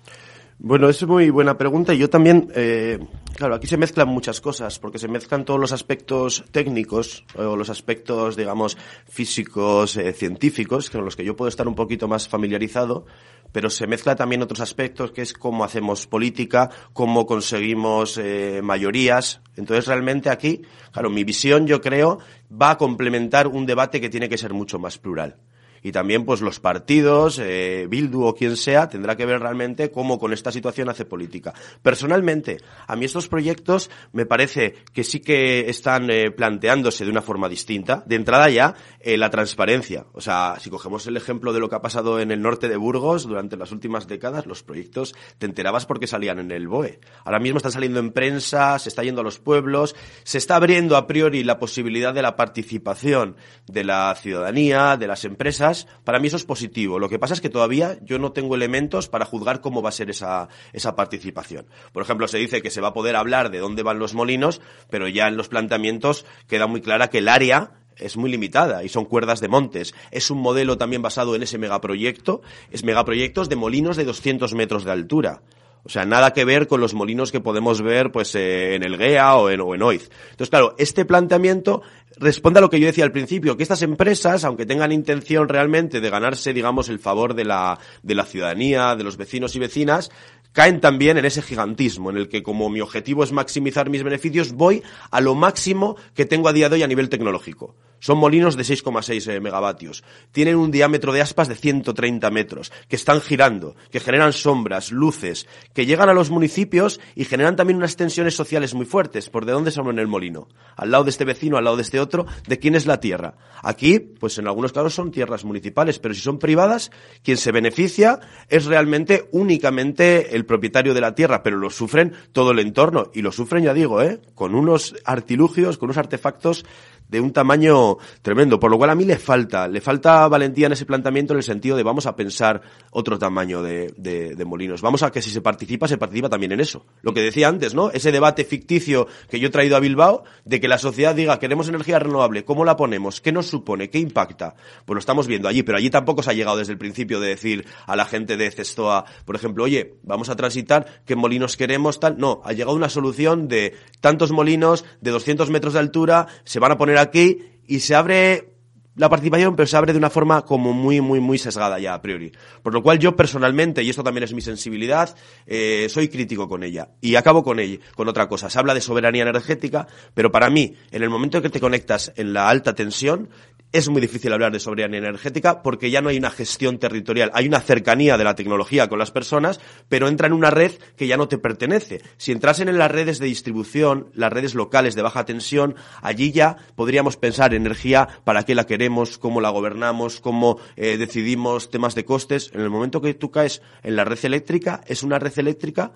Bueno, 0.66 0.88
es 0.88 1.06
muy 1.06 1.30
buena 1.30 1.58
pregunta 1.58 1.94
y 1.94 1.98
yo 1.98 2.10
también, 2.10 2.50
eh, 2.56 2.98
claro, 3.36 3.56
aquí 3.56 3.68
se 3.68 3.76
mezclan 3.76 4.08
muchas 4.08 4.40
cosas, 4.40 4.80
porque 4.80 4.98
se 4.98 5.10
mezclan 5.10 5.44
todos 5.44 5.60
los 5.60 5.74
aspectos 5.74 6.46
técnicos 6.52 7.26
o 7.36 7.58
los 7.58 7.70
aspectos, 7.70 8.38
digamos, 8.38 8.78
físicos, 9.06 9.98
eh, 9.98 10.14
científicos, 10.14 10.90
con 10.90 11.04
los 11.04 11.18
que 11.18 11.26
yo 11.26 11.36
puedo 11.36 11.50
estar 11.50 11.68
un 11.68 11.76
poquito 11.76 12.08
más 12.08 12.30
familiarizado, 12.30 13.06
pero 13.52 13.70
se 13.70 13.88
mezcla 13.88 14.16
también 14.16 14.42
otros 14.42 14.62
aspectos, 14.62 15.12
que 15.12 15.24
es 15.24 15.34
cómo 15.34 15.66
hacemos 15.66 16.08
política, 16.08 16.70
cómo 16.94 17.26
conseguimos 17.26 18.18
eh, 18.18 18.62
mayorías. 18.64 19.42
Entonces, 19.58 19.86
realmente 19.86 20.30
aquí, 20.30 20.62
claro, 20.94 21.10
mi 21.10 21.26
visión, 21.26 21.68
yo 21.68 21.82
creo, 21.82 22.20
va 22.50 22.72
a 22.72 22.78
complementar 22.78 23.50
un 23.50 23.66
debate 23.66 24.00
que 24.00 24.10
tiene 24.10 24.30
que 24.30 24.38
ser 24.38 24.54
mucho 24.54 24.80
más 24.80 24.98
plural 24.98 25.36
y 25.84 25.92
también 25.92 26.26
pues 26.26 26.42
los 26.42 26.60
partidos, 26.60 27.40
eh, 27.40 27.86
Bildu 27.90 28.24
o 28.24 28.34
quien 28.34 28.58
sea, 28.58 28.90
tendrá 28.90 29.16
que 29.16 29.26
ver 29.26 29.42
realmente 29.42 29.92
cómo 29.92 30.18
con 30.18 30.34
esta 30.34 30.52
situación 30.52 30.90
hace 30.90 31.06
política. 31.06 31.54
Personalmente, 31.82 32.58
a 32.88 32.96
mí 32.96 33.06
estos 33.06 33.28
proyectos 33.28 33.92
me 34.14 34.26
parece 34.26 34.76
que 34.94 35.04
sí 35.04 35.20
que 35.20 35.70
están 35.70 36.10
eh, 36.10 36.32
planteándose 36.32 37.04
de 37.06 37.12
una 37.12 37.22
forma 37.22 37.50
distinta. 37.50 38.04
De 38.06 38.16
entrada 38.16 38.50
ya, 38.50 38.76
eh, 39.00 39.18
la 39.18 39.30
transparencia. 39.30 40.06
O 40.14 40.22
sea, 40.22 40.56
si 40.60 40.70
cogemos 40.70 41.06
el 41.08 41.18
ejemplo 41.18 41.52
de 41.54 41.60
lo 41.60 41.70
que 41.70 41.76
ha 41.76 41.82
pasado 41.82 42.20
en 42.20 42.32
el 42.32 42.42
norte 42.42 42.70
de 42.70 42.78
Burgos 42.78 43.28
durante 43.28 43.58
las 43.58 43.72
últimas 43.72 44.08
décadas, 44.08 44.46
los 44.46 44.64
proyectos 44.64 45.14
te 45.38 45.46
enterabas 45.46 45.86
porque 45.86 46.08
salían 46.08 46.40
en 46.40 46.52
el 46.52 46.68
BOE. 46.68 47.00
Ahora 47.26 47.40
mismo 47.40 47.58
están 47.58 47.74
saliendo 47.74 48.00
en 48.00 48.12
prensa, 48.12 48.80
se 48.80 48.90
está 48.90 49.04
yendo 49.04 49.22
a 49.22 49.24
los 49.24 49.40
pueblos, 49.40 49.96
se 50.24 50.38
está 50.38 50.56
abriendo 50.56 50.96
a 50.96 51.08
priori 51.08 51.44
la 51.44 51.60
posibilidad 51.60 52.14
de 52.14 52.22
la 52.22 52.36
participación 52.36 53.36
de 53.68 53.84
la 53.84 54.16
ciudadanía, 54.16 54.98
de 54.98 55.08
las 55.08 55.26
empresas, 55.26 55.73
para 56.04 56.20
mí 56.20 56.28
eso 56.28 56.38
es 56.38 56.46
positivo. 56.46 57.00
Lo 57.00 57.10
que 57.10 57.20
pasa 57.20 57.34
es 57.34 57.42
que 57.42 57.50
todavía 57.50 57.98
yo 58.02 58.20
no 58.20 58.32
tengo 58.32 58.56
elementos 58.56 59.10
para 59.10 59.26
juzgar 59.26 59.62
cómo 59.62 59.82
va 59.82 59.90
a 59.90 59.94
ser 59.94 60.10
esa, 60.10 60.48
esa 60.74 60.96
participación. 60.96 61.68
Por 61.92 62.04
ejemplo, 62.04 62.28
se 62.28 62.38
dice 62.38 62.62
que 62.62 62.72
se 62.72 62.82
va 62.82 62.90
a 62.90 62.94
poder 62.94 63.16
hablar 63.16 63.52
de 63.52 63.60
dónde 63.60 63.84
van 63.84 64.00
los 64.00 64.14
molinos, 64.14 64.62
pero 64.90 65.08
ya 65.08 65.28
en 65.28 65.38
los 65.38 65.50
planteamientos 65.50 66.26
queda 66.48 66.68
muy 66.68 66.82
clara 66.82 67.10
que 67.10 67.20
el 67.20 67.28
área 67.28 67.72
es 67.98 68.18
muy 68.18 68.30
limitada 68.32 68.84
y 68.84 68.90
son 68.90 69.06
cuerdas 69.06 69.40
de 69.40 69.48
montes. 69.48 69.94
Es 70.12 70.32
un 70.32 70.40
modelo 70.40 70.78
también 70.78 71.02
basado 71.02 71.36
en 71.36 71.44
ese 71.44 71.58
megaproyecto. 71.58 72.42
Es 72.72 72.84
megaproyectos 72.84 73.50
de 73.50 73.56
molinos 73.56 73.98
de 73.98 74.06
200 74.06 74.54
metros 74.54 74.84
de 74.84 74.92
altura. 74.92 75.42
O 75.86 75.90
sea, 75.90 76.06
nada 76.06 76.32
que 76.32 76.46
ver 76.46 76.68
con 76.68 76.80
los 76.80 76.94
molinos 76.94 77.32
que 77.32 77.42
podemos 77.42 77.82
ver 77.82 78.12
pues 78.12 78.36
eh, 78.36 78.76
en 78.76 78.84
el 78.84 78.98
GEA 78.98 79.36
o 79.36 79.50
en, 79.50 79.60
o 79.60 79.76
en 79.76 79.84
OIZ. 79.84 80.10
Entonces, 80.32 80.50
claro, 80.50 80.76
este 80.78 81.04
planteamiento 81.04 81.82
responde 82.24 82.60
a 82.60 82.62
lo 82.62 82.70
que 82.70 82.80
yo 82.80 82.88
decía 82.88 83.04
al 83.04 83.12
principio, 83.12 83.56
que 83.56 83.64
estas 83.64 83.82
empresas, 83.82 84.44
aunque 84.44 84.66
tengan 84.66 84.92
intención 84.92 85.48
realmente 85.48 86.02
de 86.02 86.10
ganarse, 86.10 86.54
digamos, 86.54 86.90
el 86.90 87.00
favor 87.00 87.36
de 87.36 87.46
la, 87.46 87.80
de 88.02 88.16
la 88.16 88.26
ciudadanía, 88.26 88.96
de 88.96 89.04
los 89.04 89.18
vecinos 89.18 89.56
y 89.56 89.60
vecinas, 89.60 90.12
caen 90.54 90.80
también 90.80 91.18
en 91.18 91.26
ese 91.26 91.42
gigantismo, 91.42 92.10
en 92.10 92.18
el 92.18 92.30
que 92.30 92.44
como 92.44 92.70
mi 92.70 92.80
objetivo 92.80 93.24
es 93.24 93.32
maximizar 93.32 93.90
mis 93.90 94.04
beneficios, 94.04 94.54
voy 94.54 94.84
a 95.12 95.20
lo 95.20 95.36
máximo 95.36 95.98
que 96.16 96.26
tengo 96.26 96.48
a 96.48 96.54
día 96.54 96.70
de 96.70 96.76
hoy 96.76 96.84
a 96.84 96.88
nivel 96.88 97.10
tecnológico. 97.10 97.76
Son 98.04 98.18
molinos 98.18 98.58
de 98.58 98.64
6,6 98.64 99.32
eh, 99.32 99.40
megavatios. 99.40 100.04
Tienen 100.34 100.58
un 100.58 100.72
diámetro 100.72 101.14
de 101.14 101.22
aspas 101.22 101.48
de 101.48 101.56
130 101.56 102.30
metros, 102.32 102.70
que 102.90 102.98
están 102.98 103.22
girando, 103.22 103.78
que 103.92 104.02
generan 104.02 104.34
sombras, 104.34 104.92
luces, 104.92 105.48
que 105.74 105.86
llegan 105.86 106.10
a 106.10 106.14
los 106.14 106.30
municipios 106.30 107.00
y 107.16 107.24
generan 107.24 107.56
también 107.56 107.78
unas 107.78 107.96
tensiones 107.96 108.36
sociales 108.36 108.74
muy 108.74 108.86
fuertes. 108.86 109.30
¿Por 109.30 109.46
de 109.46 109.54
dónde 109.54 109.72
se 109.72 109.80
en 109.80 110.00
el 110.00 110.08
molino? 110.08 110.50
Al 110.76 110.92
lado 110.92 111.06
de 111.06 111.12
este 111.12 111.24
vecino, 111.24 111.56
al 111.56 111.64
lado 111.64 111.78
de 111.78 111.84
este 111.84 112.02
otro, 112.02 112.26
¿de 112.46 112.60
quién 112.60 112.76
es 112.76 112.88
la 112.88 113.00
tierra? 113.00 113.36
Aquí, 113.62 114.00
pues 114.00 114.38
en 114.38 114.48
algunos 114.48 114.74
casos 114.74 114.94
son 114.94 115.10
tierras 115.10 115.46
municipales, 115.46 115.98
pero 115.98 116.14
si 116.14 116.20
son 116.20 116.40
privadas, 116.40 116.92
quien 117.24 117.38
se 117.38 117.54
beneficia 117.54 118.20
es 118.50 118.66
realmente 118.66 119.30
únicamente 119.32 120.36
el 120.36 120.46
propietario 120.46 120.94
de 120.94 121.00
la 121.00 121.16
tierra, 121.16 121.42
pero 121.42 121.56
lo 121.56 121.70
sufren 121.70 122.12
todo 122.34 122.52
el 122.52 122.60
entorno. 122.60 123.12
Y 123.14 123.22
lo 123.22 123.32
sufren, 123.32 123.64
ya 123.64 123.74
digo, 123.74 124.02
¿eh? 124.02 124.20
con 124.36 124.56
unos 124.56 124.94
artilugios, 125.06 125.78
con 125.78 125.88
unos 125.88 125.98
artefactos 126.00 126.66
de 127.14 127.22
un 127.22 127.32
tamaño 127.32 127.98
tremendo, 128.24 128.60
por 128.60 128.72
lo 128.72 128.78
cual 128.80 128.90
a 128.90 128.96
mí 128.96 129.06
le 129.06 129.18
falta, 129.18 129.68
le 129.68 129.82
falta 129.82 130.28
valentía 130.28 130.66
en 130.66 130.74
ese 130.74 130.88
planteamiento 130.88 131.34
en 131.34 131.38
el 131.38 131.44
sentido 131.44 131.78
de 131.78 131.84
vamos 131.84 132.08
a 132.08 132.16
pensar 132.16 132.62
otro 132.90 133.20
tamaño 133.20 133.62
de, 133.62 133.94
de, 133.96 134.46
molinos, 134.46 134.82
vamos 134.82 135.04
a 135.04 135.12
que 135.12 135.22
si 135.22 135.30
se 135.30 135.40
participa, 135.40 135.88
se 135.88 136.00
participa 136.00 136.28
también 136.28 136.54
en 136.54 136.60
eso. 136.60 136.88
Lo 137.04 137.14
que 137.14 137.22
decía 137.22 137.50
antes, 137.50 137.76
¿no? 137.76 137.92
Ese 137.92 138.12
debate 138.12 138.46
ficticio 138.46 139.08
que 139.30 139.40
yo 139.40 139.50
he 139.50 139.52
traído 139.52 139.78
a 139.78 139.80
Bilbao, 139.80 140.24
de 140.44 140.60
que 140.60 140.68
la 140.68 140.80
sociedad 140.80 141.14
diga, 141.14 141.38
queremos 141.38 141.70
energía 141.70 142.00
renovable, 142.00 142.46
¿cómo 142.46 142.66
la 142.66 142.76
ponemos? 142.76 143.22
¿Qué 143.22 143.32
nos 143.32 143.46
supone? 143.46 143.92
¿Qué 143.92 144.00
impacta? 144.00 144.56
Pues 144.84 144.96
lo 144.96 145.00
estamos 145.00 145.28
viendo 145.28 145.48
allí, 145.48 145.62
pero 145.62 145.78
allí 145.78 145.92
tampoco 145.92 146.24
se 146.24 146.32
ha 146.32 146.34
llegado 146.34 146.58
desde 146.58 146.74
el 146.74 146.80
principio 146.80 147.20
de 147.20 147.28
decir 147.28 147.68
a 147.86 147.96
la 147.96 148.06
gente 148.06 148.38
de 148.38 148.50
Cestoa, 148.50 149.06
por 149.24 149.36
ejemplo, 149.36 149.66
oye, 149.66 149.98
vamos 150.02 150.30
a 150.30 150.36
transitar, 150.36 151.04
¿qué 151.06 151.16
molinos 151.16 151.58
queremos? 151.58 152.00
Tal. 152.00 152.18
No, 152.18 152.42
ha 152.44 152.54
llegado 152.54 152.76
una 152.76 152.90
solución 152.90 153.48
de 153.48 153.76
tantos 154.02 154.32
molinos 154.32 154.84
de 155.00 155.12
200 155.12 155.52
metros 155.52 155.74
de 155.74 155.80
altura, 155.80 156.28
se 156.44 156.60
van 156.60 156.72
a 156.72 156.78
poner 156.78 156.98
aquí 157.04 157.44
y 157.68 157.80
se 157.80 157.96
abre 157.96 158.54
la 158.96 159.10
participación, 159.10 159.56
pero 159.56 159.66
se 159.66 159.76
abre 159.76 159.92
de 159.92 159.98
una 159.98 160.10
forma 160.10 160.44
como 160.44 160.72
muy, 160.72 161.02
muy, 161.02 161.20
muy 161.20 161.38
sesgada 161.38 161.80
ya 161.80 161.96
a 161.96 162.02
priori. 162.02 162.32
Por 162.62 162.74
lo 162.74 162.84
cual 162.84 163.00
yo 163.00 163.16
personalmente, 163.16 163.82
y 163.82 163.90
esto 163.90 164.04
también 164.04 164.24
es 164.24 164.34
mi 164.34 164.42
sensibilidad, 164.42 165.16
eh, 165.48 165.88
soy 165.90 166.10
crítico 166.10 166.48
con 166.48 166.64
ella. 166.64 166.90
Y 167.02 167.16
acabo 167.16 167.44
con 167.44 167.60
ella, 167.60 167.80
con 167.96 168.08
otra 168.08 168.28
cosa. 168.28 168.50
Se 168.50 168.60
habla 168.60 168.74
de 168.74 168.82
soberanía 168.82 169.24
energética, 169.24 169.88
pero 170.14 170.32
para 170.32 170.50
mí, 170.50 170.76
en 170.92 171.02
el 171.02 171.10
momento 171.10 171.38
en 171.38 171.44
que 171.44 171.50
te 171.50 171.60
conectas 171.60 172.14
en 172.16 172.34
la 172.34 172.50
alta 172.50 172.76
tensión, 172.76 173.30
es 173.74 173.90
muy 173.90 174.02
difícil 174.02 174.32
hablar 174.32 174.52
de 174.52 174.60
soberanía 174.60 175.00
energética 175.00 175.64
porque 175.64 175.90
ya 175.90 176.00
no 176.00 176.10
hay 176.10 176.18
una 176.18 176.30
gestión 176.30 176.78
territorial, 176.78 177.32
hay 177.34 177.48
una 177.48 177.60
cercanía 177.60 178.18
de 178.18 178.24
la 178.24 178.36
tecnología 178.36 178.88
con 178.88 179.00
las 179.00 179.10
personas, 179.10 179.60
pero 179.90 180.08
entra 180.08 180.28
en 180.28 180.34
una 180.34 180.52
red 180.52 180.74
que 180.96 181.08
ya 181.08 181.18
no 181.18 181.28
te 181.28 181.40
pertenece. 181.40 182.00
Si 182.18 182.32
entrasen 182.32 182.70
en 182.70 182.78
las 182.78 182.92
redes 182.92 183.18
de 183.18 183.26
distribución, 183.26 184.10
las 184.14 184.32
redes 184.32 184.54
locales 184.54 184.94
de 184.94 185.02
baja 185.02 185.26
tensión, 185.26 185.76
allí 186.04 186.32
ya 186.32 186.56
podríamos 186.76 187.18
pensar 187.18 187.56
energía, 187.56 188.08
para 188.24 188.44
qué 188.44 188.54
la 188.54 188.68
queremos, 188.68 189.18
cómo 189.18 189.42
la 189.42 189.50
gobernamos, 189.50 190.22
cómo 190.22 190.60
eh, 190.76 190.98
decidimos 190.98 191.72
temas 191.72 191.96
de 191.96 192.06
costes. 192.06 192.52
En 192.54 192.62
el 192.62 192.70
momento 192.70 193.02
que 193.02 193.16
tú 193.16 193.32
caes 193.32 193.64
en 193.82 193.96
la 193.96 194.06
red 194.06 194.24
eléctrica, 194.24 194.82
es 194.86 195.02
una 195.02 195.18
red 195.18 195.34
eléctrica 195.40 195.92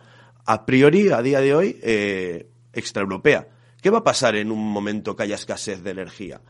a 0.45 0.65
priori, 0.65 1.09
a 1.09 1.21
día 1.21 1.41
de 1.41 1.53
hoy, 1.53 1.79
eh, 1.83 2.49
extraeuropea. 2.73 3.49
¿Qué 3.83 3.91
va 3.91 3.99
a 3.99 4.03
pasar 4.03 4.35
en 4.35 4.51
un 4.51 4.71
momento 4.71 5.15
que 5.15 5.23
haya 5.23 5.35
escasez 5.35 5.83
de 5.83 5.91
energía? 5.91 6.41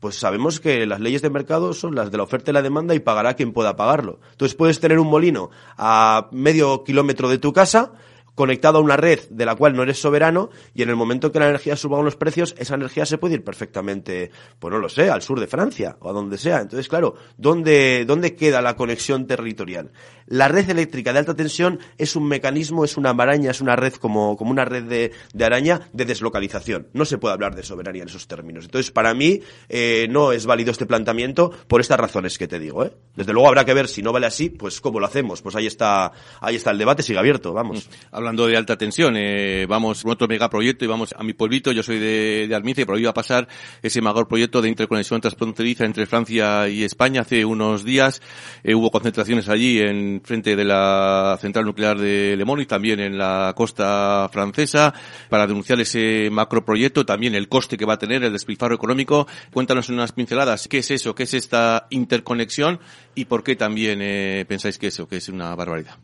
Pues 0.00 0.16
sabemos 0.16 0.60
que 0.60 0.86
las 0.86 1.00
leyes 1.00 1.22
de 1.22 1.30
mercado 1.30 1.72
son 1.72 1.94
las 1.94 2.10
de 2.10 2.16
la 2.16 2.22
oferta 2.22 2.50
y 2.50 2.54
la 2.54 2.62
demanda 2.62 2.94
y 2.94 3.00
pagará 3.00 3.34
quien 3.34 3.52
pueda 3.52 3.76
pagarlo. 3.76 4.20
Entonces 4.32 4.56
puedes 4.56 4.80
tener 4.80 4.98
un 4.98 5.08
molino 5.08 5.50
a 5.76 6.28
medio 6.30 6.84
kilómetro 6.84 7.28
de 7.28 7.38
tu 7.38 7.52
casa 7.52 7.92
conectado 8.38 8.78
a 8.78 8.80
una 8.80 8.96
red 8.96 9.18
de 9.30 9.44
la 9.44 9.56
cual 9.56 9.74
no 9.74 9.82
eres 9.82 10.00
soberano 10.00 10.50
y 10.72 10.82
en 10.82 10.90
el 10.90 10.94
momento 10.94 11.32
que 11.32 11.40
la 11.40 11.48
energía 11.48 11.74
suba 11.74 12.00
los 12.00 12.14
precios, 12.14 12.54
esa 12.56 12.76
energía 12.76 13.04
se 13.04 13.18
puede 13.18 13.34
ir 13.34 13.42
perfectamente, 13.42 14.30
pues 14.60 14.72
no 14.72 14.78
lo 14.78 14.88
sé, 14.88 15.10
al 15.10 15.22
sur 15.22 15.40
de 15.40 15.48
Francia 15.48 15.96
o 15.98 16.08
a 16.08 16.12
donde 16.12 16.38
sea. 16.38 16.60
Entonces, 16.60 16.88
claro, 16.88 17.16
¿dónde, 17.36 18.04
dónde 18.06 18.36
queda 18.36 18.62
la 18.62 18.76
conexión 18.76 19.26
territorial? 19.26 19.90
La 20.26 20.46
red 20.46 20.70
eléctrica 20.70 21.12
de 21.12 21.18
alta 21.18 21.34
tensión 21.34 21.80
es 21.96 22.14
un 22.14 22.28
mecanismo, 22.28 22.84
es 22.84 22.96
una 22.96 23.12
maraña, 23.12 23.50
es 23.50 23.60
una 23.60 23.74
red 23.74 23.94
como, 23.94 24.36
como 24.36 24.52
una 24.52 24.64
red 24.64 24.84
de, 24.84 25.10
de 25.34 25.44
araña 25.44 25.88
de 25.92 26.04
deslocalización. 26.04 26.86
No 26.92 27.04
se 27.06 27.18
puede 27.18 27.34
hablar 27.34 27.56
de 27.56 27.64
soberanía 27.64 28.02
en 28.02 28.08
esos 28.08 28.28
términos. 28.28 28.66
Entonces, 28.66 28.92
para 28.92 29.14
mí, 29.14 29.40
eh, 29.68 30.06
no 30.10 30.30
es 30.30 30.46
válido 30.46 30.70
este 30.70 30.86
planteamiento 30.86 31.50
por 31.66 31.80
estas 31.80 31.98
razones 31.98 32.38
que 32.38 32.46
te 32.46 32.60
digo. 32.60 32.84
¿eh? 32.84 32.92
Desde 33.16 33.32
luego 33.32 33.48
habrá 33.48 33.64
que 33.64 33.74
ver 33.74 33.88
si 33.88 34.00
no 34.00 34.12
vale 34.12 34.26
así, 34.26 34.48
pues 34.48 34.80
cómo 34.80 35.00
lo 35.00 35.06
hacemos. 35.06 35.42
Pues 35.42 35.56
ahí 35.56 35.66
está, 35.66 36.12
ahí 36.40 36.54
está 36.54 36.70
el 36.70 36.78
debate, 36.78 37.02
sigue 37.02 37.18
abierto, 37.18 37.52
vamos. 37.52 37.88
Mm 38.12 38.27
hablando 38.28 38.46
de 38.46 38.58
alta 38.58 38.76
tensión, 38.76 39.14
eh, 39.16 39.64
vamos 39.66 40.04
a 40.04 40.08
otro 40.10 40.28
megaproyecto 40.28 40.84
y 40.84 40.88
vamos 40.88 41.14
a 41.16 41.22
mi 41.22 41.32
pueblito, 41.32 41.72
yo 41.72 41.82
soy 41.82 41.98
de, 41.98 42.46
de 42.46 42.54
Armice, 42.54 42.84
pero 42.84 42.98
iba 42.98 43.08
a 43.08 43.14
pasar 43.14 43.48
ese 43.82 44.02
mayor 44.02 44.28
proyecto 44.28 44.60
de 44.60 44.68
interconexión 44.68 45.18
transfronteriza 45.18 45.86
entre 45.86 46.04
Francia 46.04 46.68
y 46.68 46.84
España 46.84 47.22
hace 47.22 47.46
unos 47.46 47.84
días. 47.84 48.20
Eh, 48.62 48.74
hubo 48.74 48.90
concentraciones 48.90 49.48
allí 49.48 49.80
en 49.80 50.20
frente 50.22 50.56
de 50.56 50.64
la 50.64 51.38
central 51.40 51.64
nuclear 51.64 51.98
de 51.98 52.36
Lemón 52.36 52.60
y 52.60 52.66
también 52.66 53.00
en 53.00 53.16
la 53.16 53.54
costa 53.56 54.28
francesa 54.30 54.92
para 55.30 55.46
denunciar 55.46 55.80
ese 55.80 56.28
macroproyecto, 56.30 57.06
también 57.06 57.34
el 57.34 57.48
coste 57.48 57.78
que 57.78 57.86
va 57.86 57.94
a 57.94 57.98
tener, 57.98 58.22
el 58.24 58.32
despilfarro 58.32 58.74
económico. 58.74 59.26
Cuéntanos 59.54 59.88
unas 59.88 60.12
pinceladas 60.12 60.68
qué 60.68 60.78
es 60.78 60.90
eso, 60.90 61.14
qué 61.14 61.22
es 61.22 61.32
esta 61.32 61.86
interconexión 61.88 62.78
y 63.14 63.24
por 63.24 63.42
qué 63.42 63.56
también 63.56 64.00
eh, 64.02 64.44
pensáis 64.46 64.76
que 64.76 64.88
eso, 64.88 65.08
que 65.08 65.16
es 65.16 65.30
una 65.30 65.54
barbaridad. 65.54 65.96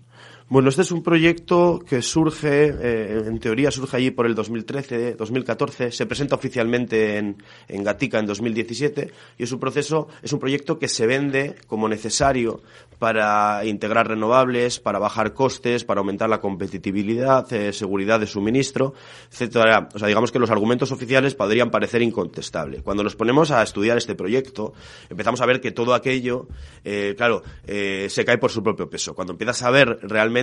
Bueno, 0.47 0.68
este 0.68 0.82
es 0.82 0.92
un 0.92 1.03
proyecto 1.03 1.82
que 1.88 2.03
surge, 2.03 2.66
eh, 2.68 3.22
en 3.26 3.38
teoría 3.38 3.70
surge 3.70 3.97
allí 3.97 4.11
por 4.11 4.26
el 4.26 4.34
2013, 4.34 5.14
2014, 5.14 5.90
se 5.90 6.05
presenta 6.05 6.34
oficialmente 6.34 7.16
en, 7.16 7.42
en 7.66 7.82
Gatica 7.82 8.18
en 8.18 8.26
2017 8.26 9.11
y 9.38 9.42
es 9.42 9.53
un 9.53 9.59
proceso, 9.59 10.07
es 10.22 10.34
un 10.34 10.40
proyecto 10.40 10.78
que 10.78 10.88
se 10.88 11.07
vende 11.07 11.57
como 11.66 11.88
necesario 11.88 12.61
para 12.99 13.64
integrar 13.64 14.09
renovables, 14.09 14.80
para 14.80 14.99
bajar 14.99 15.32
costes, 15.32 15.84
para 15.84 16.01
aumentar 16.01 16.28
la 16.28 16.40
competitividad, 16.40 17.51
eh, 17.53 17.72
seguridad 17.72 18.20
de 18.20 18.26
suministro, 18.26 18.95
etcétera. 19.30 19.88
O 19.95 19.99
sea, 19.99 20.09
digamos 20.09 20.30
que 20.30 20.38
los 20.38 20.51
argumentos 20.51 20.92
oficiales 20.92 21.34
podrían 21.34 21.70
parecer 21.70 22.03
incontestables. 22.03 22.82
Cuando 22.82 23.03
nos 23.03 23.16
ponemos 23.16 23.51
a 23.51 23.62
estudiar 23.62 23.97
este 23.97 24.14
proyecto, 24.14 24.74
empezamos 25.09 25.40
a 25.40 25.47
ver 25.47 25.61
que 25.61 25.70
todo 25.70 25.95
aquello, 25.95 26.49
eh, 26.84 27.14
claro, 27.16 27.42
eh, 27.66 28.09
se 28.11 28.24
cae 28.24 28.36
por 28.36 28.51
su 28.51 28.62
propio 28.62 28.90
peso. 28.90 29.14
Cuando 29.14 29.32
empiezas 29.32 29.62
a 29.62 29.70
ver 29.70 29.99
realmente 30.03 30.34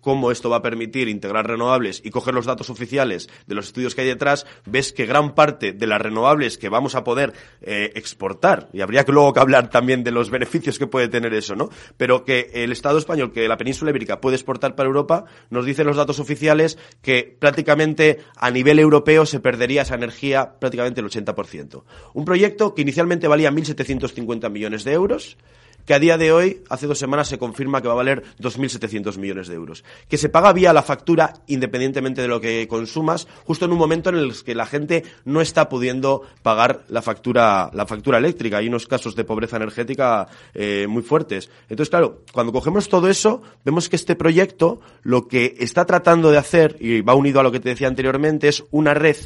cómo 0.00 0.30
esto 0.30 0.50
va 0.50 0.56
a 0.56 0.62
permitir 0.62 1.08
integrar 1.08 1.46
renovables 1.46 2.00
y 2.04 2.10
coger 2.10 2.34
los 2.34 2.46
datos 2.46 2.70
oficiales 2.70 3.28
de 3.46 3.54
los 3.54 3.66
estudios 3.66 3.94
que 3.94 4.02
hay 4.02 4.06
detrás, 4.08 4.46
ves 4.66 4.92
que 4.92 5.06
gran 5.06 5.34
parte 5.34 5.72
de 5.72 5.86
las 5.86 6.00
renovables 6.00 6.58
que 6.58 6.68
vamos 6.68 6.94
a 6.94 7.04
poder 7.04 7.32
eh, 7.60 7.92
exportar, 7.94 8.68
y 8.72 8.80
habría 8.80 9.04
que 9.04 9.12
luego 9.12 9.32
que 9.32 9.40
hablar 9.40 9.70
también 9.70 10.04
de 10.04 10.10
los 10.10 10.30
beneficios 10.30 10.78
que 10.78 10.86
puede 10.86 11.08
tener 11.08 11.34
eso, 11.34 11.54
¿no? 11.54 11.70
Pero 11.96 12.24
que 12.24 12.50
el 12.52 12.72
Estado 12.72 12.98
español, 12.98 13.32
que 13.32 13.48
la 13.48 13.56
península 13.56 13.90
ibérica 13.90 14.20
puede 14.20 14.36
exportar 14.36 14.74
para 14.74 14.88
Europa, 14.88 15.24
nos 15.50 15.64
dicen 15.64 15.86
los 15.86 15.96
datos 15.96 16.20
oficiales 16.20 16.78
que 17.02 17.36
prácticamente 17.38 18.18
a 18.36 18.50
nivel 18.50 18.78
europeo 18.78 19.26
se 19.26 19.40
perdería 19.40 19.82
esa 19.82 19.94
energía 19.94 20.58
prácticamente 20.58 21.00
el 21.00 21.06
80%. 21.06 21.84
Un 22.14 22.24
proyecto 22.24 22.74
que 22.74 22.82
inicialmente 22.82 23.28
valía 23.28 23.50
1.750 23.50 24.50
millones 24.50 24.84
de 24.84 24.92
euros, 24.92 25.36
que 25.88 25.94
a 25.94 25.98
día 25.98 26.18
de 26.18 26.32
hoy, 26.32 26.62
hace 26.68 26.86
dos 26.86 26.98
semanas, 26.98 27.28
se 27.28 27.38
confirma 27.38 27.80
que 27.80 27.88
va 27.88 27.94
a 27.94 27.96
valer 27.96 28.22
2.700 28.40 29.16
millones 29.16 29.48
de 29.48 29.54
euros. 29.54 29.84
Que 30.06 30.18
se 30.18 30.28
paga 30.28 30.52
vía 30.52 30.74
la 30.74 30.82
factura, 30.82 31.32
independientemente 31.46 32.20
de 32.20 32.28
lo 32.28 32.42
que 32.42 32.68
consumas, 32.68 33.26
justo 33.46 33.64
en 33.64 33.72
un 33.72 33.78
momento 33.78 34.10
en 34.10 34.16
el 34.16 34.34
que 34.44 34.54
la 34.54 34.66
gente 34.66 35.02
no 35.24 35.40
está 35.40 35.70
pudiendo 35.70 36.24
pagar 36.42 36.82
la 36.90 37.00
factura, 37.00 37.70
la 37.72 37.86
factura 37.86 38.18
eléctrica. 38.18 38.58
Hay 38.58 38.68
unos 38.68 38.86
casos 38.86 39.16
de 39.16 39.24
pobreza 39.24 39.56
energética 39.56 40.28
eh, 40.52 40.86
muy 40.86 41.02
fuertes. 41.02 41.48
Entonces, 41.70 41.88
claro, 41.88 42.20
cuando 42.34 42.52
cogemos 42.52 42.90
todo 42.90 43.08
eso, 43.08 43.40
vemos 43.64 43.88
que 43.88 43.96
este 43.96 44.14
proyecto 44.14 44.80
lo 45.04 45.26
que 45.26 45.54
está 45.58 45.86
tratando 45.86 46.30
de 46.30 46.36
hacer, 46.36 46.76
y 46.80 47.00
va 47.00 47.14
unido 47.14 47.40
a 47.40 47.42
lo 47.42 47.50
que 47.50 47.60
te 47.60 47.70
decía 47.70 47.88
anteriormente, 47.88 48.48
es 48.48 48.62
una 48.72 48.92
red 48.92 49.16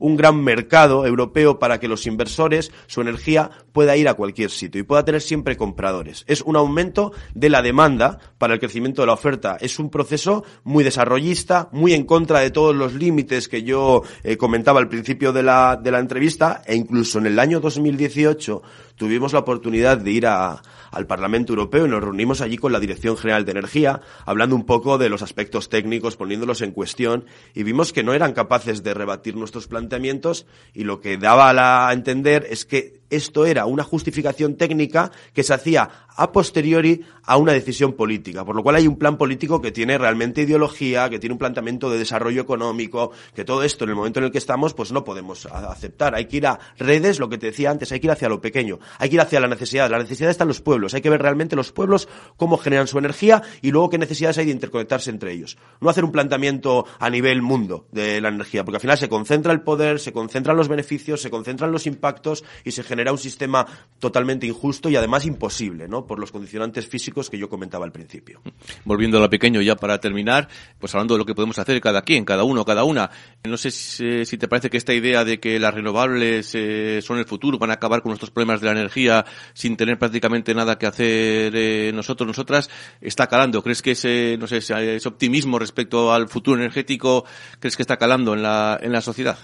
un 0.00 0.16
gran 0.16 0.42
mercado 0.42 1.06
europeo 1.06 1.60
para 1.60 1.78
que 1.78 1.86
los 1.86 2.06
inversores, 2.06 2.72
su 2.88 3.00
energía, 3.00 3.50
pueda 3.72 3.96
ir 3.96 4.08
a 4.08 4.14
cualquier 4.14 4.50
sitio 4.50 4.80
y 4.80 4.84
pueda 4.84 5.04
tener 5.04 5.20
siempre 5.20 5.56
compradores. 5.56 6.24
Es 6.26 6.40
un 6.40 6.56
aumento 6.56 7.12
de 7.34 7.50
la 7.50 7.62
demanda 7.62 8.18
para 8.38 8.54
el 8.54 8.60
crecimiento 8.60 9.02
de 9.02 9.06
la 9.06 9.12
oferta. 9.12 9.56
Es 9.60 9.78
un 9.78 9.90
proceso 9.90 10.44
muy 10.64 10.82
desarrollista, 10.82 11.68
muy 11.70 11.92
en 11.92 12.04
contra 12.04 12.40
de 12.40 12.50
todos 12.50 12.74
los 12.74 12.94
límites 12.94 13.48
que 13.48 13.62
yo 13.62 14.02
eh, 14.24 14.36
comentaba 14.36 14.80
al 14.80 14.88
principio 14.88 15.32
de 15.32 15.44
la, 15.44 15.78
de 15.80 15.90
la 15.92 16.00
entrevista 16.00 16.62
e 16.66 16.74
incluso 16.74 17.18
en 17.18 17.26
el 17.26 17.38
año 17.38 17.60
2018 17.60 18.62
tuvimos 18.96 19.32
la 19.32 19.38
oportunidad 19.40 19.98
de 19.98 20.10
ir 20.10 20.26
a, 20.26 20.60
al 20.90 21.06
Parlamento 21.06 21.52
Europeo 21.52 21.86
y 21.86 21.88
nos 21.88 22.02
reunimos 22.02 22.40
allí 22.40 22.56
con 22.56 22.72
la 22.72 22.80
Dirección 22.80 23.16
General 23.16 23.44
de 23.44 23.52
Energía, 23.52 24.00
hablando 24.26 24.56
un 24.56 24.66
poco 24.66 24.98
de 24.98 25.08
los 25.08 25.22
aspectos 25.22 25.68
técnicos, 25.68 26.16
poniéndolos 26.16 26.62
en 26.62 26.72
cuestión, 26.72 27.24
y 27.54 27.62
vimos 27.62 27.92
que 27.92 28.02
no 28.02 28.12
eran 28.12 28.32
capaces 28.32 28.82
de 28.82 28.94
rebatir 28.94 29.36
nuestros 29.36 29.68
planteamientos 29.68 30.46
y 30.74 30.84
lo 30.84 31.00
que 31.00 31.16
daba 31.16 31.88
a 31.88 31.92
entender 31.92 32.46
es 32.50 32.64
que 32.64 32.99
esto 33.10 33.46
era 33.46 33.66
una 33.66 33.84
justificación 33.84 34.56
técnica 34.56 35.10
que 35.32 35.42
se 35.42 35.54
hacía 35.54 35.88
a 36.16 36.32
posteriori 36.32 37.02
a 37.24 37.36
una 37.36 37.52
decisión 37.52 37.92
política, 37.92 38.44
por 38.44 38.56
lo 38.56 38.62
cual 38.62 38.76
hay 38.76 38.86
un 38.86 38.96
plan 38.96 39.16
político 39.16 39.60
que 39.60 39.72
tiene 39.72 39.98
realmente 39.98 40.42
ideología, 40.42 41.08
que 41.08 41.18
tiene 41.18 41.32
un 41.34 41.38
planteamiento 41.38 41.90
de 41.90 41.98
desarrollo 41.98 42.42
económico, 42.42 43.12
que 43.34 43.44
todo 43.44 43.62
esto 43.62 43.84
en 43.84 43.90
el 43.90 43.96
momento 43.96 44.20
en 44.20 44.26
el 44.26 44.32
que 44.32 44.38
estamos 44.38 44.74
pues 44.74 44.92
no 44.92 45.04
podemos 45.04 45.46
aceptar. 45.46 46.14
Hay 46.14 46.26
que 46.26 46.38
ir 46.38 46.46
a 46.46 46.58
redes, 46.78 47.18
lo 47.18 47.28
que 47.28 47.38
te 47.38 47.46
decía 47.46 47.70
antes, 47.70 47.92
hay 47.92 48.00
que 48.00 48.06
ir 48.06 48.10
hacia 48.10 48.28
lo 48.28 48.40
pequeño, 48.40 48.78
hay 48.98 49.08
que 49.08 49.14
ir 49.16 49.20
hacia 49.20 49.40
la 49.40 49.48
necesidad. 49.48 49.90
La 49.90 49.98
necesidad 49.98 50.30
está 50.30 50.44
en 50.44 50.48
los 50.48 50.60
pueblos, 50.60 50.94
hay 50.94 51.00
que 51.00 51.10
ver 51.10 51.22
realmente 51.22 51.56
los 51.56 51.72
pueblos 51.72 52.08
cómo 52.36 52.58
generan 52.58 52.86
su 52.86 52.98
energía 52.98 53.42
y 53.62 53.70
luego 53.70 53.90
qué 53.90 53.98
necesidades 53.98 54.38
hay 54.38 54.46
de 54.46 54.52
interconectarse 54.52 55.10
entre 55.10 55.32
ellos. 55.32 55.56
No 55.80 55.88
hacer 55.88 56.04
un 56.04 56.12
planteamiento 56.12 56.86
a 56.98 57.08
nivel 57.10 57.42
mundo 57.42 57.86
de 57.92 58.20
la 58.20 58.28
energía, 58.28 58.64
porque 58.64 58.76
al 58.76 58.82
final 58.82 58.98
se 58.98 59.08
concentra 59.08 59.52
el 59.52 59.62
poder, 59.62 60.00
se 60.00 60.12
concentran 60.12 60.56
los 60.56 60.68
beneficios, 60.68 61.22
se 61.22 61.30
concentran 61.30 61.72
los 61.72 61.86
impactos 61.86 62.44
y 62.64 62.72
se 62.72 62.82
genera 62.82 62.99
un 63.08 63.18
sistema 63.18 63.66
totalmente 64.00 64.46
injusto 64.46 64.88
y 64.88 64.96
además 64.96 65.26
imposible, 65.26 65.86
¿no? 65.86 66.06
Por 66.06 66.18
los 66.18 66.32
condicionantes 66.32 66.88
físicos 66.88 67.30
que 67.30 67.38
yo 67.38 67.48
comentaba 67.48 67.84
al 67.84 67.92
principio. 67.92 68.40
Volviendo 68.84 69.18
a 69.18 69.20
lo 69.20 69.30
pequeño 69.30 69.60
ya 69.60 69.76
para 69.76 70.00
terminar, 70.00 70.48
pues 70.78 70.94
hablando 70.94 71.14
de 71.14 71.18
lo 71.18 71.26
que 71.26 71.34
podemos 71.34 71.58
hacer 71.58 71.80
cada 71.80 72.02
quien, 72.02 72.24
cada 72.24 72.42
uno, 72.42 72.64
cada 72.64 72.82
una. 72.84 73.10
No 73.44 73.56
sé 73.56 73.70
si, 73.70 74.38
te 74.38 74.48
parece 74.48 74.70
que 74.70 74.78
esta 74.78 74.94
idea 74.94 75.24
de 75.24 75.38
que 75.38 75.60
las 75.60 75.74
renovables 75.74 76.50
eh, 76.54 77.00
son 77.02 77.18
el 77.18 77.26
futuro, 77.26 77.58
van 77.58 77.70
a 77.70 77.74
acabar 77.74 78.02
con 78.02 78.10
nuestros 78.10 78.30
problemas 78.30 78.60
de 78.60 78.66
la 78.66 78.72
energía 78.72 79.24
sin 79.52 79.76
tener 79.76 79.98
prácticamente 79.98 80.54
nada 80.54 80.78
que 80.78 80.86
hacer 80.86 81.52
eh, 81.54 81.92
nosotros, 81.94 82.26
nosotras, 82.26 82.70
está 83.00 83.26
calando. 83.26 83.62
¿Crees 83.62 83.82
que 83.82 83.92
ese, 83.92 84.36
no 84.40 84.46
sé, 84.46 84.58
ese 84.58 85.08
optimismo 85.08 85.58
respecto 85.58 86.12
al 86.12 86.28
futuro 86.28 86.58
energético, 86.58 87.24
crees 87.58 87.76
que 87.76 87.82
está 87.82 87.98
calando 87.98 88.32
en 88.32 88.42
la, 88.42 88.78
en 88.80 88.92
la 88.92 89.02
sociedad? 89.02 89.38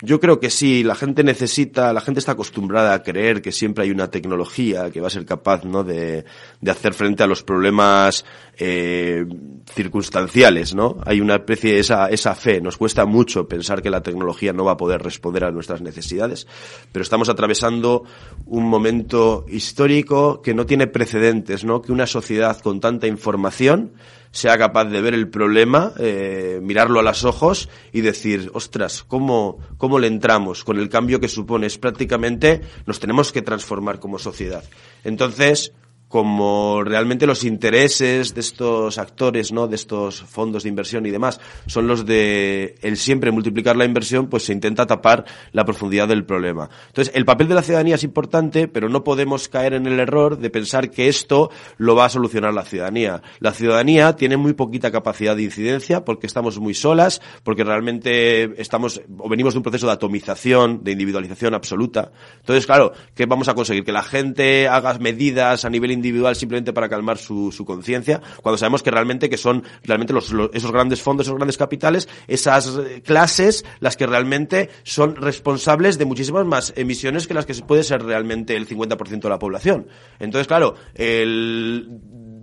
Yo 0.00 0.20
creo 0.20 0.38
que 0.38 0.48
sí, 0.48 0.84
la 0.84 0.94
gente 0.94 1.24
necesita, 1.24 1.92
la 1.92 2.00
gente 2.00 2.20
está 2.20 2.32
acostumbrada 2.32 2.94
a 2.94 3.02
creer 3.02 3.42
que 3.42 3.50
siempre 3.50 3.82
hay 3.82 3.90
una 3.90 4.08
tecnología 4.08 4.92
que 4.92 5.00
va 5.00 5.08
a 5.08 5.10
ser 5.10 5.26
capaz, 5.26 5.64
¿no? 5.64 5.82
De, 5.82 6.24
de 6.60 6.70
hacer 6.70 6.94
frente 6.94 7.24
a 7.24 7.26
los 7.26 7.42
problemas 7.42 8.24
eh, 8.56 9.26
circunstanciales, 9.74 10.72
¿no? 10.72 10.98
Hay 11.04 11.20
una 11.20 11.34
especie 11.34 11.72
de 11.72 11.80
esa, 11.80 12.10
esa 12.10 12.36
fe. 12.36 12.60
Nos 12.60 12.76
cuesta 12.76 13.06
mucho 13.06 13.48
pensar 13.48 13.82
que 13.82 13.90
la 13.90 14.00
tecnología 14.00 14.52
no 14.52 14.64
va 14.64 14.72
a 14.72 14.76
poder 14.76 15.02
responder 15.02 15.42
a 15.42 15.50
nuestras 15.50 15.82
necesidades, 15.82 16.46
pero 16.92 17.02
estamos 17.02 17.28
atravesando 17.28 18.04
un 18.46 18.68
momento 18.68 19.46
histórico 19.48 20.42
que 20.42 20.54
no 20.54 20.64
tiene 20.64 20.86
precedentes, 20.86 21.64
¿no? 21.64 21.82
Que 21.82 21.90
una 21.90 22.06
sociedad 22.06 22.60
con 22.60 22.78
tanta 22.78 23.08
información 23.08 23.94
sea 24.30 24.58
capaz 24.58 24.86
de 24.86 25.00
ver 25.00 25.14
el 25.14 25.28
problema, 25.28 25.92
eh, 25.98 26.60
mirarlo 26.62 27.00
a 27.00 27.02
los 27.02 27.24
ojos 27.24 27.68
y 27.92 28.00
decir, 28.00 28.50
ostras, 28.54 29.04
¿cómo, 29.06 29.58
¿cómo 29.76 29.98
le 29.98 30.06
entramos 30.06 30.64
con 30.64 30.78
el 30.78 30.88
cambio 30.88 31.20
que 31.20 31.28
supone? 31.28 31.66
Es 31.66 31.78
prácticamente 31.78 32.60
nos 32.86 33.00
tenemos 33.00 33.32
que 33.32 33.42
transformar 33.42 33.98
como 34.00 34.18
sociedad. 34.18 34.64
Entonces, 35.04 35.72
como 36.08 36.82
realmente 36.82 37.26
los 37.26 37.44
intereses 37.44 38.34
de 38.34 38.40
estos 38.40 38.98
actores, 38.98 39.52
¿no? 39.52 39.68
De 39.68 39.76
estos 39.76 40.22
fondos 40.22 40.62
de 40.62 40.70
inversión 40.70 41.04
y 41.06 41.10
demás, 41.10 41.40
son 41.66 41.86
los 41.86 42.06
de 42.06 42.76
el 42.82 42.96
siempre 42.96 43.30
multiplicar 43.30 43.76
la 43.76 43.84
inversión, 43.84 44.28
pues 44.28 44.44
se 44.44 44.52
intenta 44.52 44.86
tapar 44.86 45.26
la 45.52 45.64
profundidad 45.64 46.08
del 46.08 46.24
problema. 46.24 46.70
Entonces, 46.86 47.14
el 47.14 47.24
papel 47.26 47.48
de 47.48 47.54
la 47.54 47.62
ciudadanía 47.62 47.96
es 47.96 48.04
importante, 48.04 48.68
pero 48.68 48.88
no 48.88 49.04
podemos 49.04 49.48
caer 49.48 49.74
en 49.74 49.86
el 49.86 50.00
error 50.00 50.38
de 50.38 50.50
pensar 50.50 50.90
que 50.90 51.08
esto 51.08 51.50
lo 51.76 51.94
va 51.94 52.06
a 52.06 52.10
solucionar 52.10 52.54
la 52.54 52.64
ciudadanía. 52.64 53.22
La 53.40 53.52
ciudadanía 53.52 54.16
tiene 54.16 54.36
muy 54.36 54.54
poquita 54.54 54.90
capacidad 54.90 55.36
de 55.36 55.42
incidencia 55.42 56.04
porque 56.04 56.26
estamos 56.26 56.58
muy 56.58 56.72
solas, 56.72 57.20
porque 57.42 57.64
realmente 57.64 58.60
estamos 58.60 59.02
o 59.18 59.28
venimos 59.28 59.54
de 59.54 59.58
un 59.58 59.62
proceso 59.62 59.86
de 59.86 59.92
atomización, 59.92 60.82
de 60.82 60.92
individualización 60.92 61.54
absoluta. 61.54 62.12
Entonces, 62.38 62.66
claro, 62.66 62.92
¿qué 63.14 63.26
vamos 63.26 63.48
a 63.48 63.54
conseguir? 63.54 63.84
Que 63.84 63.92
la 63.92 64.02
gente 64.02 64.68
haga 64.68 64.98
medidas 64.98 65.64
a 65.64 65.70
nivel 65.70 65.97
individual 65.98 66.36
simplemente 66.36 66.72
para 66.72 66.88
calmar 66.88 67.18
su, 67.18 67.52
su 67.52 67.64
conciencia, 67.64 68.20
cuando 68.42 68.56
sabemos 68.56 68.82
que 68.82 68.90
realmente 68.90 69.28
que 69.28 69.36
son 69.36 69.62
realmente 69.84 70.12
los, 70.12 70.32
esos 70.52 70.72
grandes 70.72 71.02
fondos, 71.02 71.26
esos 71.26 71.36
grandes 71.36 71.56
capitales, 71.56 72.08
esas 72.26 72.78
eh, 72.78 73.02
clases 73.04 73.64
las 73.80 73.96
que 73.96 74.06
realmente 74.06 74.70
son 74.82 75.16
responsables 75.16 75.98
de 75.98 76.04
muchísimas 76.04 76.46
más 76.46 76.72
emisiones 76.76 77.26
que 77.26 77.34
las 77.34 77.46
que 77.46 77.54
puede 77.54 77.82
ser 77.82 78.02
realmente 78.02 78.56
el 78.56 78.66
50% 78.68 79.20
de 79.20 79.28
la 79.28 79.38
población. 79.38 79.86
Entonces, 80.18 80.46
claro, 80.46 80.74
el 80.94 81.88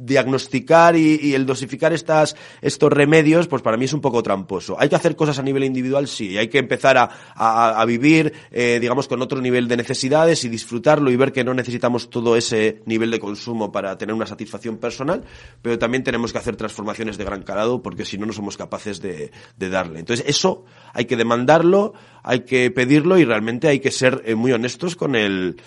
diagnosticar 0.06 0.96
y, 0.96 1.34
el 1.34 1.46
dosificar 1.46 1.94
estas, 1.94 2.36
estos 2.62 2.92
remedios, 2.92 3.48
pues 3.48 3.62
para 3.62 3.78
mí 3.78 3.86
es 3.86 3.94
un 3.94 4.02
poco 4.02 4.22
tramposo. 4.24 4.76
Hay 4.80 4.90
que 4.90 4.96
hacer 4.96 5.16
cosas 5.16 5.40
a 5.40 5.44
nivel 5.44 5.64
individual, 5.64 6.08
sí, 6.08 6.32
y 6.32 6.38
hay 6.38 6.48
que 6.48 6.60
empezar 6.60 6.98
a, 6.98 7.10
a, 7.36 7.82
a 7.82 7.86
vivir, 7.86 8.34
eh, 8.52 8.78
digamos, 8.80 9.08
con 9.08 9.22
otro 9.22 9.42
nivel 9.42 9.68
de 9.68 9.78
necesidades 9.78 10.44
y 10.44 10.50
disfrutarlo 10.50 11.12
y 11.12 11.16
ver 11.16 11.32
que 11.32 11.44
no 11.44 11.54
necesitamos 11.54 12.10
todo 12.10 12.36
ese 12.36 12.82
nivel 12.86 13.12
de 13.12 13.20
consumo 13.20 13.72
para 13.72 13.98
tener 13.98 14.14
una 14.14 14.26
satisfacción 14.26 14.78
personal, 14.78 15.24
pero 15.62 15.80
también 15.80 16.04
tenemos 16.04 16.32
que 16.32 16.40
hacer 16.40 16.56
transformaciones 16.56 17.18
de 17.18 17.26
gran 17.26 17.44
calado 17.44 17.82
porque 17.82 18.06
si 18.06 18.18
no, 18.18 18.26
no 18.26 18.34
somos 18.34 18.58
capaces 18.58 19.02
de, 19.02 19.32
de 19.58 19.70
darle. 19.70 20.00
Entonces, 20.00 20.26
eso 20.28 20.66
hay 20.94 21.06
que 21.06 21.16
demandarlo, 21.16 21.94
hay 22.24 22.42
que 22.42 22.72
pedirlo 22.72 23.18
y 23.18 23.26
realmente 23.26 23.68
hay 23.68 23.80
que 23.80 23.92
ser 23.92 24.22
eh, 24.26 24.36
muy 24.36 24.52
honestos 24.52 24.96
con 24.96 25.16
el 25.16 25.58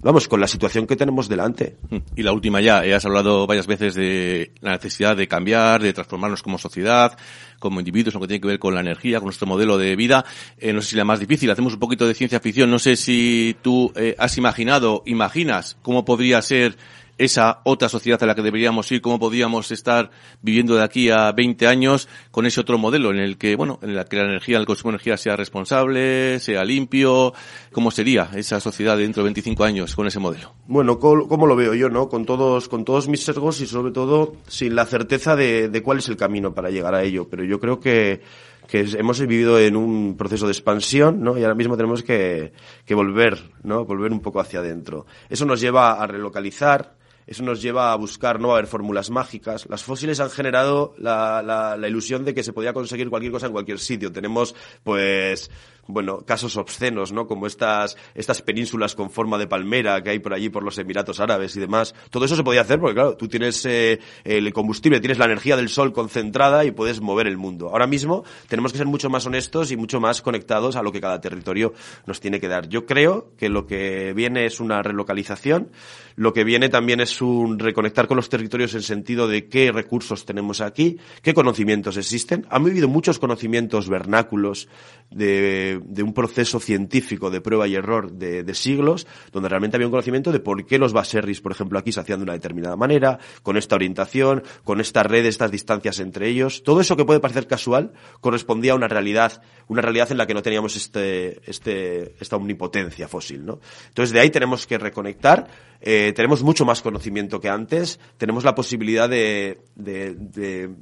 vamos, 0.00 0.28
con 0.28 0.40
la 0.40 0.46
situación 0.46 0.86
que 0.86 0.96
tenemos 0.96 1.28
delante. 1.28 1.76
Y 2.14 2.22
la 2.22 2.32
última 2.32 2.60
ya, 2.60 2.84
eh, 2.84 2.94
has 2.94 3.04
hablado 3.04 3.46
varias 3.46 3.66
veces 3.66 3.94
de 3.94 4.52
la 4.60 4.72
necesidad 4.72 5.16
de 5.16 5.28
cambiar, 5.28 5.82
de 5.82 5.92
transformarnos 5.92 6.42
como 6.42 6.58
sociedad, 6.58 7.16
como 7.58 7.80
individuos, 7.80 8.14
lo 8.14 8.20
que 8.20 8.28
tiene 8.28 8.40
que 8.40 8.48
ver 8.48 8.58
con 8.58 8.74
la 8.74 8.80
energía, 8.80 9.18
con 9.18 9.26
nuestro 9.26 9.46
modelo 9.46 9.78
de 9.78 9.96
vida. 9.96 10.24
Eh, 10.58 10.72
no 10.72 10.82
sé 10.82 10.90
si 10.90 10.96
la 10.96 11.04
más 11.04 11.20
difícil, 11.20 11.50
hacemos 11.50 11.74
un 11.74 11.80
poquito 11.80 12.06
de 12.06 12.14
ciencia 12.14 12.40
ficción, 12.40 12.70
no 12.70 12.78
sé 12.78 12.96
si 12.96 13.56
tú 13.62 13.92
eh, 13.96 14.14
has 14.18 14.36
imaginado, 14.38 15.02
imaginas 15.06 15.76
cómo 15.82 16.04
podría 16.04 16.40
ser 16.42 16.76
esa 17.18 17.60
otra 17.64 17.88
sociedad 17.88 18.22
a 18.22 18.26
la 18.26 18.34
que 18.34 18.42
deberíamos 18.42 18.90
ir, 18.92 19.00
cómo 19.00 19.18
podríamos 19.18 19.70
estar 19.70 20.10
viviendo 20.42 20.74
de 20.76 20.82
aquí 20.82 21.10
a 21.10 21.32
20 21.32 21.66
años 21.66 22.08
con 22.30 22.46
ese 22.46 22.60
otro 22.60 22.78
modelo 22.78 23.10
en 23.10 23.18
el 23.18 23.38
que, 23.38 23.56
bueno, 23.56 23.78
en 23.82 23.90
el 23.90 24.04
que 24.04 24.16
la 24.16 24.24
energía, 24.24 24.58
el 24.58 24.66
consumo 24.66 24.92
de 24.92 24.96
energía 24.96 25.16
sea 25.16 25.36
responsable, 25.36 26.38
sea 26.40 26.64
limpio, 26.64 27.32
cómo 27.72 27.90
sería 27.90 28.30
esa 28.34 28.60
sociedad 28.60 28.96
dentro 28.96 29.22
de 29.22 29.28
25 29.28 29.64
años 29.64 29.94
con 29.94 30.06
ese 30.06 30.18
modelo. 30.18 30.54
Bueno, 30.66 30.98
¿cómo 30.98 31.46
lo 31.46 31.56
veo 31.56 31.74
yo, 31.74 31.88
no? 31.88 32.08
Con 32.08 32.26
todos, 32.26 32.68
con 32.68 32.84
todos 32.84 33.08
mis 33.08 33.24
sesgos 33.24 33.60
y 33.60 33.66
sobre 33.66 33.92
todo 33.92 34.36
sin 34.46 34.74
la 34.74 34.84
certeza 34.84 35.36
de, 35.36 35.68
de 35.68 35.82
cuál 35.82 35.98
es 35.98 36.08
el 36.08 36.16
camino 36.16 36.54
para 36.54 36.70
llegar 36.70 36.94
a 36.94 37.02
ello. 37.02 37.28
Pero 37.28 37.44
yo 37.44 37.60
creo 37.60 37.80
que, 37.80 38.20
que 38.66 38.80
hemos 38.98 39.20
vivido 39.20 39.58
en 39.58 39.76
un 39.76 40.16
proceso 40.16 40.46
de 40.46 40.52
expansión, 40.52 41.22
¿no? 41.22 41.38
Y 41.38 41.42
ahora 41.42 41.54
mismo 41.54 41.76
tenemos 41.76 42.02
que, 42.02 42.52
que 42.84 42.94
volver, 42.94 43.38
¿no? 43.62 43.84
Volver 43.84 44.12
un 44.12 44.20
poco 44.20 44.40
hacia 44.40 44.60
adentro. 44.60 45.06
Eso 45.28 45.44
nos 45.44 45.60
lleva 45.60 45.92
a 46.02 46.06
relocalizar, 46.06 46.95
eso 47.26 47.42
nos 47.42 47.60
lleva 47.60 47.92
a 47.92 47.96
buscar, 47.96 48.40
no 48.40 48.50
a 48.50 48.54
haber 48.54 48.66
fórmulas 48.66 49.10
mágicas. 49.10 49.66
Las 49.68 49.82
fósiles 49.82 50.20
han 50.20 50.30
generado 50.30 50.94
la, 50.98 51.42
la, 51.42 51.76
la 51.76 51.88
ilusión 51.88 52.24
de 52.24 52.34
que 52.34 52.42
se 52.42 52.52
podía 52.52 52.72
conseguir 52.72 53.10
cualquier 53.10 53.32
cosa 53.32 53.46
en 53.46 53.52
cualquier 53.52 53.78
sitio. 53.78 54.12
Tenemos, 54.12 54.54
pues, 54.84 55.50
bueno, 55.88 56.20
casos 56.24 56.56
obscenos, 56.56 57.12
¿no? 57.12 57.26
Como 57.26 57.46
estas, 57.46 57.96
estas 58.14 58.42
penínsulas 58.42 58.94
con 58.94 59.10
forma 59.10 59.38
de 59.38 59.46
palmera 59.46 60.02
que 60.02 60.10
hay 60.10 60.18
por 60.18 60.34
allí 60.34 60.48
por 60.48 60.62
los 60.62 60.78
Emiratos 60.78 61.20
Árabes 61.20 61.56
y 61.56 61.60
demás. 61.60 61.94
Todo 62.10 62.24
eso 62.24 62.36
se 62.36 62.44
podía 62.44 62.62
hacer 62.62 62.78
porque, 62.80 62.94
claro, 62.94 63.16
tú 63.16 63.28
tienes 63.28 63.64
eh, 63.66 63.98
el 64.24 64.52
combustible, 64.52 65.00
tienes 65.00 65.18
la 65.18 65.26
energía 65.26 65.56
del 65.56 65.68
sol 65.68 65.92
concentrada 65.92 66.64
y 66.64 66.70
puedes 66.70 67.00
mover 67.00 67.26
el 67.26 67.36
mundo. 67.36 67.70
Ahora 67.70 67.86
mismo 67.86 68.24
tenemos 68.48 68.72
que 68.72 68.78
ser 68.78 68.86
mucho 68.86 69.10
más 69.10 69.26
honestos 69.26 69.70
y 69.70 69.76
mucho 69.76 70.00
más 70.00 70.22
conectados 70.22 70.76
a 70.76 70.82
lo 70.82 70.92
que 70.92 71.00
cada 71.00 71.20
territorio 71.20 71.72
nos 72.06 72.20
tiene 72.20 72.40
que 72.40 72.48
dar. 72.48 72.68
Yo 72.68 72.86
creo 72.86 73.32
que 73.36 73.48
lo 73.48 73.66
que 73.66 74.12
viene 74.12 74.46
es 74.46 74.60
una 74.60 74.82
relocalización, 74.82 75.70
lo 76.16 76.32
que 76.32 76.44
viene 76.44 76.68
también 76.68 77.00
es 77.00 77.22
un 77.22 77.58
reconectar 77.58 78.08
con 78.08 78.16
los 78.16 78.28
territorios 78.28 78.74
en 78.74 78.82
sentido 78.82 79.28
de 79.28 79.48
qué 79.48 79.70
recursos 79.72 80.24
tenemos 80.24 80.60
aquí, 80.60 80.98
qué 81.22 81.34
conocimientos 81.34 81.96
existen. 81.96 82.46
Han 82.50 82.64
vivido 82.64 82.88
muchos 82.88 83.18
conocimientos 83.18 83.88
vernáculos 83.88 84.68
de 85.10 85.36
de, 85.84 86.02
un 86.02 86.12
proceso 86.12 86.60
científico 86.60 87.30
de 87.30 87.40
prueba 87.40 87.66
y 87.66 87.74
error 87.74 88.12
de, 88.12 88.42
de, 88.42 88.54
siglos, 88.54 89.06
donde 89.32 89.48
realmente 89.48 89.76
había 89.76 89.86
un 89.86 89.90
conocimiento 89.90 90.32
de 90.32 90.40
por 90.40 90.64
qué 90.66 90.78
los 90.78 90.92
baserris, 90.92 91.40
por 91.40 91.52
ejemplo, 91.52 91.78
aquí 91.78 91.92
se 91.92 92.00
hacían 92.00 92.20
de 92.20 92.24
una 92.24 92.32
determinada 92.32 92.76
manera, 92.76 93.18
con 93.42 93.56
esta 93.56 93.74
orientación, 93.74 94.42
con 94.64 94.80
esta 94.80 95.02
red, 95.02 95.24
estas 95.26 95.50
distancias 95.50 96.00
entre 96.00 96.28
ellos. 96.28 96.62
Todo 96.62 96.80
eso 96.80 96.96
que 96.96 97.04
puede 97.04 97.20
parecer 97.20 97.46
casual 97.46 97.92
correspondía 98.20 98.72
a 98.72 98.76
una 98.76 98.88
realidad, 98.88 99.42
una 99.68 99.82
realidad 99.82 100.10
en 100.12 100.18
la 100.18 100.26
que 100.26 100.34
no 100.34 100.42
teníamos 100.42 100.76
este, 100.76 101.40
este, 101.48 102.14
esta 102.20 102.36
omnipotencia 102.36 103.08
fósil, 103.08 103.44
¿no? 103.44 103.60
Entonces 103.88 104.12
de 104.12 104.20
ahí 104.20 104.30
tenemos 104.30 104.66
que 104.66 104.78
reconectar, 104.78 105.48
eh, 105.80 106.05
tenemos 106.12 106.42
mucho 106.42 106.64
más 106.64 106.82
conocimiento 106.82 107.40
que 107.40 107.48
antes, 107.48 107.98
tenemos 108.18 108.44
la 108.44 108.54
posibilidad 108.54 109.08
de, 109.08 109.58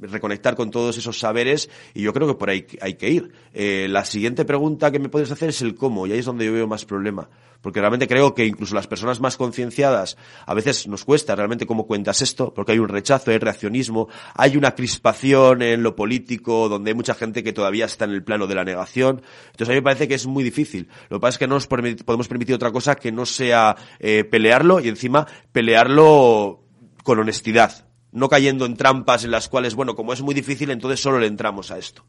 reconectar 0.01 0.55
con 0.55 0.71
todos 0.71 0.97
esos 0.97 1.19
saberes 1.19 1.69
y 1.93 2.01
yo 2.01 2.13
creo 2.13 2.27
que 2.27 2.35
por 2.35 2.49
ahí 2.49 2.65
hay 2.81 2.95
que 2.95 3.09
ir. 3.09 3.31
Eh, 3.53 3.87
la 3.89 4.05
siguiente 4.05 4.45
pregunta 4.45 4.91
que 4.91 4.99
me 4.99 5.09
puedes 5.09 5.31
hacer 5.31 5.49
es 5.49 5.61
el 5.61 5.75
cómo, 5.75 6.07
y 6.07 6.11
ahí 6.11 6.19
es 6.19 6.25
donde 6.25 6.45
yo 6.45 6.53
veo 6.53 6.67
más 6.67 6.85
problema. 6.85 7.29
Porque 7.65 7.79
realmente 7.79 8.07
creo 8.07 8.35
que 8.35 8.45
incluso 8.45 8.75
las 8.75 8.85
personas 8.85 9.19
más 9.19 9.37
concienciadas 9.37 10.17
a 10.45 10.53
veces 10.53 10.87
nos 10.87 11.03
cuesta 11.03 11.35
realmente 11.35 11.65
cómo 11.65 11.87
cuentas 11.87 12.21
esto, 12.21 12.53
porque 12.53 12.73
hay 12.73 12.77
un 12.77 12.89
rechazo, 12.89 13.31
hay 13.31 13.39
reaccionismo, 13.39 14.07
hay 14.35 14.55
una 14.55 14.75
crispación 14.75 15.63
en 15.63 15.81
lo 15.81 15.95
político, 15.95 16.69
donde 16.69 16.91
hay 16.91 16.95
mucha 16.95 17.15
gente 17.15 17.43
que 17.43 17.53
todavía 17.53 17.85
está 17.85 18.05
en 18.05 18.11
el 18.11 18.23
plano 18.23 18.45
de 18.45 18.53
la 18.53 18.63
negación. 18.63 19.23
Entonces 19.47 19.69
a 19.69 19.71
mí 19.71 19.77
me 19.77 19.81
parece 19.81 20.07
que 20.07 20.13
es 20.13 20.27
muy 20.27 20.43
difícil. 20.43 20.89
Lo 21.09 21.17
que 21.17 21.21
pasa 21.21 21.29
es 21.31 21.37
que 21.39 21.47
no 21.47 21.55
nos 21.55 21.65
podemos 21.65 22.27
permitir 22.27 22.53
otra 22.53 22.71
cosa 22.71 22.93
que 22.93 23.11
no 23.11 23.25
sea 23.25 23.75
eh, 23.97 24.25
pelearlo 24.25 24.79
y 24.79 24.87
encima 24.87 25.25
pelearlo 25.51 26.61
con 27.03 27.17
honestidad, 27.17 27.87
no 28.11 28.29
cayendo 28.29 28.67
en 28.67 28.77
trampas 28.77 29.23
en 29.23 29.31
las 29.31 29.49
cuales, 29.49 29.73
bueno, 29.73 29.95
como 29.95 30.13
es 30.13 30.21
muy 30.21 30.35
difícil, 30.35 30.69
entonces 30.69 30.99
solo 30.99 31.19
le 31.19 31.25
entramos 31.25 31.71
a 31.71 31.79
esto. 31.79 32.05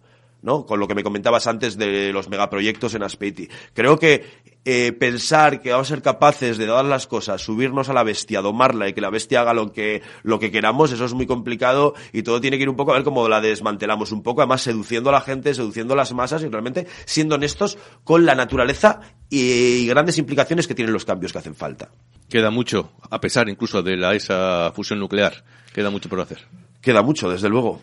¿No? 0.47 0.64
Con 0.64 0.78
lo 0.78 0.86
que 0.86 0.94
me 0.94 1.03
comentabas 1.03 1.49
antes 1.49 1.76
de 1.76 2.12
los 2.12 2.28
megaproyectos 2.28 2.94
en 2.94 3.03
Aspeiti. 3.03 3.49
Creo 3.74 3.99
que 3.99 4.24
eh, 4.64 4.92
pensar 4.92 5.61
que 5.61 5.72
vamos 5.72 5.88
a 5.88 5.94
ser 5.94 6.03
capaces 6.03 6.57
de 6.57 6.66
dar 6.66 6.84
las 6.84 7.09
cosas, 7.09 7.42
subirnos 7.42 7.88
a 7.88 7.92
la 7.92 8.05
bestia, 8.05 8.40
domarla 8.40 8.88
y 8.88 8.92
que 8.92 9.01
la 9.01 9.11
bestia 9.11 9.40
haga 9.40 9.53
lo 9.53 9.72
que, 9.72 10.03
lo 10.22 10.38
que 10.38 10.53
queramos, 10.53 10.92
eso 10.92 11.05
es 11.05 11.14
muy 11.14 11.26
complicado 11.26 11.94
y 12.12 12.22
todo 12.22 12.40
tiene 12.40 12.59
que 12.59 12.62
ir 12.62 12.68
un 12.68 12.76
poco 12.76 12.92
a 12.92 12.94
ver 12.94 13.03
cómo 13.03 13.28
la 13.28 13.40
desmantelamos 13.40 14.12
un 14.12 14.22
poco, 14.22 14.40
además 14.40 14.62
seduciendo 14.62 15.11
a 15.11 15.14
la 15.14 15.20
gente, 15.20 15.53
seduciendo 15.53 15.94
a 15.94 15.97
las 15.97 16.14
masas 16.14 16.44
y 16.44 16.49
realmente 16.49 16.86
siendo 17.07 17.34
honestos 17.34 17.76
con 18.05 18.24
la 18.24 18.36
naturaleza 18.36 19.01
y, 19.28 19.40
y 19.40 19.86
grandes 19.88 20.16
implicaciones 20.16 20.68
que 20.68 20.76
tienen 20.76 20.92
los 20.92 21.05
cambios 21.05 21.32
que 21.32 21.38
hacen 21.38 21.57
falta. 21.57 21.90
Queda 22.30 22.51
mucho, 22.51 22.92
a 23.11 23.20
pesar 23.20 23.49
incluso 23.49 23.82
de 23.82 23.97
la, 23.97 24.14
esa 24.14 24.70
fusión 24.76 25.01
nuclear, 25.01 25.44
queda 25.74 25.90
mucho 25.90 26.09
por 26.09 26.20
hacer. 26.20 26.47
Queda 26.80 27.03
mucho, 27.03 27.28
desde 27.28 27.49
luego. 27.49 27.82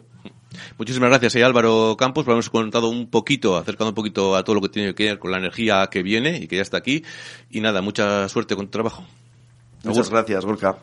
Muchísimas 0.78 1.10
gracias, 1.10 1.36
eh, 1.36 1.44
Álvaro 1.44 1.96
Campos, 1.98 2.24
por 2.26 2.32
habernos 2.32 2.50
contado 2.50 2.90
un 2.90 3.10
poquito, 3.10 3.58
acercando 3.58 3.90
un 3.90 3.96
poquito 3.96 4.36
a 4.36 4.44
todo 4.44 4.56
lo 4.56 4.62
que 4.62 4.70
tiene 4.70 4.94
que 4.96 5.06
ver 5.06 5.20
con 5.20 5.32
la 5.32 5.38
energía 5.38 5.88
que 5.88 6.04
viene 6.04 6.38
y 6.38 6.48
que 6.48 6.58
ya 6.58 6.62
está 6.62 6.78
aquí. 6.78 7.04
Y 7.50 7.62
nada, 7.62 7.82
mucha 7.82 8.28
suerte 8.30 8.56
con 8.56 8.68
tu 8.68 8.72
trabajo. 8.72 9.04
Muchas 9.84 10.10
gracias, 10.10 10.46
Gorka. 10.46 10.78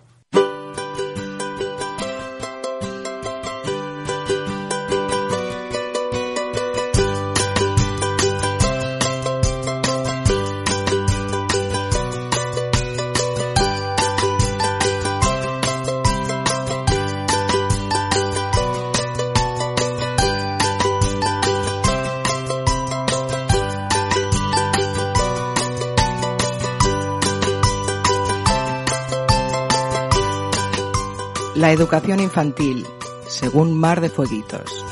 La 31.70 31.74
educación 31.74 32.18
infantil, 32.18 32.84
según 33.28 33.78
Mar 33.78 34.00
de 34.00 34.10
Fueguitos. 34.10 34.84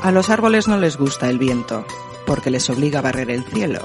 A 0.00 0.12
los 0.12 0.30
árboles 0.30 0.68
no 0.68 0.78
les 0.78 0.96
gusta 0.96 1.28
el 1.28 1.40
viento, 1.40 1.84
porque 2.24 2.50
les 2.50 2.70
obliga 2.70 3.00
a 3.00 3.02
barrer 3.02 3.32
el 3.32 3.42
cielo. 3.42 3.80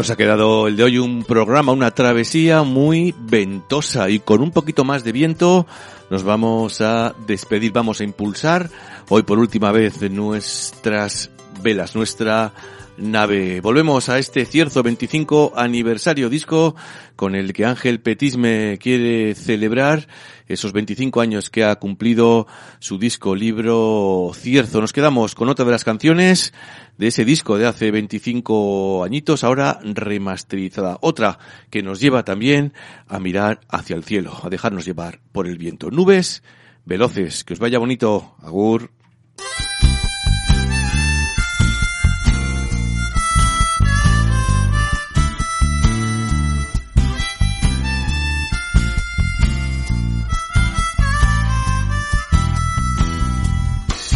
Nos 0.00 0.08
ha 0.08 0.16
quedado 0.16 0.66
el 0.66 0.76
de 0.76 0.84
hoy 0.84 0.96
un 0.96 1.24
programa, 1.24 1.72
una 1.72 1.90
travesía 1.90 2.62
muy 2.62 3.14
ventosa 3.18 4.08
y 4.08 4.18
con 4.18 4.40
un 4.40 4.50
poquito 4.50 4.82
más 4.82 5.04
de 5.04 5.12
viento 5.12 5.66
nos 6.08 6.22
vamos 6.22 6.80
a 6.80 7.14
despedir, 7.26 7.70
vamos 7.72 8.00
a 8.00 8.04
impulsar 8.04 8.70
hoy 9.10 9.24
por 9.24 9.38
última 9.38 9.72
vez 9.72 10.00
nuestras 10.10 11.28
velas, 11.62 11.94
nuestra 11.96 12.54
nave. 13.00 13.60
Volvemos 13.60 14.08
a 14.08 14.18
este 14.18 14.44
cierzo 14.44 14.82
25 14.82 15.54
aniversario 15.56 16.28
disco 16.28 16.76
con 17.16 17.34
el 17.34 17.52
que 17.52 17.64
Ángel 17.64 18.00
Petisme 18.00 18.78
quiere 18.78 19.34
celebrar 19.34 20.06
esos 20.46 20.72
25 20.72 21.20
años 21.20 21.50
que 21.50 21.64
ha 21.64 21.74
cumplido 21.76 22.46
su 22.78 22.98
disco 22.98 23.34
libro 23.34 24.32
Cierzo. 24.34 24.80
Nos 24.80 24.92
quedamos 24.92 25.34
con 25.34 25.48
otra 25.48 25.64
de 25.64 25.70
las 25.70 25.84
canciones 25.84 26.52
de 26.98 27.08
ese 27.08 27.24
disco 27.24 27.56
de 27.56 27.66
hace 27.66 27.90
25 27.90 29.02
añitos, 29.04 29.44
ahora 29.44 29.80
remasterizada. 29.82 30.98
Otra 31.00 31.38
que 31.70 31.82
nos 31.82 32.00
lleva 32.00 32.24
también 32.24 32.74
a 33.08 33.18
mirar 33.18 33.60
hacia 33.68 33.96
el 33.96 34.04
cielo, 34.04 34.38
a 34.42 34.50
dejarnos 34.50 34.84
llevar 34.84 35.20
por 35.32 35.46
el 35.46 35.58
viento. 35.58 35.90
Nubes 35.90 36.42
veloces, 36.84 37.44
que 37.44 37.54
os 37.54 37.58
vaya 37.58 37.78
bonito. 37.78 38.34
Agur. 38.42 38.99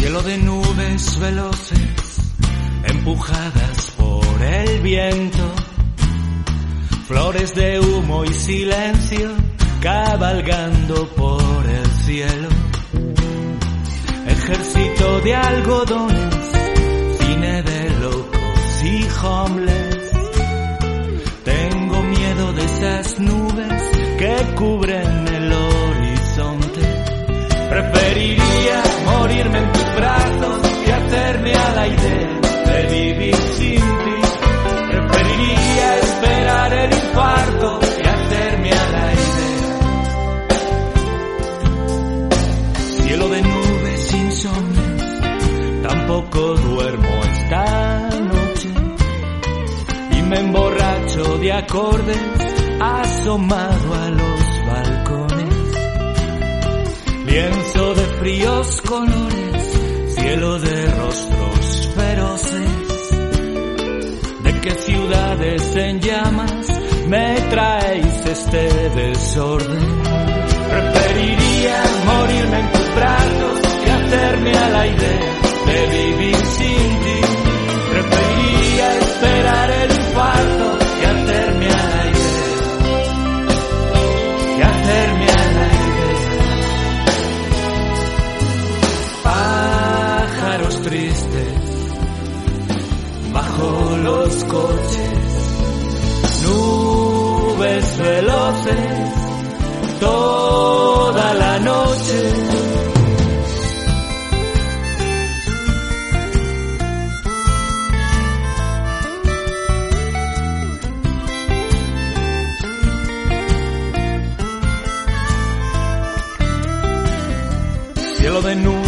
Cielo 0.05 0.21
de 0.21 0.37
nubes 0.37 1.19
veloces, 1.19 1.79
empujadas 2.83 3.91
por 3.97 4.39
el 4.39 4.79
viento. 4.81 5.51
Flores 7.07 7.55
de 7.55 7.79
humo 7.79 8.23
y 8.23 8.31
silencio, 8.31 9.31
cabalgando 9.81 11.07
por 11.15 11.65
el 11.65 11.87
cielo. 12.03 12.49
Ejército 14.27 15.21
de 15.21 15.33
algodones, 15.33 16.35
cine 17.19 17.63
de 17.63 17.89
locos 17.99 18.83
y 18.83 19.07
homeless. 19.25 20.11
Tengo 21.43 22.03
miedo 22.03 22.53
de 22.53 22.63
esas 22.63 23.19
nubes 23.19 23.81
que 24.19 24.53
cubren 24.55 25.27
el 25.29 25.51
horizonte. 25.51 26.81
Preferiría 27.71 28.44
hacerme 31.85 31.87
a 31.87 31.87
la 31.87 31.87
idea 31.87 32.41
de 32.65 32.87
vivir 32.87 33.35
sin 33.35 33.79
ti. 33.79 34.21
Preferiría 34.91 35.99
esperar 35.99 36.73
el 36.73 36.93
infarto 36.93 37.79
que 37.79 38.09
hacerme 38.09 38.71
a 38.71 38.91
la 38.91 39.13
idea. 39.13 39.79
Cielo 43.03 43.29
de 43.29 43.41
nubes 43.41 44.13
insomnes, 44.13 45.83
tampoco 45.83 46.39
duermo 46.55 47.23
esta 47.23 48.09
noche. 48.19 48.69
Y 50.11 50.21
me 50.23 50.39
emborracho 50.39 51.37
de 51.37 51.53
acordes 51.53 52.19
asomado 52.79 53.93
a 53.93 54.09
los 54.09 54.65
balcones 54.67 55.55
lienzo 57.25 57.93
de 57.95 58.05
fríos 58.19 58.81
colores, 58.81 60.15
cielo 60.15 60.59
de 60.59 60.91
rostros 60.91 61.54
¿De 64.43 64.61
qué 64.61 64.71
ciudades 64.71 65.75
en 65.75 65.99
llamas 65.99 66.67
me 67.07 67.35
traéis 67.49 68.25
este 68.25 68.89
desorden? 68.89 70.03
Preferiría 70.69 71.83
morirme 72.05 72.59
en 72.59 72.71
tus 72.71 72.95
brazos 72.95 73.59
que 73.83 73.91
hacerme 73.91 74.51
a 74.57 74.69
la 74.69 74.87
idea 74.87 75.33
de 75.65 75.87
vivir 75.87 76.35
sin 76.35 76.99
ti. 77.03 77.19
Preferiría 77.91 78.97
esperar 78.99 79.71
el 79.71 79.91
infarto 79.91 80.64
los 94.05 94.43
coches, 94.45 95.19
nubes 96.43 97.97
veloces 97.97 98.75
toda 99.99 101.33
la 101.33 101.59
noche. 101.59 102.55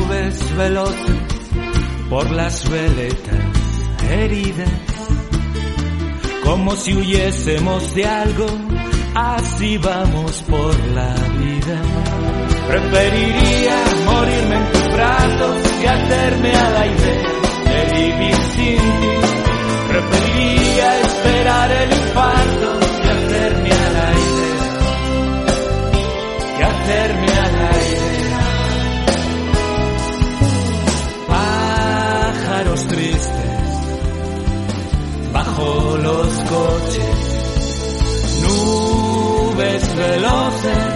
subes 0.08 0.56
veloces 0.56 1.16
por 2.10 2.30
las 2.32 2.70
veletas 2.70 3.40
heridas, 4.10 4.70
como 6.48 6.78
si 6.78 6.94
huyésemos 6.94 7.94
de 7.94 8.06
algo, 8.06 8.48
así 9.14 9.78
vamos 9.80 10.32
por 10.44 10.74
la 10.96 11.14
vida. 11.40 11.82
Preferiría 12.70 13.84
morirme 14.06 14.56
en 14.56 14.72
tus 14.72 14.94
brazos 14.94 15.58
que 15.82 15.90
hacerme 15.90 16.52
a 16.56 16.70
la 16.70 16.88
idea 16.88 17.28
de 17.66 17.80
vivir 18.00 18.36
sin. 18.56 18.80
Preferiría 19.90 21.02
esperar 21.02 21.72
el 21.84 21.92
infarto 21.92 22.80
que 23.02 23.10
hacerme 23.10 23.72
a 23.72 23.90
la 23.98 24.12
idea 24.12 24.48
que 26.58 26.64
hacerme 26.64 27.17
veloces 39.98 40.87